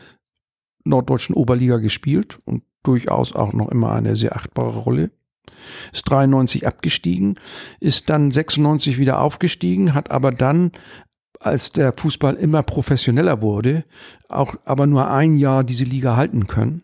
Norddeutschen 0.84 1.34
Oberliga 1.34 1.78
gespielt 1.78 2.40
und 2.44 2.64
durchaus 2.84 3.34
auch 3.34 3.54
noch 3.54 3.70
immer 3.70 3.94
eine 3.94 4.18
sehr 4.18 4.36
achtbare 4.36 4.80
Rolle 4.80 5.12
ist 5.92 6.10
93 6.10 6.66
abgestiegen, 6.66 7.36
ist 7.80 8.10
dann 8.10 8.32
96 8.32 8.98
wieder 8.98 9.22
aufgestiegen, 9.22 9.94
hat 9.94 10.10
aber 10.10 10.32
dann 10.32 10.72
als 11.42 11.72
der 11.72 11.94
Fußball 11.94 12.36
immer 12.36 12.64
professioneller 12.64 13.42
wurde, 13.42 13.86
auch 14.30 14.56
aber 14.66 14.88
nur 14.88 15.10
ein 15.10 15.38
Jahr 15.38 15.64
diese 15.64 15.84
Liga 15.84 16.16
halten 16.16 16.48
können. 16.48 16.84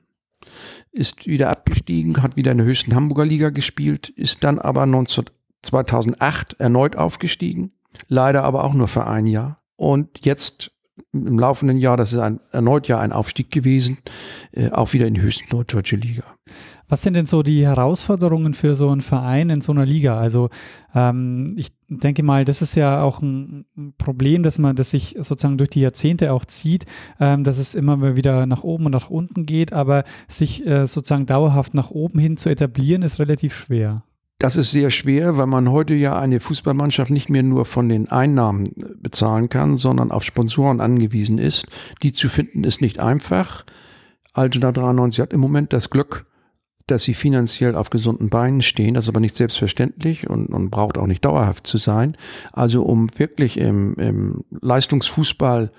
Ist 0.92 1.28
wieder 1.28 1.50
abgestiegen, 1.50 2.22
hat 2.24 2.36
wieder 2.36 2.52
in 2.52 2.58
der 2.58 2.68
höchsten 2.68 2.96
Hamburger 2.96 3.26
Liga 3.26 3.50
gespielt, 3.50 4.10
ist 4.10 4.44
dann 4.44 4.60
aber 4.60 4.86
19, 4.86 5.26
2008 5.62 6.60
erneut 6.60 6.96
aufgestiegen, 6.96 7.74
leider 8.08 8.44
aber 8.44 8.64
auch 8.64 8.74
nur 8.74 8.88
für 8.88 9.06
ein 9.06 9.28
Jahr. 9.28 9.62
Und 9.76 10.26
jetzt 10.26 10.72
im 11.14 11.40
laufenden 11.40 11.78
Jahr, 11.78 11.98
das 11.98 12.14
ist 12.14 12.20
ein, 12.20 12.40
erneut 12.52 12.88
ja 12.88 13.00
ein 13.00 13.12
Aufstieg 13.12 13.52
gewesen, 13.52 13.98
äh, 14.52 14.70
auch 14.70 14.94
wieder 14.94 15.08
in 15.08 15.14
die 15.14 15.22
höchste 15.22 15.44
norddeutsche 15.52 15.96
Liga. 15.96 16.24
Was 16.90 17.02
sind 17.02 17.16
denn 17.16 17.26
so 17.26 17.44
die 17.44 17.66
Herausforderungen 17.66 18.54
für 18.54 18.76
so 18.76 18.90
einen 18.90 19.02
Verein 19.02 19.50
in 19.50 19.62
so 19.62 19.74
einer 19.74 19.86
Liga? 19.86 20.18
Also 20.18 20.50
ähm, 20.96 21.54
ich 21.58 21.72
denke 21.90 22.24
mal, 22.24 22.46
das 22.46 22.62
ist 22.62 22.76
ja 22.76 23.02
auch 23.02 23.22
ein 23.22 23.66
Problem, 23.98 24.44
dass 24.44 24.58
man, 24.58 24.76
das 24.76 24.92
sich 24.92 25.16
sozusagen 25.20 25.58
durch 25.58 25.70
die 25.70 25.82
Jahrzehnte 25.82 26.32
auch 26.32 26.46
zieht, 26.46 26.86
ähm, 27.20 27.44
dass 27.44 27.58
es 27.58 27.76
immer 27.76 28.16
wieder 28.16 28.46
nach 28.46 28.64
oben 28.64 28.86
und 28.86 28.94
nach 28.94 29.10
unten 29.10 29.46
geht, 29.46 29.74
aber 29.74 30.06
sich 30.30 30.66
äh, 30.66 30.88
sozusagen 30.88 31.26
dauerhaft 31.26 31.74
nach 31.74 31.92
oben 31.92 32.20
hin 32.20 32.38
zu 32.38 32.50
etablieren, 32.50 33.02
ist 33.02 33.20
relativ 33.20 33.54
schwer. 33.54 34.04
Das 34.40 34.56
ist 34.56 34.70
sehr 34.70 34.92
schwer, 34.92 35.38
weil 35.38 35.48
man 35.48 35.72
heute 35.72 35.96
ja 35.96 36.20
eine 36.20 36.40
Fußballmannschaft 36.40 37.10
nicht 37.10 37.30
mehr 37.30 37.42
nur 37.42 37.66
von 37.66 37.90
den 37.90 38.10
Einnahmen 38.10 38.66
bezahlen 39.02 39.50
kann, 39.50 39.78
sondern 39.78 40.12
auf 40.12 40.24
Sponsoren 40.24 40.80
angewiesen 40.80 41.40
ist. 41.40 41.66
Die 42.04 42.12
zu 42.12 42.30
finden 42.30 42.64
ist 42.64 42.80
nicht 42.80 43.00
einfach. 43.00 43.66
Altona 44.34 44.72
93 44.72 45.22
hat 45.22 45.34
im 45.34 45.40
Moment 45.40 45.74
das 45.74 45.90
Glück, 45.90 46.28
dass 46.86 47.04
sie 47.04 47.16
finanziell 47.16 47.76
auf 47.76 47.90
gesunden 47.90 48.30
Beinen 48.30 48.62
stehen. 48.62 48.94
Das 48.94 49.06
ist 49.06 49.10
aber 49.10 49.20
nicht 49.20 49.36
selbstverständlich 49.36 50.30
und, 50.30 50.48
und 50.48 50.70
braucht 50.70 51.00
auch 51.00 51.08
nicht 51.08 51.26
dauerhaft 51.26 51.66
zu 51.66 51.80
sein. 51.80 52.16
Also 52.54 52.84
um 52.84 53.10
wirklich 53.18 53.58
im, 53.58 53.96
im 53.96 54.44
Leistungsfußball 54.62 55.72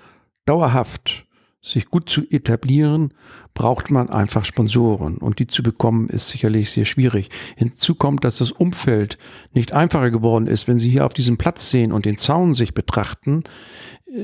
dauerhaft 0.45 1.25
sich 1.61 1.89
gut 1.89 2.09
zu 2.09 2.21
etablieren, 2.29 3.13
braucht 3.53 3.91
man 3.91 4.09
einfach 4.09 4.45
Sponsoren. 4.45 5.17
Und 5.17 5.39
die 5.39 5.47
zu 5.47 5.61
bekommen 5.61 6.07
ist 6.07 6.29
sicherlich 6.29 6.71
sehr 6.71 6.85
schwierig. 6.85 7.29
Hinzu 7.57 7.95
kommt, 7.95 8.23
dass 8.23 8.37
das 8.37 8.51
Umfeld 8.51 9.17
nicht 9.53 9.73
einfacher 9.73 10.11
geworden 10.11 10.47
ist. 10.47 10.67
Wenn 10.67 10.79
Sie 10.79 10.89
hier 10.89 11.05
auf 11.05 11.13
diesem 11.13 11.37
Platz 11.37 11.69
sehen 11.69 11.91
und 11.91 12.05
den 12.05 12.17
Zaun 12.17 12.53
sich 12.53 12.73
betrachten, 12.73 13.43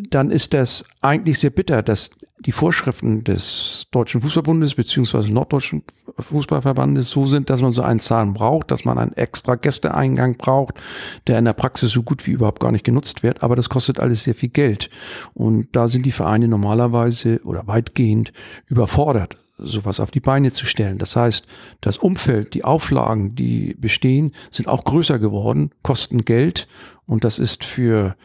dann 0.10 0.32
ist 0.32 0.54
das 0.54 0.86
eigentlich 1.02 1.40
sehr 1.40 1.50
bitter, 1.50 1.84
dass 1.84 2.12
die 2.40 2.52
Vorschriften 2.52 3.24
des 3.24 3.88
Deutschen 3.92 4.22
Fußballbundes 4.22 4.76
beziehungsweise 4.76 5.32
Norddeutschen 5.32 5.84
Fußballverbandes 6.18 7.10
so 7.10 7.26
sind, 7.26 7.50
dass 7.50 7.62
man 7.62 7.72
so 7.72 7.82
einen 7.82 8.00
Zahn 8.00 8.34
braucht, 8.34 8.72
dass 8.72 8.86
man 8.86 8.98
einen 8.98 9.14
extra 9.14 9.56
Gästeeingang 9.56 10.36
braucht, 10.38 10.76
der 11.28 11.40
in 11.40 11.46
der 11.46 11.54
Praxis 11.54 11.92
so 11.92 12.04
gut 12.04 12.28
wie 12.28 12.32
überhaupt 12.32 12.60
gar 12.60 12.72
nicht 12.72 12.84
genutzt 12.84 13.24
wird. 13.24 13.42
Aber 13.42 13.56
das 13.56 13.70
kostet 13.70 14.00
alles 14.00 14.24
sehr 14.24 14.36
viel 14.36 14.50
Geld. 14.50 14.90
Und 15.34 15.70
da 15.76 15.88
sind 15.88 16.06
die 16.06 16.12
Vereine 16.12 16.48
normalerweise 16.48 17.42
oder 17.44 17.68
weitgehend 17.68 18.34
überfordert 18.68 19.38
sowas 19.58 20.02
auf 20.02 20.12
die 20.12 20.20
Beine 20.20 20.52
zu 20.52 20.66
stellen. 20.66 20.98
Das 20.98 21.16
heißt, 21.16 21.46
das 21.80 21.98
Umfeld, 21.98 22.54
die 22.54 22.66
Auflagen, 22.66 23.36
die 23.36 23.74
bestehen, 23.80 24.34
sind 24.52 24.68
auch 24.68 24.84
größer 24.84 25.18
geworden, 25.18 25.72
kosten 25.82 26.26
Geld 26.26 26.68
und 27.06 27.24
das 27.24 27.40
ist 27.40 27.64
für 27.64 28.18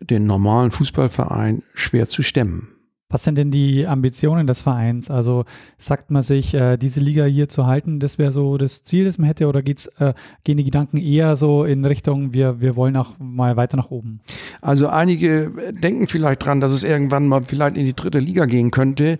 den 0.00 0.26
normalen 0.26 0.72
Fußballverein 0.72 1.62
schwer 1.74 2.08
zu 2.08 2.22
stemmen. 2.22 2.81
Was 3.12 3.24
sind 3.24 3.36
denn 3.36 3.50
die 3.50 3.86
Ambitionen 3.86 4.46
des 4.46 4.62
Vereins? 4.62 5.10
Also 5.10 5.44
sagt 5.76 6.10
man 6.10 6.22
sich, 6.22 6.54
äh, 6.54 6.78
diese 6.78 7.00
Liga 7.00 7.24
hier 7.26 7.48
zu 7.48 7.66
halten, 7.66 8.00
das 8.00 8.18
wäre 8.18 8.32
so 8.32 8.56
das 8.56 8.82
Ziel, 8.82 9.04
das 9.04 9.18
man 9.18 9.26
hätte, 9.26 9.46
oder 9.46 9.62
geht's, 9.62 9.86
äh, 9.98 10.14
gehen 10.44 10.56
die 10.56 10.64
Gedanken 10.64 10.96
eher 10.96 11.36
so 11.36 11.64
in 11.64 11.84
Richtung, 11.84 12.32
wir, 12.32 12.62
wir 12.62 12.74
wollen 12.74 12.96
auch 12.96 13.18
mal 13.18 13.56
weiter 13.56 13.76
nach 13.76 13.90
oben? 13.90 14.20
Also 14.62 14.88
einige 14.88 15.52
denken 15.72 16.06
vielleicht 16.06 16.44
dran, 16.44 16.60
dass 16.60 16.72
es 16.72 16.84
irgendwann 16.84 17.28
mal 17.28 17.42
vielleicht 17.42 17.76
in 17.76 17.84
die 17.84 17.94
dritte 17.94 18.18
Liga 18.18 18.46
gehen 18.46 18.70
könnte. 18.70 19.18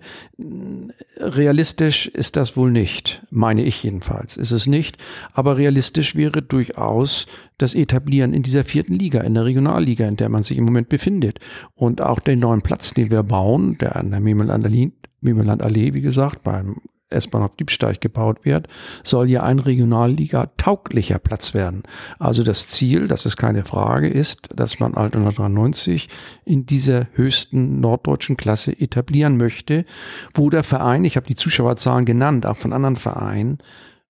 Realistisch 1.19 2.07
ist 2.07 2.35
das 2.35 2.57
wohl 2.57 2.71
nicht, 2.71 3.21
meine 3.29 3.63
ich 3.63 3.83
jedenfalls, 3.83 4.37
ist 4.37 4.51
es 4.51 4.65
nicht. 4.65 4.97
Aber 5.33 5.57
realistisch 5.57 6.15
wäre 6.15 6.41
durchaus 6.41 7.27
das 7.57 7.75
Etablieren 7.75 8.33
in 8.33 8.43
dieser 8.43 8.65
vierten 8.65 8.93
Liga, 8.93 9.21
in 9.21 9.35
der 9.35 9.45
Regionalliga, 9.45 10.07
in 10.07 10.17
der 10.17 10.29
man 10.29 10.43
sich 10.43 10.57
im 10.57 10.65
Moment 10.65 10.89
befindet. 10.89 11.39
Und 11.75 12.01
auch 12.01 12.19
den 12.19 12.39
neuen 12.39 12.61
Platz, 12.61 12.93
den 12.93 13.11
wir 13.11 13.23
bauen, 13.23 13.77
der 13.83 13.95
an 13.95 14.11
der 14.11 14.21
Memeland-Allee, 14.21 15.93
wie 15.93 16.01
gesagt, 16.01 16.43
beim 16.43 16.77
S-Bahnhof 17.09 17.55
Diebsteig 17.55 18.01
gebaut 18.01 18.43
wird, 18.43 18.67
soll 19.03 19.29
ja 19.29 19.43
ein 19.43 19.59
Regionalliga-tauglicher 19.59 21.19
Platz 21.19 21.53
werden. 21.53 21.83
Also 22.17 22.43
das 22.43 22.67
Ziel, 22.67 23.07
das 23.07 23.25
ist 23.25 23.37
keine 23.37 23.63
Frage, 23.65 24.09
ist, 24.09 24.49
dass 24.55 24.79
man 24.79 24.95
Altona 24.95 25.29
93 25.29 26.09
in 26.43 26.65
dieser 26.65 27.07
höchsten 27.13 27.79
norddeutschen 27.79 28.35
Klasse 28.35 28.71
etablieren 28.79 29.37
möchte, 29.37 29.85
wo 30.33 30.49
der 30.49 30.63
Verein, 30.63 31.05
ich 31.05 31.15
habe 31.15 31.27
die 31.27 31.35
Zuschauerzahlen 31.35 32.05
genannt, 32.05 32.45
auch 32.45 32.57
von 32.57 32.73
anderen 32.73 32.95
Vereinen, 32.95 33.59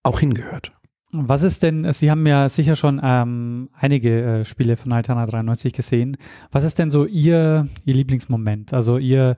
auch 0.04 0.20
hingehört. 0.20 0.72
Was 1.16 1.44
ist 1.44 1.62
denn, 1.62 1.94
Sie 1.94 2.10
haben 2.10 2.26
ja 2.26 2.50
sicher 2.50 2.76
schon 2.76 3.00
ähm, 3.04 3.70
einige 3.80 4.40
äh, 4.40 4.46
Spiele 4.46 4.76
von 4.76 4.92
Altana 4.92 5.28
93 5.28 5.72
gesehen. 5.72 6.18
Was 6.52 6.64
ist 6.64 6.80
denn 6.80 6.90
so 6.90 7.06
Ihr, 7.06 7.68
Ihr 7.86 7.94
Lieblingsmoment? 7.94 8.74
Also 8.74 8.98
Ihr, 8.98 9.36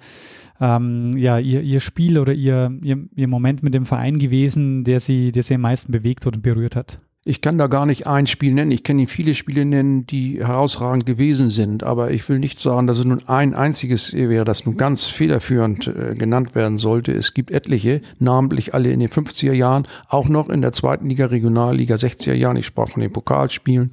ähm, 0.62 1.18
ja, 1.18 1.38
Ihr, 1.38 1.62
Ihr 1.64 1.82
Spiel 1.82 2.18
oder 2.18 2.32
Ihr, 2.32 2.72
Ihr, 2.82 3.10
Ihr 3.14 3.28
Moment 3.28 3.62
mit 3.62 3.74
dem 3.74 3.86
Verein 3.86 4.20
gewesen, 4.20 4.86
der 4.86 5.02
Sie, 5.02 5.34
der 5.34 5.44
Sie 5.44 5.56
am 5.56 5.62
meisten 5.62 5.92
bewegt 5.92 6.26
oder 6.26 6.40
berührt 6.40 6.78
hat? 6.78 7.00
Ich 7.28 7.42
kann 7.42 7.58
da 7.58 7.66
gar 7.66 7.88
nicht 7.88 8.06
ein 8.06 8.28
Spiel 8.28 8.54
nennen. 8.54 8.70
Ich 8.70 8.84
kann 8.84 9.00
Ihnen 9.00 9.08
viele 9.08 9.34
Spiele 9.34 9.66
nennen, 9.66 10.06
die 10.06 10.46
herausragend 10.46 11.08
gewesen 11.08 11.50
sind. 11.50 11.82
Aber 11.82 12.12
ich 12.12 12.30
will 12.30 12.38
nicht 12.38 12.60
sagen, 12.60 12.86
dass 12.86 13.00
es 13.00 13.06
nun 13.06 13.28
ein 13.28 13.56
einziges 13.56 14.14
wäre, 14.14 14.46
das 14.46 14.68
nun 14.68 14.78
ganz 14.78 15.06
federführend 15.06 15.88
äh, 15.88 16.14
genannt 16.14 16.54
werden 16.54 16.78
sollte. 16.78 17.14
Es 17.14 17.34
gibt 17.34 17.50
etliche, 17.50 18.02
namentlich 18.20 18.76
alle 18.76 18.92
in 18.92 19.00
den 19.00 19.10
50er 19.10 19.54
Jahren, 19.54 19.88
auch 20.08 20.30
noch 20.30 20.50
in 20.50 20.62
der 20.62 20.72
zweiten 20.72 21.10
Liga, 21.10 21.26
Regionalliga, 21.26 21.96
60er 21.96 22.36
Jahren. 22.36 22.58
Ich 22.58 22.68
sprach 22.68 22.90
von 22.90 23.02
den 23.02 23.12
Pokalspielen. 23.12 23.90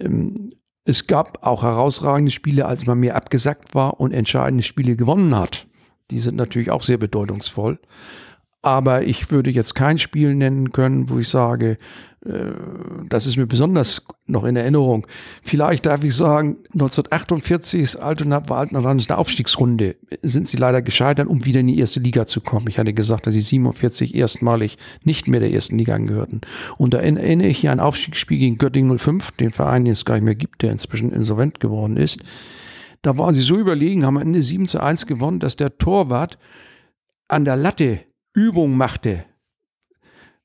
Ähm, 0.00 0.54
es 0.84 1.06
gab 1.06 1.46
auch 1.46 1.62
herausragende 1.62 2.32
Spiele, 2.32 2.66
als 2.66 2.86
man 2.86 2.98
mehr 2.98 3.14
abgesackt 3.14 3.76
war 3.76 4.00
und 4.00 4.12
entscheidende 4.12 4.64
Spiele 4.64 4.96
gewonnen 4.96 5.36
hat. 5.36 5.68
Die 6.10 6.18
sind 6.18 6.34
natürlich 6.34 6.72
auch 6.72 6.82
sehr 6.82 6.98
bedeutungsvoll. 6.98 7.78
Aber 8.64 9.02
ich 9.02 9.30
würde 9.30 9.50
jetzt 9.50 9.74
kein 9.74 9.98
Spiel 9.98 10.34
nennen 10.34 10.72
können, 10.72 11.10
wo 11.10 11.18
ich 11.18 11.28
sage, 11.28 11.76
das 12.24 13.26
ist 13.26 13.36
mir 13.36 13.46
besonders 13.46 14.02
noch 14.26 14.44
in 14.44 14.56
Erinnerung. 14.56 15.06
Vielleicht 15.42 15.84
darf 15.84 16.02
ich 16.04 16.16
sagen, 16.16 16.56
1948 16.72 17.80
ist 17.80 17.96
Altona, 17.96 18.48
war 18.48 18.58
Altona 18.58 18.88
eine 18.88 19.18
Aufstiegsrunde. 19.18 19.96
Sind 20.22 20.48
sie 20.48 20.56
leider 20.56 20.80
gescheitert, 20.80 21.28
um 21.28 21.44
wieder 21.44 21.60
in 21.60 21.66
die 21.66 21.78
erste 21.78 22.00
Liga 22.00 22.24
zu 22.24 22.40
kommen. 22.40 22.66
Ich 22.68 22.78
hatte 22.78 22.94
gesagt, 22.94 23.26
dass 23.26 23.34
sie 23.34 23.42
47 23.42 24.14
erstmalig 24.14 24.78
nicht 25.04 25.28
mehr 25.28 25.40
der 25.40 25.52
ersten 25.52 25.76
Liga 25.76 25.94
angehörten. 25.94 26.40
Und 26.78 26.94
da 26.94 26.98
erinnere 27.00 27.48
ich 27.48 27.58
hier 27.58 27.72
ein 27.72 27.80
Aufstiegsspiel 27.80 28.38
gegen 28.38 28.56
Göttingen 28.56 28.98
05, 28.98 29.32
den 29.32 29.50
Verein, 29.50 29.84
den 29.84 29.92
es 29.92 30.06
gar 30.06 30.14
nicht 30.14 30.24
mehr 30.24 30.34
gibt, 30.34 30.62
der 30.62 30.72
inzwischen 30.72 31.12
insolvent 31.12 31.60
geworden 31.60 31.98
ist. 31.98 32.22
Da 33.02 33.18
waren 33.18 33.34
sie 33.34 33.42
so 33.42 33.58
überlegen, 33.58 34.06
haben 34.06 34.16
am 34.16 34.22
Ende 34.22 34.40
7 34.40 34.66
zu 34.66 34.80
1 34.80 35.06
gewonnen, 35.06 35.40
dass 35.40 35.56
der 35.56 35.76
Torwart 35.76 36.38
an 37.28 37.44
der 37.44 37.56
Latte 37.56 38.00
Übung 38.32 38.78
machte. 38.78 39.26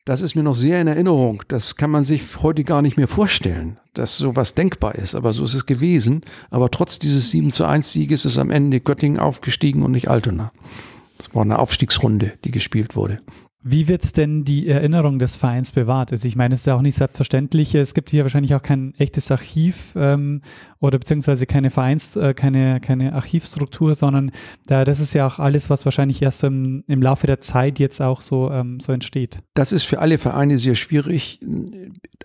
Das 0.10 0.22
ist 0.22 0.34
mir 0.34 0.42
noch 0.42 0.56
sehr 0.56 0.82
in 0.82 0.88
Erinnerung. 0.88 1.44
Das 1.50 1.76
kann 1.76 1.92
man 1.92 2.04
sich 2.04 2.42
heute 2.42 2.64
gar 2.64 2.82
nicht 2.82 2.98
mehr 2.98 3.08
vorstellen, 3.08 3.78
dass 3.94 4.18
sowas 4.18 4.56
denkbar 4.56 4.96
ist. 4.96 5.14
Aber 5.14 5.34
so 5.34 5.44
ist 5.44 5.54
es 5.54 5.68
gewesen. 5.68 6.24
Aber 6.50 6.72
trotz 6.72 6.98
dieses 6.98 7.30
7 7.30 7.52
zu 7.52 7.64
1 7.64 7.92
Sieges 7.92 8.26
ist 8.26 8.40
am 8.40 8.50
Ende 8.50 8.80
Göttingen 8.80 9.20
aufgestiegen 9.20 9.84
und 9.84 9.92
nicht 9.92 10.08
Altona. 10.08 10.52
Das 11.20 11.36
war 11.36 11.44
eine 11.44 11.60
Aufstiegsrunde, 11.60 12.34
die 12.44 12.50
gespielt 12.50 12.96
wurde. 12.96 13.20
Wie 13.62 13.90
wird 13.90 14.16
denn 14.16 14.46
die 14.46 14.70
Erinnerung 14.70 15.20
des 15.20 15.36
Vereins 15.36 15.74
bewahrt? 15.74 16.14
Also 16.14 16.26
ich 16.30 16.38
meine, 16.38 16.54
es 16.54 16.62
ist 16.62 16.68
ja 16.68 16.76
auch 16.76 16.82
nicht 16.82 16.96
selbstverständlich. 16.96 17.76
Es 17.76 17.94
gibt 17.94 18.10
hier 18.10 18.24
wahrscheinlich 18.24 18.56
auch 18.56 18.62
kein 18.62 18.94
echtes 18.96 19.30
Archiv 19.32 19.94
ähm, 19.98 20.42
oder 20.80 20.98
beziehungsweise 20.98 21.46
keine 21.46 21.70
Vereins, 21.70 22.16
äh, 22.16 22.34
keine, 22.34 22.80
keine 22.80 23.12
Archivstruktur, 23.12 23.96
sondern 23.96 24.32
da, 24.68 24.86
das 24.86 25.02
ist 25.02 25.14
ja 25.14 25.28
auch 25.28 25.40
alles, 25.40 25.70
was 25.70 25.84
wahrscheinlich 25.84 26.22
erst 26.22 26.46
im, 26.46 26.86
im 26.88 27.02
Laufe 27.02 27.28
der 27.28 27.42
Zeit 27.42 27.80
jetzt 27.80 28.02
auch 28.02 28.22
so, 28.22 28.50
ähm, 28.50 28.80
so 28.80 28.94
entsteht. 28.94 29.40
Das 29.56 29.74
ist 29.74 29.84
für 29.84 30.00
alle 30.00 30.20
Vereine 30.20 30.58
sehr 30.58 30.76
schwierig. 30.76 31.42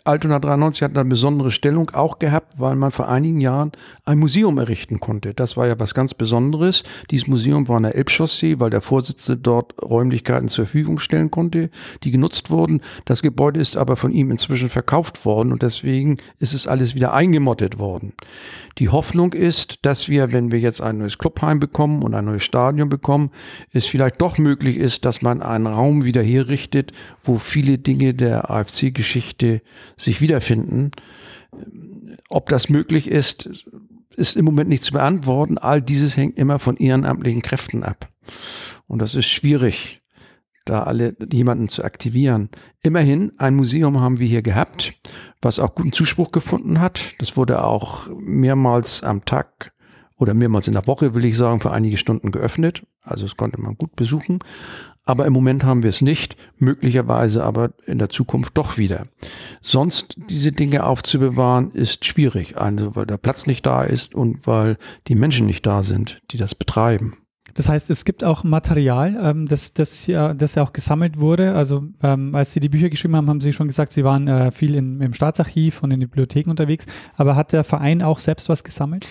Altona 0.06 0.38
93 0.38 0.82
hat 0.82 0.98
eine 0.98 1.08
besondere 1.08 1.50
Stellung 1.50 1.88
auch 1.94 2.18
gehabt, 2.18 2.60
weil 2.60 2.76
man 2.76 2.90
vor 2.90 3.08
einigen 3.08 3.40
Jahren 3.40 3.72
ein 4.04 4.18
Museum 4.18 4.58
errichten 4.58 5.00
konnte. 5.00 5.32
Das 5.32 5.56
war 5.56 5.66
ja 5.66 5.80
was 5.80 5.94
ganz 5.94 6.12
Besonderes. 6.12 6.82
Dieses 7.10 7.26
Museum 7.26 7.68
war 7.68 7.78
an 7.78 7.84
der 7.84 7.94
Elbchaussee, 7.94 8.60
weil 8.60 8.68
der 8.68 8.82
Vorsitzende 8.82 9.40
dort 9.40 9.72
Räumlichkeiten 9.82 10.48
zur 10.48 10.66
Verfügung 10.66 10.98
stellen 10.98 11.30
konnte, 11.30 11.70
die 12.02 12.10
genutzt 12.10 12.50
wurden. 12.50 12.82
Das 13.06 13.22
Gebäude 13.22 13.60
ist 13.60 13.78
aber 13.78 13.96
von 13.96 14.12
ihm 14.12 14.30
inzwischen 14.30 14.68
verkauft 14.68 15.24
worden 15.24 15.52
und 15.52 15.62
deswegen 15.62 16.18
ist 16.38 16.52
es 16.52 16.66
alles 16.66 16.94
wieder 16.94 17.14
eingemottet 17.14 17.78
worden. 17.78 18.12
Die 18.76 18.90
Hoffnung 18.90 19.32
ist, 19.32 19.78
dass 19.86 20.10
wir, 20.10 20.32
wenn 20.32 20.52
wir 20.52 20.58
jetzt 20.58 20.82
ein 20.82 20.98
neues 20.98 21.16
Clubheim 21.16 21.60
bekommen 21.60 22.02
und 22.02 22.14
ein 22.14 22.26
neues 22.26 22.44
Stadion 22.44 22.90
bekommen, 22.90 23.30
es 23.72 23.86
vielleicht 23.86 24.20
doch 24.20 24.36
möglich 24.36 24.76
ist, 24.76 25.06
dass 25.06 25.22
man 25.22 25.40
einen 25.40 25.66
Raum 25.66 26.04
wieder 26.04 26.22
herrichtet, 26.22 26.92
wo 27.22 27.38
viele 27.38 27.78
Dinge 27.78 28.12
der 28.12 28.50
AFC-Geschichte 28.50 29.62
sich 29.96 30.20
wiederfinden. 30.20 30.90
Ob 32.28 32.48
das 32.48 32.68
möglich 32.68 33.08
ist, 33.08 33.64
ist 34.16 34.36
im 34.36 34.44
Moment 34.44 34.68
nicht 34.68 34.84
zu 34.84 34.92
beantworten. 34.92 35.58
All 35.58 35.82
dieses 35.82 36.16
hängt 36.16 36.38
immer 36.38 36.58
von 36.58 36.76
ehrenamtlichen 36.76 37.42
Kräften 37.42 37.82
ab. 37.82 38.08
Und 38.86 39.00
das 39.00 39.14
ist 39.14 39.26
schwierig 39.26 40.02
da 40.64 40.82
alle 40.84 41.14
jemanden 41.30 41.68
zu 41.68 41.84
aktivieren. 41.84 42.48
Immerhin, 42.82 43.32
ein 43.38 43.54
Museum 43.54 44.00
haben 44.00 44.18
wir 44.18 44.26
hier 44.26 44.42
gehabt, 44.42 44.94
was 45.42 45.58
auch 45.58 45.74
guten 45.74 45.92
Zuspruch 45.92 46.32
gefunden 46.32 46.80
hat. 46.80 47.14
Das 47.18 47.36
wurde 47.36 47.62
auch 47.64 48.08
mehrmals 48.18 49.02
am 49.02 49.24
Tag 49.24 49.72
oder 50.16 50.32
mehrmals 50.32 50.68
in 50.68 50.74
der 50.74 50.86
Woche, 50.86 51.14
will 51.14 51.24
ich 51.24 51.36
sagen, 51.36 51.60
für 51.60 51.72
einige 51.72 51.96
Stunden 51.96 52.30
geöffnet. 52.30 52.86
Also 53.02 53.26
es 53.26 53.36
konnte 53.36 53.60
man 53.60 53.76
gut 53.76 53.94
besuchen. 53.96 54.38
Aber 55.04 55.26
im 55.26 55.32
Moment 55.32 55.64
haben 55.64 55.82
wir 55.82 55.90
es 55.90 56.00
nicht, 56.00 56.36
möglicherweise 56.58 57.44
aber 57.44 57.72
in 57.86 57.98
der 57.98 58.08
Zukunft 58.08 58.56
doch 58.56 58.78
wieder. 58.78 59.02
Sonst 59.60 60.16
diese 60.30 60.52
Dinge 60.52 60.84
aufzubewahren 60.84 61.72
ist 61.72 62.06
schwierig, 62.06 62.56
also 62.56 62.96
weil 62.96 63.06
der 63.06 63.18
Platz 63.18 63.46
nicht 63.46 63.66
da 63.66 63.82
ist 63.82 64.14
und 64.14 64.46
weil 64.46 64.78
die 65.08 65.14
Menschen 65.14 65.46
nicht 65.46 65.66
da 65.66 65.82
sind, 65.82 66.22
die 66.30 66.38
das 66.38 66.54
betreiben. 66.54 67.16
Das 67.54 67.68
heißt, 67.68 67.88
es 67.90 68.04
gibt 68.04 68.24
auch 68.24 68.42
Material, 68.42 69.16
ähm, 69.20 69.46
das, 69.46 69.72
das, 69.72 70.06
ja, 70.06 70.34
das 70.34 70.56
ja 70.56 70.62
auch 70.62 70.72
gesammelt 70.72 71.20
wurde. 71.20 71.54
Also 71.54 71.84
ähm, 72.02 72.34
als 72.34 72.52
Sie 72.52 72.60
die 72.60 72.68
Bücher 72.68 72.88
geschrieben 72.88 73.14
haben, 73.14 73.28
haben 73.28 73.40
Sie 73.40 73.52
schon 73.52 73.68
gesagt, 73.68 73.92
Sie 73.92 74.02
waren 74.02 74.26
äh, 74.26 74.50
viel 74.50 74.74
in, 74.74 75.00
im 75.00 75.14
Staatsarchiv 75.14 75.82
und 75.82 75.92
in 75.92 76.00
den 76.00 76.08
Bibliotheken 76.08 76.50
unterwegs. 76.50 76.86
Aber 77.16 77.36
hat 77.36 77.52
der 77.52 77.62
Verein 77.62 78.02
auch 78.02 78.18
selbst 78.18 78.48
was 78.48 78.64
gesammelt? 78.64 79.06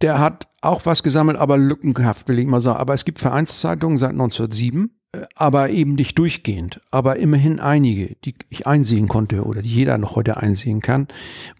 Der 0.00 0.18
hat 0.18 0.48
auch 0.60 0.86
was 0.86 1.02
gesammelt, 1.02 1.38
aber 1.38 1.56
lückenhaft, 1.56 2.28
will 2.28 2.38
ich 2.38 2.46
mal 2.46 2.60
sagen. 2.60 2.78
Aber 2.78 2.94
es 2.94 3.04
gibt 3.04 3.18
Vereinszeitungen 3.18 3.96
seit 3.96 4.10
1907 4.10 4.90
äh, 5.12 5.26
aber 5.34 5.70
eben 5.70 5.94
nicht 5.94 6.18
durchgehend, 6.18 6.80
aber 6.90 7.16
immerhin 7.16 7.60
einige, 7.60 8.16
die 8.24 8.34
ich 8.48 8.66
einsehen 8.66 9.08
konnte 9.08 9.44
oder 9.44 9.62
die 9.62 9.68
jeder 9.68 9.98
noch 9.98 10.16
heute 10.16 10.36
einsehen 10.38 10.80
kann, 10.80 11.08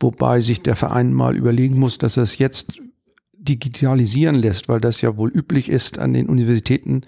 wobei 0.00 0.40
sich 0.40 0.62
der 0.62 0.76
Verein 0.76 1.12
mal 1.12 1.36
überlegen 1.36 1.78
muss, 1.78 1.98
dass 1.98 2.16
er 2.16 2.24
es 2.24 2.38
jetzt 2.38 2.80
digitalisieren 3.44 4.36
lässt, 4.36 4.68
weil 4.68 4.80
das 4.80 5.00
ja 5.02 5.16
wohl 5.16 5.30
üblich 5.30 5.68
ist 5.68 5.98
an 5.98 6.14
den 6.14 6.28
Universitäten. 6.28 7.02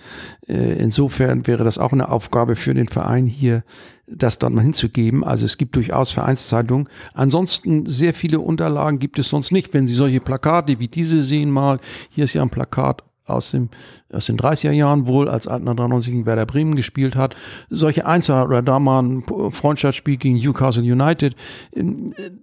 Äh, 0.47 0.79
insofern 0.79 1.47
wäre 1.47 1.65
das 1.65 1.79
auch 1.79 1.93
eine 1.93 2.11
Aufgabe 2.11 2.57
für 2.57 2.75
den 2.75 2.89
Verein 2.89 3.27
hier, 3.27 3.65
das 4.07 4.39
dort 4.39 4.53
mal 4.53 4.63
hinzugeben. 4.63 5.25
Also 5.25 5.45
es 5.45 5.59
gibt 5.59 5.77
durchaus 5.77 6.13
Vereinszeitungen. 6.13 6.89
Ansonsten 7.15 7.87
sehr 7.87 8.15
viele 8.15 8.41
Unterlagen 8.41 8.99
gibt 8.99 9.19
es 9.19 9.29
sonst 9.29 9.53
nicht. 9.53 9.75
Wenn 9.75 9.87
Sie 9.87 9.95
solche 9.95 10.21
Plakate 10.21 10.79
wie 10.79 10.89
diese 10.89 11.23
sehen 11.23 11.51
mal, 11.51 11.81
hier 12.11 12.25
ist 12.25 12.35
ja 12.35 12.43
ein 12.43 12.51
Plakat 12.51 13.03
aus, 13.25 13.51
dem, 13.51 13.71
aus 14.13 14.27
den 14.27 14.39
30er 14.39 14.71
Jahren 14.71 15.07
wohl, 15.07 15.29
als 15.29 15.49
Altner 15.49 15.75
93 15.75 16.13
gegen 16.13 16.27
Werder 16.27 16.47
Bremen 16.47 16.77
gespielt 16.77 17.17
hat. 17.17 17.35
Solche 17.69 18.07
Einzel- 18.07 18.45
oder 18.45 18.63
da 18.63 18.79
mal 18.79 19.03
ein 19.03 19.25
Freundschaftsspiel 19.51 20.17
gegen 20.17 20.37
Newcastle 20.37 20.83
United. 20.83 21.35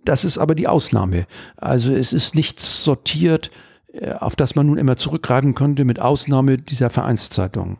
Das 0.03 0.25
ist 0.25 0.37
aber 0.37 0.55
die 0.55 0.67
Ausnahme. 0.67 1.25
Also 1.55 1.93
es 1.93 2.11
ist 2.11 2.35
nichts 2.35 2.83
sortiert 2.83 3.49
äh, 3.93 4.13
auf 4.13 4.35
das 4.35 4.55
man 4.55 4.67
nun 4.67 4.77
immer 4.77 4.97
zurückgreifen 4.97 5.53
könnte, 5.53 5.85
mit 5.85 6.01
Ausnahme 6.01 6.57
dieser 6.57 6.89
Vereinszeitung. 6.89 7.77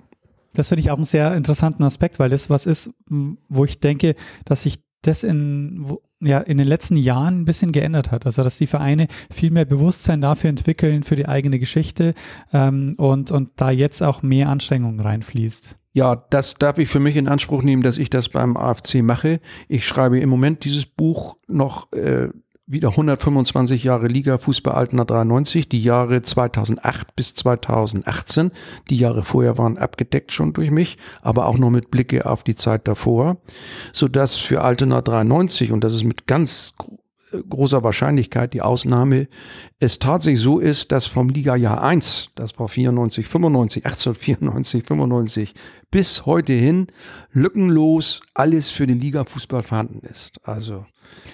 Das 0.54 0.70
finde 0.70 0.82
ich 0.82 0.92
auch 0.92 0.98
einen 0.98 1.06
sehr 1.06 1.34
interessanten 1.34 1.84
Aspekt, 1.84 2.20
weil 2.20 2.30
das 2.30 2.50
was 2.50 2.66
ist, 2.66 2.92
wo 3.08 3.66
ich 3.66 3.80
denke, 3.80 4.16
dass 4.46 4.64
sich 4.64 4.84
das 5.02 5.24
in, 5.24 5.82
wo, 5.82 6.02
ja, 6.22 6.40
in 6.40 6.58
den 6.58 6.68
letzten 6.68 6.96
Jahren 6.96 7.42
ein 7.42 7.46
bisschen 7.46 7.72
geändert 7.72 8.12
hat. 8.12 8.26
Also, 8.26 8.44
dass 8.44 8.58
die 8.58 8.68
Vereine 8.68 9.08
viel 9.30 9.52
mehr 9.52 9.66
Bewusstsein 9.66 10.22
dafür 10.22 10.50
entwickeln, 10.50 11.04
für 11.04 11.16
die 11.16 11.28
eigene 11.28 11.60
Geschichte 11.60 12.14
ähm, 12.54 12.96
und, 12.98 13.32
und 13.32 13.52
da 13.58 13.70
jetzt 13.70 14.02
auch 14.02 14.24
mehr 14.24 14.50
Anstrengung 14.50 15.00
reinfließt. 15.00 15.78
Ja, 15.96 16.16
das 16.16 16.56
darf 16.56 16.80
ich 16.80 16.90
für 16.90 17.00
mich 17.00 17.16
in 17.18 17.28
Anspruch 17.28 17.62
nehmen, 17.62 17.84
dass 17.84 18.00
ich 18.00 18.10
das 18.10 18.30
beim 18.30 18.58
AFC 18.58 19.04
mache. 19.04 19.42
Ich 19.68 19.86
schreibe 19.86 20.20
im 20.20 20.30
Moment 20.30 20.64
dieses 20.64 20.88
Buch 20.88 21.38
noch 21.48 21.92
äh, 21.94 22.30
wieder 22.74 22.90
125 22.90 23.84
Jahre 23.84 24.08
Liga 24.08 24.38
Fußball 24.38 24.74
Altena 24.74 25.06
93, 25.06 25.70
die 25.70 25.82
Jahre 25.82 26.22
2008 26.22 27.16
bis 27.16 27.34
2018. 27.36 28.52
Die 28.90 28.98
Jahre 28.98 29.24
vorher 29.24 29.58
waren 29.58 29.78
abgedeckt 29.78 30.34
schon 30.34 30.52
durch 30.52 30.72
mich, 30.72 30.98
aber 31.22 31.46
auch 31.46 31.58
noch 31.58 31.70
mit 31.70 31.92
Blicke 31.92 32.26
auf 32.26 32.44
die 32.44 32.56
Zeit 32.56 32.88
davor, 32.88 33.38
so 33.94 34.08
dass 34.08 34.36
für 34.36 34.62
Altena 34.62 35.02
93 35.02 35.72
und 35.72 35.84
das 35.84 35.94
ist 35.94 36.04
mit 36.04 36.28
ganz 36.28 36.74
großer 37.50 37.84
Wahrscheinlichkeit 37.84 38.54
die 38.54 38.62
Ausnahme, 38.62 39.28
es 39.80 40.00
tatsächlich 40.00 40.42
so 40.42 40.60
ist, 40.60 40.92
dass 40.92 41.06
vom 41.06 41.30
Liga-Jahr 41.30 41.84
1, 41.84 42.30
das 42.36 42.58
war 42.60 42.68
94, 42.68 43.28
95, 43.28 43.86
1894, 43.86 44.84
95, 44.84 45.54
bis 45.92 46.26
heute 46.26 46.54
hin 46.54 46.88
lückenlos 47.32 48.22
alles 48.34 48.70
für 48.70 48.88
den 48.88 49.00
Liga-Fußball 49.00 49.64
vorhanden 49.64 50.06
ist. 50.08 50.40
Also 50.44 50.86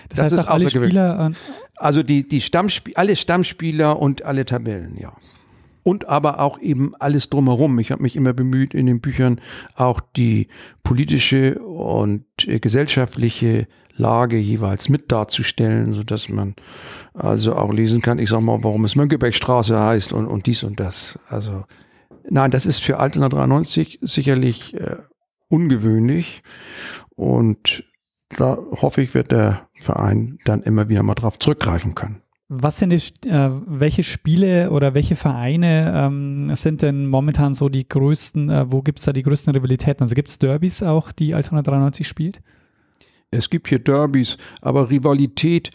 das, 0.09 0.17
das 0.17 0.19
heißt 0.19 0.33
ist 0.33 0.47
alle 0.47 0.69
Spieler. 0.69 1.31
Also 1.75 2.03
die, 2.03 2.27
die 2.27 2.41
Stammspieler, 2.41 2.97
alle 2.97 3.15
Stammspieler 3.15 3.99
und 3.99 4.23
alle 4.23 4.45
Tabellen, 4.45 4.97
ja. 4.97 5.13
Und 5.83 6.09
aber 6.09 6.39
auch 6.41 6.59
eben 6.59 6.93
alles 6.99 7.29
drumherum. 7.29 7.79
Ich 7.79 7.91
habe 7.91 8.03
mich 8.03 8.15
immer 8.15 8.33
bemüht, 8.33 8.73
in 8.73 8.85
den 8.85 8.99
Büchern 8.99 9.39
auch 9.75 10.01
die 10.01 10.47
politische 10.83 11.59
und 11.59 12.25
gesellschaftliche 12.45 13.67
Lage 13.99 14.37
jeweils 14.37 14.89
mit 14.89 15.11
darzustellen, 15.11 15.93
so 15.93 16.03
dass 16.03 16.29
man 16.29 16.55
also 17.13 17.55
auch 17.55 17.71
lesen 17.73 18.01
kann, 18.01 18.17
ich 18.17 18.29
sag 18.29 18.41
mal, 18.41 18.63
warum 18.63 18.85
es 18.85 18.95
Mönckebergstraße 18.95 19.79
heißt 19.79 20.13
und, 20.13 20.25
und 20.25 20.47
dies 20.47 20.63
und 20.63 20.79
das. 20.79 21.19
Also 21.29 21.65
nein, 22.29 22.51
das 22.51 22.65
ist 22.65 22.79
für 22.79 22.97
Altena 22.97 23.29
93 23.29 23.99
sicherlich 24.01 24.73
äh, 24.73 24.97
ungewöhnlich 25.49 26.41
und 27.15 27.83
da 28.37 28.57
hoffe 28.71 29.01
ich, 29.01 29.13
wird 29.13 29.31
der 29.31 29.67
Verein 29.75 30.37
dann 30.45 30.61
immer 30.63 30.87
wieder 30.89 31.03
mal 31.03 31.15
drauf 31.15 31.39
zurückgreifen 31.39 31.95
können. 31.95 32.21
Was 32.51 32.79
sind 32.79 32.89
die, 32.89 33.29
äh, 33.29 33.51
welche 33.67 34.01
Spiele 34.01 34.71
oder 34.71 34.95
welche 34.95 35.15
Vereine 35.15 35.93
ähm, 35.95 36.55
sind 36.55 36.81
denn 36.81 37.05
momentan 37.05 37.53
so 37.53 37.69
die 37.69 37.87
größten, 37.87 38.49
äh, 38.49 38.71
wo 38.71 38.81
gibt 38.81 38.97
es 38.97 39.05
da 39.05 39.13
die 39.13 39.21
größten 39.21 39.53
Rivalitäten? 39.53 40.01
Also 40.01 40.15
gibt 40.15 40.29
es 40.29 40.39
Derbys 40.39 40.81
auch, 40.81 41.11
die 41.11 41.35
Altona 41.35 41.61
93 41.61 42.07
spielt? 42.07 42.41
Es 43.31 43.49
gibt 43.49 43.67
hier 43.67 43.79
Derbys, 43.79 44.37
aber 44.61 44.89
Rivalität 44.89 45.69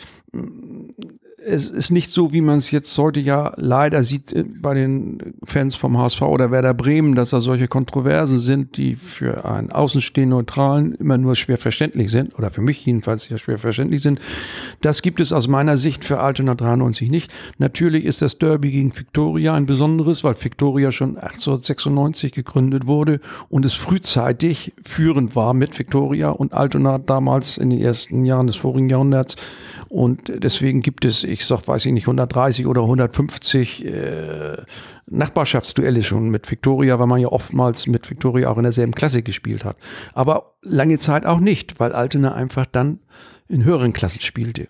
es 1.47 1.71
ist 1.71 1.91
nicht 1.91 2.11
so, 2.11 2.33
wie 2.33 2.41
man 2.41 2.59
es 2.59 2.71
jetzt 2.71 2.97
heute 2.99 3.21
ja 3.21 3.53
leider 3.57 4.03
sieht 4.03 4.33
äh, 4.33 4.45
bei 4.45 4.75
den 4.75 5.35
Fans 5.45 5.75
vom 5.75 5.99
HSV 5.99 6.23
oder 6.23 6.51
Werder 6.51 6.75
Bremen, 6.75 7.15
dass 7.15 7.31
da 7.31 7.41
solche 7.41 7.69
Kontroversen 7.69 8.39
sind, 8.39 8.77
die 8.77 8.97
für 8.97 9.45
einen 9.45 9.71
außenstehenden 9.71 10.39
Neutralen 10.39 10.95
immer 10.95 11.19
nur 11.19 11.37
schwer 11.37 11.59
verständlich 11.59 12.11
sind, 12.11 12.37
oder 12.39 12.51
für 12.51 12.63
mich 12.63 12.85
jedenfalls 12.85 13.29
ja 13.29 13.39
schwer 13.39 13.59
verständlich 13.59 14.03
sind. 14.03 14.21
Das 14.81 15.03
gibt 15.03 15.21
es 15.21 15.33
aus 15.33 15.49
meiner 15.49 15.77
Sicht 15.77 16.05
für 16.05 16.21
Altona 16.21 16.55
93 16.55 17.11
nicht. 17.11 17.33
Natürlich 17.59 18.05
ist 18.05 18.23
das 18.23 18.39
Derby 18.39 18.71
gegen 18.71 18.97
Victoria 18.97 19.55
ein 19.55 19.67
besonderes, 19.67 20.25
weil 20.25 20.35
Victoria 20.43 20.93
schon 20.93 21.17
1896 21.17 22.33
gegründet 22.33 22.87
wurde 22.87 23.21
und 23.49 23.65
es 23.65 23.75
frühzeitig 23.75 24.73
führend 24.83 25.37
war 25.37 25.55
mit 25.55 25.79
Victoria 25.79 26.31
und 26.31 26.53
Altona 26.53 26.99
damals 26.99 27.59
in 27.59 27.71
den 27.71 27.81
ersten 27.81 28.25
Jahren 28.25 28.47
des 28.47 28.57
vorigen 28.57 28.89
Jahrhunderts 28.89 29.37
und 29.95 30.33
deswegen 30.43 30.83
gibt 30.83 31.05
es, 31.05 31.23
ich 31.35 31.45
sag, 31.47 31.69
weiß 31.69 31.87
ich 31.87 31.93
nicht, 31.93 32.05
130 32.05 32.67
oder 32.67 32.83
150 32.83 33.85
äh, 33.85 34.57
Nachbarschaftsduelle 35.07 36.03
schon 36.03 36.31
mit 36.31 36.51
Victoria, 36.51 36.99
weil 36.99 37.07
man 37.07 37.21
ja 37.21 37.29
oftmals 37.29 37.87
mit 37.87 38.09
Victoria 38.09 38.49
auch 38.49 38.57
in 38.57 38.63
derselben 38.63 38.95
Klasse 38.95 39.23
gespielt 39.23 39.65
hat. 39.65 39.77
Aber 40.15 40.55
lange 40.63 40.99
Zeit 40.99 41.27
auch 41.27 41.41
nicht, 41.41 41.79
weil 41.79 41.93
Altena 41.93 42.35
einfach 42.35 42.67
dann 42.67 43.01
in 43.49 43.65
höheren 43.65 43.93
Klassen 43.93 44.21
spielte. 44.21 44.69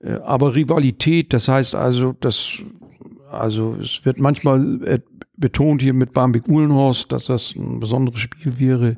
Äh, 0.00 0.14
aber 0.24 0.54
Rivalität, 0.54 1.32
das 1.32 1.48
heißt 1.48 1.74
also, 1.74 2.14
dass 2.20 2.62
also 3.30 3.76
es 3.80 4.04
wird 4.04 4.18
manchmal 4.18 4.80
äh, 4.84 5.00
betont 5.36 5.82
hier 5.82 5.94
mit 5.94 6.12
Barmbek-Uhlenhorst, 6.12 7.12
dass 7.12 7.26
das 7.26 7.54
ein 7.54 7.80
besonderes 7.80 8.20
Spiel 8.20 8.58
wäre. 8.58 8.96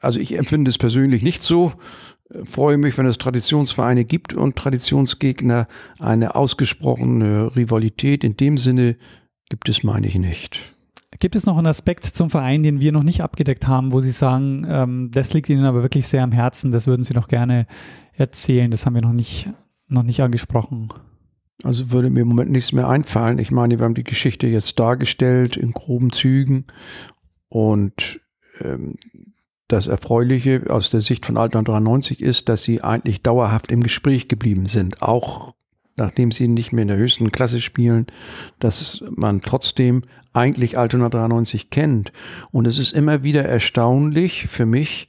Also 0.00 0.20
ich 0.20 0.38
empfinde 0.38 0.70
es 0.70 0.78
persönlich 0.78 1.22
nicht 1.22 1.42
so 1.42 1.72
freue 2.44 2.78
mich, 2.78 2.96
wenn 2.98 3.06
es 3.06 3.18
Traditionsvereine 3.18 4.04
gibt 4.04 4.34
und 4.34 4.56
Traditionsgegner. 4.56 5.66
Eine 5.98 6.34
ausgesprochene 6.34 7.54
Rivalität 7.56 8.24
in 8.24 8.36
dem 8.36 8.58
Sinne 8.58 8.96
gibt 9.48 9.68
es, 9.68 9.82
meine 9.82 10.06
ich, 10.06 10.16
nicht. 10.16 10.74
Gibt 11.18 11.34
es 11.34 11.44
noch 11.44 11.58
einen 11.58 11.66
Aspekt 11.66 12.04
zum 12.04 12.30
Verein, 12.30 12.62
den 12.62 12.80
wir 12.80 12.92
noch 12.92 13.02
nicht 13.02 13.22
abgedeckt 13.22 13.66
haben, 13.66 13.92
wo 13.92 14.00
Sie 14.00 14.12
sagen, 14.12 14.64
ähm, 14.68 15.10
das 15.12 15.34
liegt 15.34 15.48
Ihnen 15.48 15.64
aber 15.64 15.82
wirklich 15.82 16.06
sehr 16.06 16.22
am 16.22 16.32
Herzen, 16.32 16.70
das 16.70 16.86
würden 16.86 17.02
Sie 17.02 17.14
noch 17.14 17.28
gerne 17.28 17.66
erzählen, 18.14 18.70
das 18.70 18.86
haben 18.86 18.94
wir 18.94 19.02
noch 19.02 19.12
nicht, 19.12 19.48
noch 19.88 20.04
nicht 20.04 20.22
angesprochen? 20.22 20.88
Also 21.62 21.90
würde 21.90 22.10
mir 22.10 22.20
im 22.20 22.28
Moment 22.28 22.52
nichts 22.52 22.72
mehr 22.72 22.88
einfallen. 22.88 23.38
Ich 23.38 23.50
meine, 23.50 23.78
wir 23.78 23.84
haben 23.84 23.94
die 23.94 24.04
Geschichte 24.04 24.46
jetzt 24.46 24.78
dargestellt 24.78 25.56
in 25.56 25.72
groben 25.72 26.10
Zügen 26.12 26.66
und 27.48 28.20
ähm, 28.60 28.94
das 29.72 29.86
Erfreuliche 29.86 30.64
aus 30.68 30.90
der 30.90 31.00
Sicht 31.00 31.26
von 31.26 31.36
Altland 31.36 31.68
93 31.68 32.20
ist, 32.20 32.48
dass 32.48 32.62
sie 32.62 32.82
eigentlich 32.82 33.22
dauerhaft 33.22 33.70
im 33.70 33.82
Gespräch 33.82 34.28
geblieben 34.28 34.66
sind, 34.66 35.02
auch 35.02 35.54
nachdem 35.96 36.32
sie 36.32 36.48
nicht 36.48 36.72
mehr 36.72 36.82
in 36.82 36.88
der 36.88 36.96
höchsten 36.96 37.30
Klasse 37.30 37.60
spielen, 37.60 38.06
dass 38.58 39.04
man 39.14 39.42
trotzdem 39.42 40.02
eigentlich 40.32 40.78
Altona 40.78 41.08
93 41.08 41.70
kennt. 41.70 42.12
Und 42.50 42.66
es 42.66 42.78
ist 42.78 42.92
immer 42.92 43.22
wieder 43.22 43.44
erstaunlich 43.44 44.46
für 44.48 44.66
mich, 44.66 45.08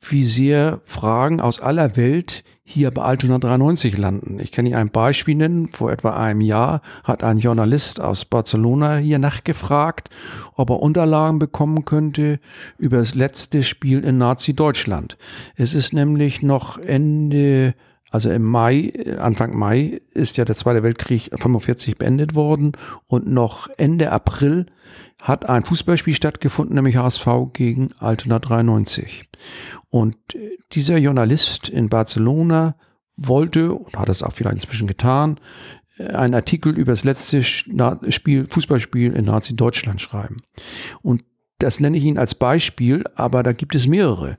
wie 0.00 0.24
sehr 0.24 0.80
Fragen 0.84 1.40
aus 1.40 1.60
aller 1.60 1.96
Welt 1.96 2.44
hier 2.66 2.90
bei 2.90 3.02
Altona 3.02 3.38
93 3.38 3.98
landen. 3.98 4.40
Ich 4.40 4.50
kann 4.50 4.64
Ihnen 4.64 4.76
ein 4.76 4.90
Beispiel 4.90 5.34
nennen. 5.34 5.68
Vor 5.68 5.92
etwa 5.92 6.16
einem 6.16 6.40
Jahr 6.40 6.80
hat 7.04 7.22
ein 7.22 7.38
Journalist 7.38 8.00
aus 8.00 8.24
Barcelona 8.24 8.96
hier 8.96 9.18
nachgefragt, 9.18 10.08
ob 10.54 10.70
er 10.70 10.80
Unterlagen 10.80 11.38
bekommen 11.38 11.84
könnte 11.84 12.40
über 12.78 12.96
das 12.96 13.14
letzte 13.14 13.62
Spiel 13.64 14.02
in 14.02 14.16
Nazi-Deutschland. 14.16 15.18
Es 15.56 15.74
ist 15.74 15.92
nämlich 15.92 16.42
noch 16.42 16.78
Ende 16.78 17.74
also 18.10 18.30
im 18.30 18.44
Mai, 18.44 18.92
Anfang 19.18 19.58
Mai 19.58 20.00
ist 20.12 20.36
ja 20.36 20.44
der 20.44 20.54
Zweite 20.54 20.84
Weltkrieg 20.84 21.30
45 21.36 21.98
beendet 21.98 22.36
worden 22.36 22.70
und 23.08 23.26
noch 23.26 23.68
Ende 23.76 24.12
April 24.12 24.66
hat 25.24 25.48
ein 25.48 25.64
Fußballspiel 25.64 26.14
stattgefunden, 26.14 26.74
nämlich 26.74 26.96
HSV 26.96 27.26
gegen 27.54 27.88
Altona 27.98 28.38
93. 28.38 29.24
Und 29.88 30.16
dieser 30.72 30.98
Journalist 30.98 31.70
in 31.70 31.88
Barcelona 31.88 32.76
wollte, 33.16 33.72
und 33.72 33.96
hat 33.96 34.10
es 34.10 34.22
auch 34.22 34.34
vielleicht 34.34 34.56
inzwischen 34.56 34.86
getan, 34.86 35.40
einen 35.98 36.34
Artikel 36.34 36.76
über 36.76 36.92
das 36.92 37.04
letzte 37.04 37.42
Spiel, 37.42 38.46
Fußballspiel 38.46 39.14
in 39.14 39.24
Nazi-Deutschland 39.24 40.02
schreiben. 40.02 40.36
Und 41.00 41.24
das 41.58 41.80
nenne 41.80 41.96
ich 41.96 42.04
Ihnen 42.04 42.18
als 42.18 42.34
Beispiel, 42.34 43.04
aber 43.14 43.42
da 43.42 43.52
gibt 43.52 43.74
es 43.74 43.86
mehrere 43.86 44.36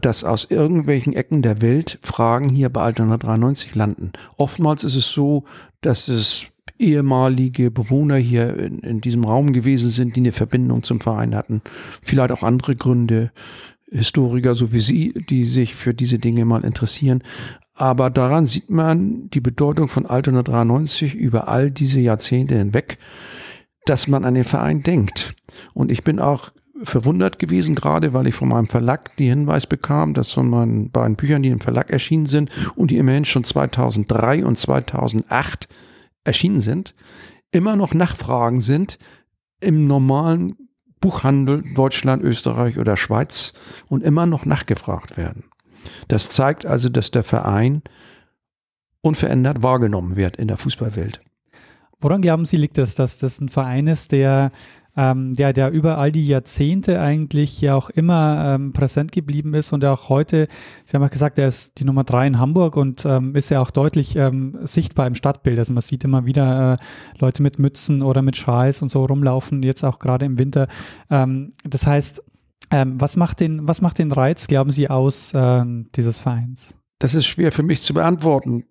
dass 0.00 0.24
aus 0.24 0.46
irgendwelchen 0.50 1.12
Ecken 1.12 1.42
der 1.42 1.60
Welt 1.60 1.98
Fragen 2.02 2.48
hier 2.48 2.70
bei 2.70 2.80
Altona 2.80 3.18
93 3.18 3.74
landen. 3.74 4.12
Oftmals 4.38 4.82
ist 4.82 4.96
es 4.96 5.10
so, 5.10 5.44
dass 5.82 6.08
es 6.08 6.46
ehemalige 6.78 7.70
Bewohner 7.70 8.16
hier 8.16 8.56
in, 8.58 8.78
in, 8.80 9.00
diesem 9.00 9.24
Raum 9.24 9.52
gewesen 9.52 9.90
sind, 9.90 10.16
die 10.16 10.20
eine 10.20 10.32
Verbindung 10.32 10.82
zum 10.82 11.00
Verein 11.00 11.34
hatten. 11.34 11.62
Vielleicht 12.02 12.32
auch 12.32 12.42
andere 12.42 12.76
Gründe, 12.76 13.30
Historiker 13.90 14.54
so 14.54 14.72
wie 14.72 14.80
Sie, 14.80 15.12
die 15.28 15.44
sich 15.44 15.74
für 15.74 15.94
diese 15.94 16.18
Dinge 16.18 16.44
mal 16.44 16.64
interessieren. 16.64 17.22
Aber 17.74 18.10
daran 18.10 18.46
sieht 18.46 18.70
man 18.70 19.30
die 19.30 19.40
Bedeutung 19.40 19.88
von 19.88 20.06
Altona 20.06 20.42
93 20.42 21.14
über 21.14 21.48
all 21.48 21.70
diese 21.70 22.00
Jahrzehnte 22.00 22.56
hinweg, 22.56 22.98
dass 23.84 24.08
man 24.08 24.24
an 24.24 24.34
den 24.34 24.44
Verein 24.44 24.82
denkt. 24.82 25.34
Und 25.74 25.92
ich 25.92 26.02
bin 26.04 26.18
auch 26.18 26.50
verwundert 26.82 27.38
gewesen, 27.38 27.74
gerade 27.74 28.12
weil 28.12 28.26
ich 28.26 28.34
von 28.34 28.48
meinem 28.48 28.66
Verlag 28.66 29.16
die 29.16 29.28
Hinweis 29.28 29.66
bekam, 29.66 30.14
dass 30.14 30.32
von 30.32 30.48
meinen 30.48 30.90
beiden 30.90 31.16
Büchern, 31.16 31.42
die 31.42 31.48
im 31.50 31.60
Verlag 31.60 31.90
erschienen 31.90 32.26
sind 32.26 32.50
und 32.74 32.90
die 32.90 32.98
immerhin 32.98 33.24
schon 33.24 33.44
2003 33.44 34.44
und 34.44 34.58
2008 34.58 35.68
erschienen 36.24 36.60
sind, 36.60 36.94
immer 37.50 37.76
noch 37.76 37.94
Nachfragen 37.94 38.60
sind 38.60 38.98
im 39.60 39.86
normalen 39.86 40.56
Buchhandel 41.00 41.62
Deutschland, 41.74 42.22
Österreich 42.22 42.78
oder 42.78 42.96
Schweiz 42.96 43.52
und 43.88 44.02
immer 44.02 44.26
noch 44.26 44.44
nachgefragt 44.46 45.16
werden. 45.16 45.44
Das 46.08 46.30
zeigt 46.30 46.66
also, 46.66 46.88
dass 46.88 47.10
der 47.10 47.24
Verein 47.24 47.82
unverändert 49.02 49.62
wahrgenommen 49.62 50.16
wird 50.16 50.36
in 50.36 50.48
der 50.48 50.56
Fußballwelt. 50.56 51.20
Woran 52.04 52.20
glauben 52.20 52.44
Sie 52.44 52.58
liegt 52.58 52.76
es, 52.76 52.96
dass 52.96 53.16
das 53.16 53.40
ein 53.40 53.48
Verein 53.48 53.86
ist, 53.86 54.12
der 54.12 54.52
ähm, 54.94 55.32
ja, 55.38 55.54
der 55.54 55.70
über 55.70 55.96
all 55.96 56.12
die 56.12 56.26
Jahrzehnte 56.26 57.00
eigentlich 57.00 57.62
ja 57.62 57.74
auch 57.76 57.88
immer 57.88 58.56
ähm, 58.56 58.74
präsent 58.74 59.10
geblieben 59.10 59.54
ist 59.54 59.72
und 59.72 59.82
der 59.82 59.94
auch 59.94 60.10
heute, 60.10 60.46
Sie 60.84 60.94
haben 60.94 61.02
ja 61.02 61.08
gesagt, 61.08 61.38
er 61.38 61.48
ist 61.48 61.78
die 61.78 61.84
Nummer 61.86 62.04
drei 62.04 62.26
in 62.26 62.38
Hamburg 62.38 62.76
und 62.76 63.06
ähm, 63.06 63.34
ist 63.34 63.48
ja 63.48 63.62
auch 63.62 63.70
deutlich 63.70 64.16
ähm, 64.16 64.58
sichtbar 64.64 65.06
im 65.06 65.14
Stadtbild. 65.14 65.58
Also 65.58 65.72
man 65.72 65.80
sieht 65.80 66.04
immer 66.04 66.26
wieder 66.26 66.74
äh, 66.74 66.76
Leute 67.18 67.42
mit 67.42 67.58
Mützen 67.58 68.02
oder 68.02 68.20
mit 68.20 68.36
Schals 68.36 68.82
und 68.82 68.90
so 68.90 69.02
rumlaufen, 69.02 69.62
jetzt 69.62 69.82
auch 69.82 69.98
gerade 69.98 70.26
im 70.26 70.38
Winter. 70.38 70.68
Ähm, 71.08 71.54
das 71.64 71.86
heißt, 71.86 72.22
ähm, 72.70 73.00
was, 73.00 73.16
macht 73.16 73.40
den, 73.40 73.66
was 73.66 73.80
macht 73.80 73.98
den 73.98 74.12
Reiz, 74.12 74.46
glauben 74.46 74.70
Sie, 74.70 74.90
aus 74.90 75.32
äh, 75.32 75.64
dieses 75.94 76.18
Vereins? 76.18 76.76
Das 76.98 77.14
ist 77.14 77.26
schwer 77.26 77.52
für 77.52 77.62
mich 77.62 77.82
zu 77.82 77.92
beantworten. 77.92 78.64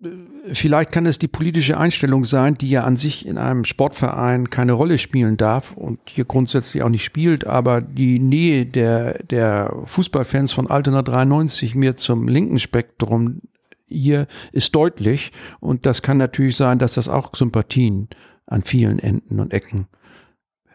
Vielleicht 0.52 0.92
kann 0.92 1.06
es 1.06 1.18
die 1.18 1.28
politische 1.28 1.78
Einstellung 1.78 2.24
sein, 2.24 2.56
die 2.56 2.70
ja 2.70 2.84
an 2.84 2.96
sich 2.96 3.26
in 3.26 3.38
einem 3.38 3.64
Sportverein 3.64 4.50
keine 4.50 4.72
Rolle 4.72 4.98
spielen 4.98 5.36
darf 5.36 5.72
und 5.72 6.00
hier 6.08 6.24
grundsätzlich 6.24 6.82
auch 6.82 6.88
nicht 6.88 7.04
spielt, 7.04 7.46
aber 7.46 7.80
die 7.80 8.18
Nähe 8.18 8.66
der, 8.66 9.22
der 9.24 9.74
Fußballfans 9.84 10.52
von 10.52 10.68
Altona 10.68 11.02
93 11.02 11.74
mir 11.74 11.96
zum 11.96 12.26
linken 12.26 12.58
Spektrum 12.58 13.42
hier 13.86 14.26
ist 14.52 14.74
deutlich 14.74 15.30
und 15.60 15.86
das 15.86 16.02
kann 16.02 16.16
natürlich 16.16 16.56
sein, 16.56 16.78
dass 16.78 16.94
das 16.94 17.08
auch 17.08 17.34
Sympathien 17.34 18.08
an 18.46 18.62
vielen 18.62 18.98
Enden 18.98 19.38
und 19.38 19.52
Ecken 19.52 19.86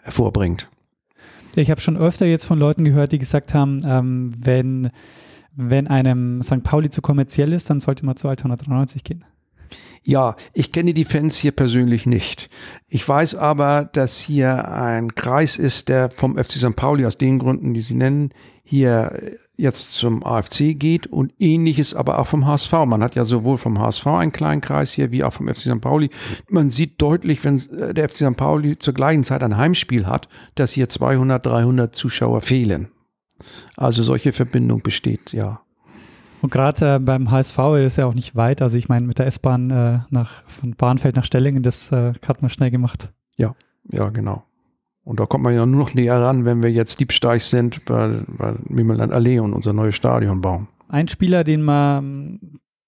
hervorbringt. 0.03 0.69
Ich 1.55 1.71
habe 1.71 1.81
schon 1.81 1.97
öfter 1.97 2.25
jetzt 2.25 2.45
von 2.45 2.59
Leuten 2.59 2.85
gehört, 2.85 3.11
die 3.11 3.19
gesagt 3.19 3.53
haben, 3.53 3.81
ähm, 3.85 4.33
wenn 4.37 4.91
wenn 5.55 5.87
einem 5.87 6.41
St. 6.43 6.63
Pauli 6.63 6.89
zu 6.89 7.01
kommerziell 7.01 7.53
ist, 7.53 7.69
dann 7.69 7.81
sollte 7.81 8.05
man 8.05 8.17
zu 8.17 8.27
Altona 8.27 8.55
93 8.55 9.03
gehen. 9.03 9.25
Ja, 10.03 10.35
ich 10.53 10.71
kenne 10.71 10.93
die 10.93 11.05
Fans 11.05 11.37
hier 11.37 11.51
persönlich 11.51 12.05
nicht. 12.05 12.49
Ich 12.87 13.07
weiß 13.07 13.35
aber, 13.35 13.89
dass 13.91 14.19
hier 14.19 14.71
ein 14.71 15.13
Kreis 15.13 15.57
ist, 15.57 15.89
der 15.89 16.09
vom 16.09 16.37
FC 16.37 16.53
St. 16.53 16.75
Pauli 16.75 17.05
aus 17.05 17.17
den 17.17 17.39
Gründen, 17.39 17.73
die 17.73 17.81
Sie 17.81 17.95
nennen, 17.95 18.31
hier 18.63 19.37
jetzt 19.57 19.95
zum 19.95 20.23
AFC 20.23 20.79
geht 20.79 21.07
und 21.07 21.33
ähnliches 21.37 21.93
aber 21.93 22.19
auch 22.19 22.27
vom 22.27 22.47
HSV. 22.47 22.71
Man 22.85 23.03
hat 23.03 23.15
ja 23.15 23.25
sowohl 23.25 23.57
vom 23.57 23.77
HSV 23.77 24.07
einen 24.07 24.31
kleinen 24.31 24.61
Kreis 24.61 24.93
hier 24.93 25.11
wie 25.11 25.23
auch 25.23 25.33
vom 25.33 25.47
FC 25.47 25.63
St. 25.63 25.81
Pauli. 25.81 26.09
Man 26.49 26.69
sieht 26.69 27.01
deutlich, 27.01 27.43
wenn 27.43 27.61
der 27.93 28.07
FC 28.07 28.17
St. 28.17 28.37
Pauli 28.37 28.79
zur 28.79 28.93
gleichen 28.93 29.25
Zeit 29.25 29.43
ein 29.43 29.57
Heimspiel 29.57 30.07
hat, 30.07 30.29
dass 30.55 30.71
hier 30.71 30.87
200, 30.87 31.45
300 31.45 31.93
Zuschauer 31.93 32.41
fehlen. 32.41 32.87
Also 33.75 34.03
solche 34.03 34.31
Verbindung 34.33 34.81
besteht, 34.81 35.33
ja. 35.33 35.61
Und 36.41 36.51
gerade 36.51 36.95
äh, 36.95 36.99
beim 36.99 37.31
HSV 37.31 37.57
ist 37.83 37.97
ja 37.97 38.05
auch 38.05 38.13
nicht 38.13 38.35
weit. 38.35 38.61
Also 38.61 38.77
ich 38.77 38.87
meine, 38.87 39.05
mit 39.05 39.19
der 39.19 39.27
S-Bahn 39.27 39.69
äh, 39.71 39.99
nach 40.09 40.43
von 40.47 40.75
Bahnfeld 40.75 41.15
nach 41.15 41.25
Stellingen, 41.25 41.63
das 41.63 41.91
äh, 41.91 42.13
hat 42.25 42.41
man 42.41 42.49
schnell 42.49 42.71
gemacht. 42.71 43.09
Ja, 43.35 43.55
ja, 43.89 44.09
genau. 44.09 44.43
Und 45.03 45.19
da 45.19 45.25
kommt 45.25 45.43
man 45.43 45.53
ja 45.53 45.65
nur 45.65 45.79
noch 45.79 45.93
näher 45.93 46.21
ran, 46.21 46.45
wenn 46.45 46.61
wir 46.61 46.71
jetzt 46.71 46.99
Diebsteig 46.99 47.41
sind, 47.41 47.81
weil, 47.87 48.23
weil 48.27 48.57
Mimmeland 48.67 49.11
Allee 49.11 49.39
und 49.39 49.53
unser 49.53 49.73
neues 49.73 49.95
Stadion 49.95 50.41
bauen. 50.41 50.67
Ein 50.87 51.07
Spieler, 51.07 51.43
den 51.43 51.61
man 51.61 52.39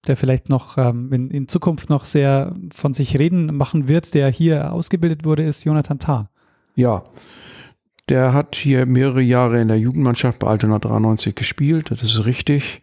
der 0.07 0.17
vielleicht 0.17 0.49
noch 0.49 0.77
ähm, 0.77 1.11
in, 1.13 1.29
in 1.29 1.47
Zukunft 1.47 1.89
noch 1.89 2.05
sehr 2.05 2.53
von 2.73 2.93
sich 2.93 3.19
reden 3.19 3.55
machen 3.55 3.87
wird, 3.87 4.13
der 4.13 4.29
hier 4.29 4.73
ausgebildet 4.73 5.25
wurde, 5.25 5.43
ist 5.43 5.63
Jonathan 5.63 5.99
Tah. 5.99 6.29
Ja, 6.75 7.03
der 8.09 8.33
hat 8.33 8.55
hier 8.55 8.85
mehrere 8.85 9.21
Jahre 9.21 9.61
in 9.61 9.67
der 9.67 9.79
Jugendmannschaft 9.79 10.39
bei 10.39 10.47
Altona 10.47 10.79
93 10.79 11.35
gespielt, 11.35 11.91
das 11.91 12.01
ist 12.03 12.25
richtig. 12.25 12.81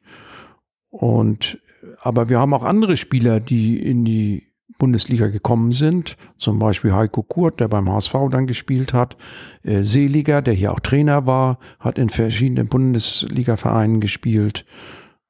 Und 0.91 1.61
aber 2.01 2.29
wir 2.29 2.39
haben 2.39 2.55
auch 2.55 2.63
andere 2.63 2.97
Spieler, 2.97 3.41
die 3.41 3.79
in 3.79 4.05
die 4.05 4.49
Bundesliga 4.79 5.27
gekommen 5.27 5.73
sind, 5.73 6.17
zum 6.37 6.59
Beispiel 6.59 6.93
Heiko 6.93 7.23
Kurt, 7.23 7.59
der 7.59 7.69
beim 7.69 7.91
HSV 7.91 8.15
dann 8.31 8.47
gespielt 8.47 8.93
hat, 8.93 9.17
äh, 9.65 9.83
Seliger, 9.83 10.41
der 10.41 10.55
hier 10.55 10.73
auch 10.73 10.81
Trainer 10.81 11.27
war, 11.27 11.59
hat 11.81 11.99
in 11.99 12.11
verschiedenen 12.11 12.69
Bundesliga-Vereinen 12.69 14.01
gespielt. 14.01 14.65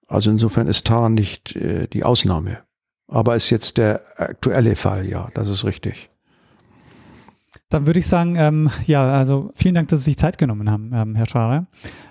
Also 0.07 0.31
insofern 0.31 0.69
ist 0.69 0.87
Tar 0.87 1.09
nicht 1.09 1.57
äh, 1.57 1.89
die 1.89 2.05
Ausnahme. 2.05 2.59
Aber 3.07 3.37
ist 3.37 3.49
jetzt 3.49 3.79
der 3.79 4.03
aktuelle 4.17 4.77
Fall, 4.77 5.07
ja, 5.07 5.31
das 5.33 5.49
ist 5.49 5.65
richtig. 5.65 6.11
Dann 7.71 7.87
würde 7.87 7.99
ich 7.99 8.07
sagen, 8.07 8.37
ähm, 8.37 8.71
ja, 8.87 9.13
also 9.13 9.51
vielen 9.55 9.75
Dank, 9.75 9.89
dass 9.89 10.01
Sie 10.01 10.07
sich 10.07 10.17
Zeit 10.17 10.39
genommen 10.39 10.71
haben, 10.71 10.91
ähm, 10.95 11.15
Herr 11.17 11.27
Schare. 11.27 11.67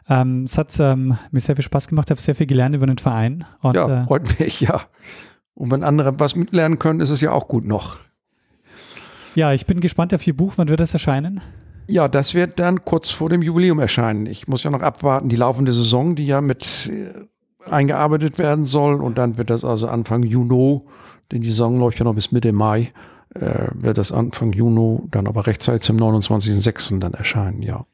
Ähm, 0.07 0.43
es 0.43 0.57
hat 0.57 0.79
ähm, 0.79 1.17
mir 1.31 1.39
sehr 1.39 1.55
viel 1.55 1.65
Spaß 1.65 1.87
gemacht, 1.87 2.07
ich 2.07 2.11
habe 2.11 2.21
sehr 2.21 2.35
viel 2.35 2.45
gelernt 2.45 2.75
über 2.75 2.85
den 2.85 2.99
Verein. 2.99 3.43
Und, 3.61 3.75
ja, 3.75 4.03
äh, 4.03 4.05
freut 4.05 4.39
mich, 4.39 4.61
ja. 4.61 4.81
Und 5.55 5.71
wenn 5.71 5.83
andere 5.83 6.19
was 6.19 6.35
mitlernen 6.35 6.77
können, 6.77 6.99
ist 6.99 7.09
es 7.09 7.21
ja 7.21 7.31
auch 7.31 7.47
gut 7.47 7.65
noch. 7.65 7.97
Ja, 9.33 9.53
ich 9.53 9.65
bin 9.65 9.79
gespannt 9.79 10.13
auf 10.13 10.25
Ihr 10.27 10.37
Buch. 10.37 10.53
Wann 10.57 10.67
wird 10.67 10.79
das 10.79 10.93
erscheinen? 10.93 11.41
Ja, 11.87 12.07
das 12.07 12.33
wird 12.33 12.59
dann 12.59 12.85
kurz 12.85 13.09
vor 13.09 13.29
dem 13.29 13.41
Jubiläum 13.41 13.79
erscheinen. 13.79 14.25
Ich 14.27 14.47
muss 14.47 14.63
ja 14.63 14.69
noch 14.69 14.81
abwarten, 14.81 15.29
die 15.29 15.35
laufende 15.35 15.71
Saison, 15.71 16.15
die 16.15 16.27
ja 16.27 16.41
mit 16.41 16.91
äh, 16.91 17.71
eingearbeitet 17.71 18.37
werden 18.37 18.65
soll. 18.65 19.01
Und 19.01 19.17
dann 19.17 19.37
wird 19.37 19.49
das 19.49 19.65
also 19.65 19.87
Anfang 19.87 20.23
Juni, 20.23 20.81
denn 21.31 21.41
die 21.41 21.49
Saison 21.49 21.79
läuft 21.79 21.97
ja 21.97 22.05
noch 22.05 22.13
bis 22.13 22.31
Mitte 22.31 22.51
Mai, 22.51 22.91
äh, 23.41 23.69
wird 23.73 23.97
das 23.97 24.11
Anfang 24.11 24.53
Juni 24.53 24.99
dann 25.11 25.27
aber 25.27 25.47
rechtzeitig 25.47 25.83
zum 25.83 25.97
29.06. 25.97 26.99
dann 26.99 27.13
erscheinen, 27.13 27.61
ja. 27.61 27.85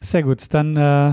Sehr 0.00 0.22
gut, 0.22 0.52
dann 0.52 0.76
äh, 0.76 1.12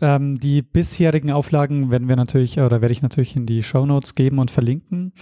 ähm, 0.00 0.38
die 0.38 0.62
bisherigen 0.62 1.30
Auflagen 1.30 1.90
werden 1.90 2.08
wir 2.08 2.16
natürlich 2.16 2.60
oder 2.60 2.80
werde 2.82 2.92
ich 2.92 3.02
natürlich 3.02 3.34
in 3.36 3.46
die 3.46 3.62
Show 3.62 3.86
Notes 3.86 4.14
geben 4.14 4.38
und 4.38 4.50
verlinken. 4.50 5.12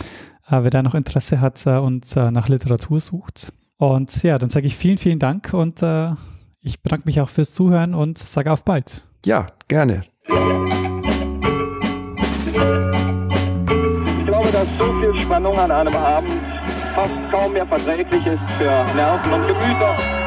Äh, 0.49 0.63
wer 0.63 0.71
da 0.71 0.83
noch 0.83 0.95
Interesse 0.95 1.41
hat 1.41 1.65
äh, 1.67 1.79
und 1.79 2.05
äh, 2.17 2.31
nach 2.31 2.49
Literatur 2.49 3.01
sucht. 3.01 3.53
Und 3.77 4.23
ja, 4.23 4.39
dann 4.39 4.51
sage 4.51 4.67
ich 4.67 4.77
vielen, 4.77 4.99
vielen 4.99 5.19
Dank 5.19 5.53
und 5.55 5.83
äh, 5.83 6.11
ich 6.61 6.83
bedanke 6.83 7.05
mich 7.07 7.21
auch 7.21 7.29
fürs 7.29 7.53
Zuhören 7.53 7.95
und 7.95 8.19
sage 8.19 8.51
auf 8.51 8.65
bald. 8.65 9.03
Ja, 9.25 9.49
gerne. 9.69 10.03
Ich 10.27 10.35
glaube, 14.27 14.51
dass 14.51 14.67
so 14.79 14.85
viel 15.01 15.19
Spannung 15.21 15.59
an 15.59 15.71
einem 15.71 15.95
Abend 15.95 16.44
fast 16.95 17.13
kaum 17.31 17.53
mehr 17.53 17.67
verträglich 17.67 18.27
ist 18.27 18.53
für 18.57 18.65
Nerven 18.95 19.33
und 19.33 19.47
Gemüter. 19.49 20.24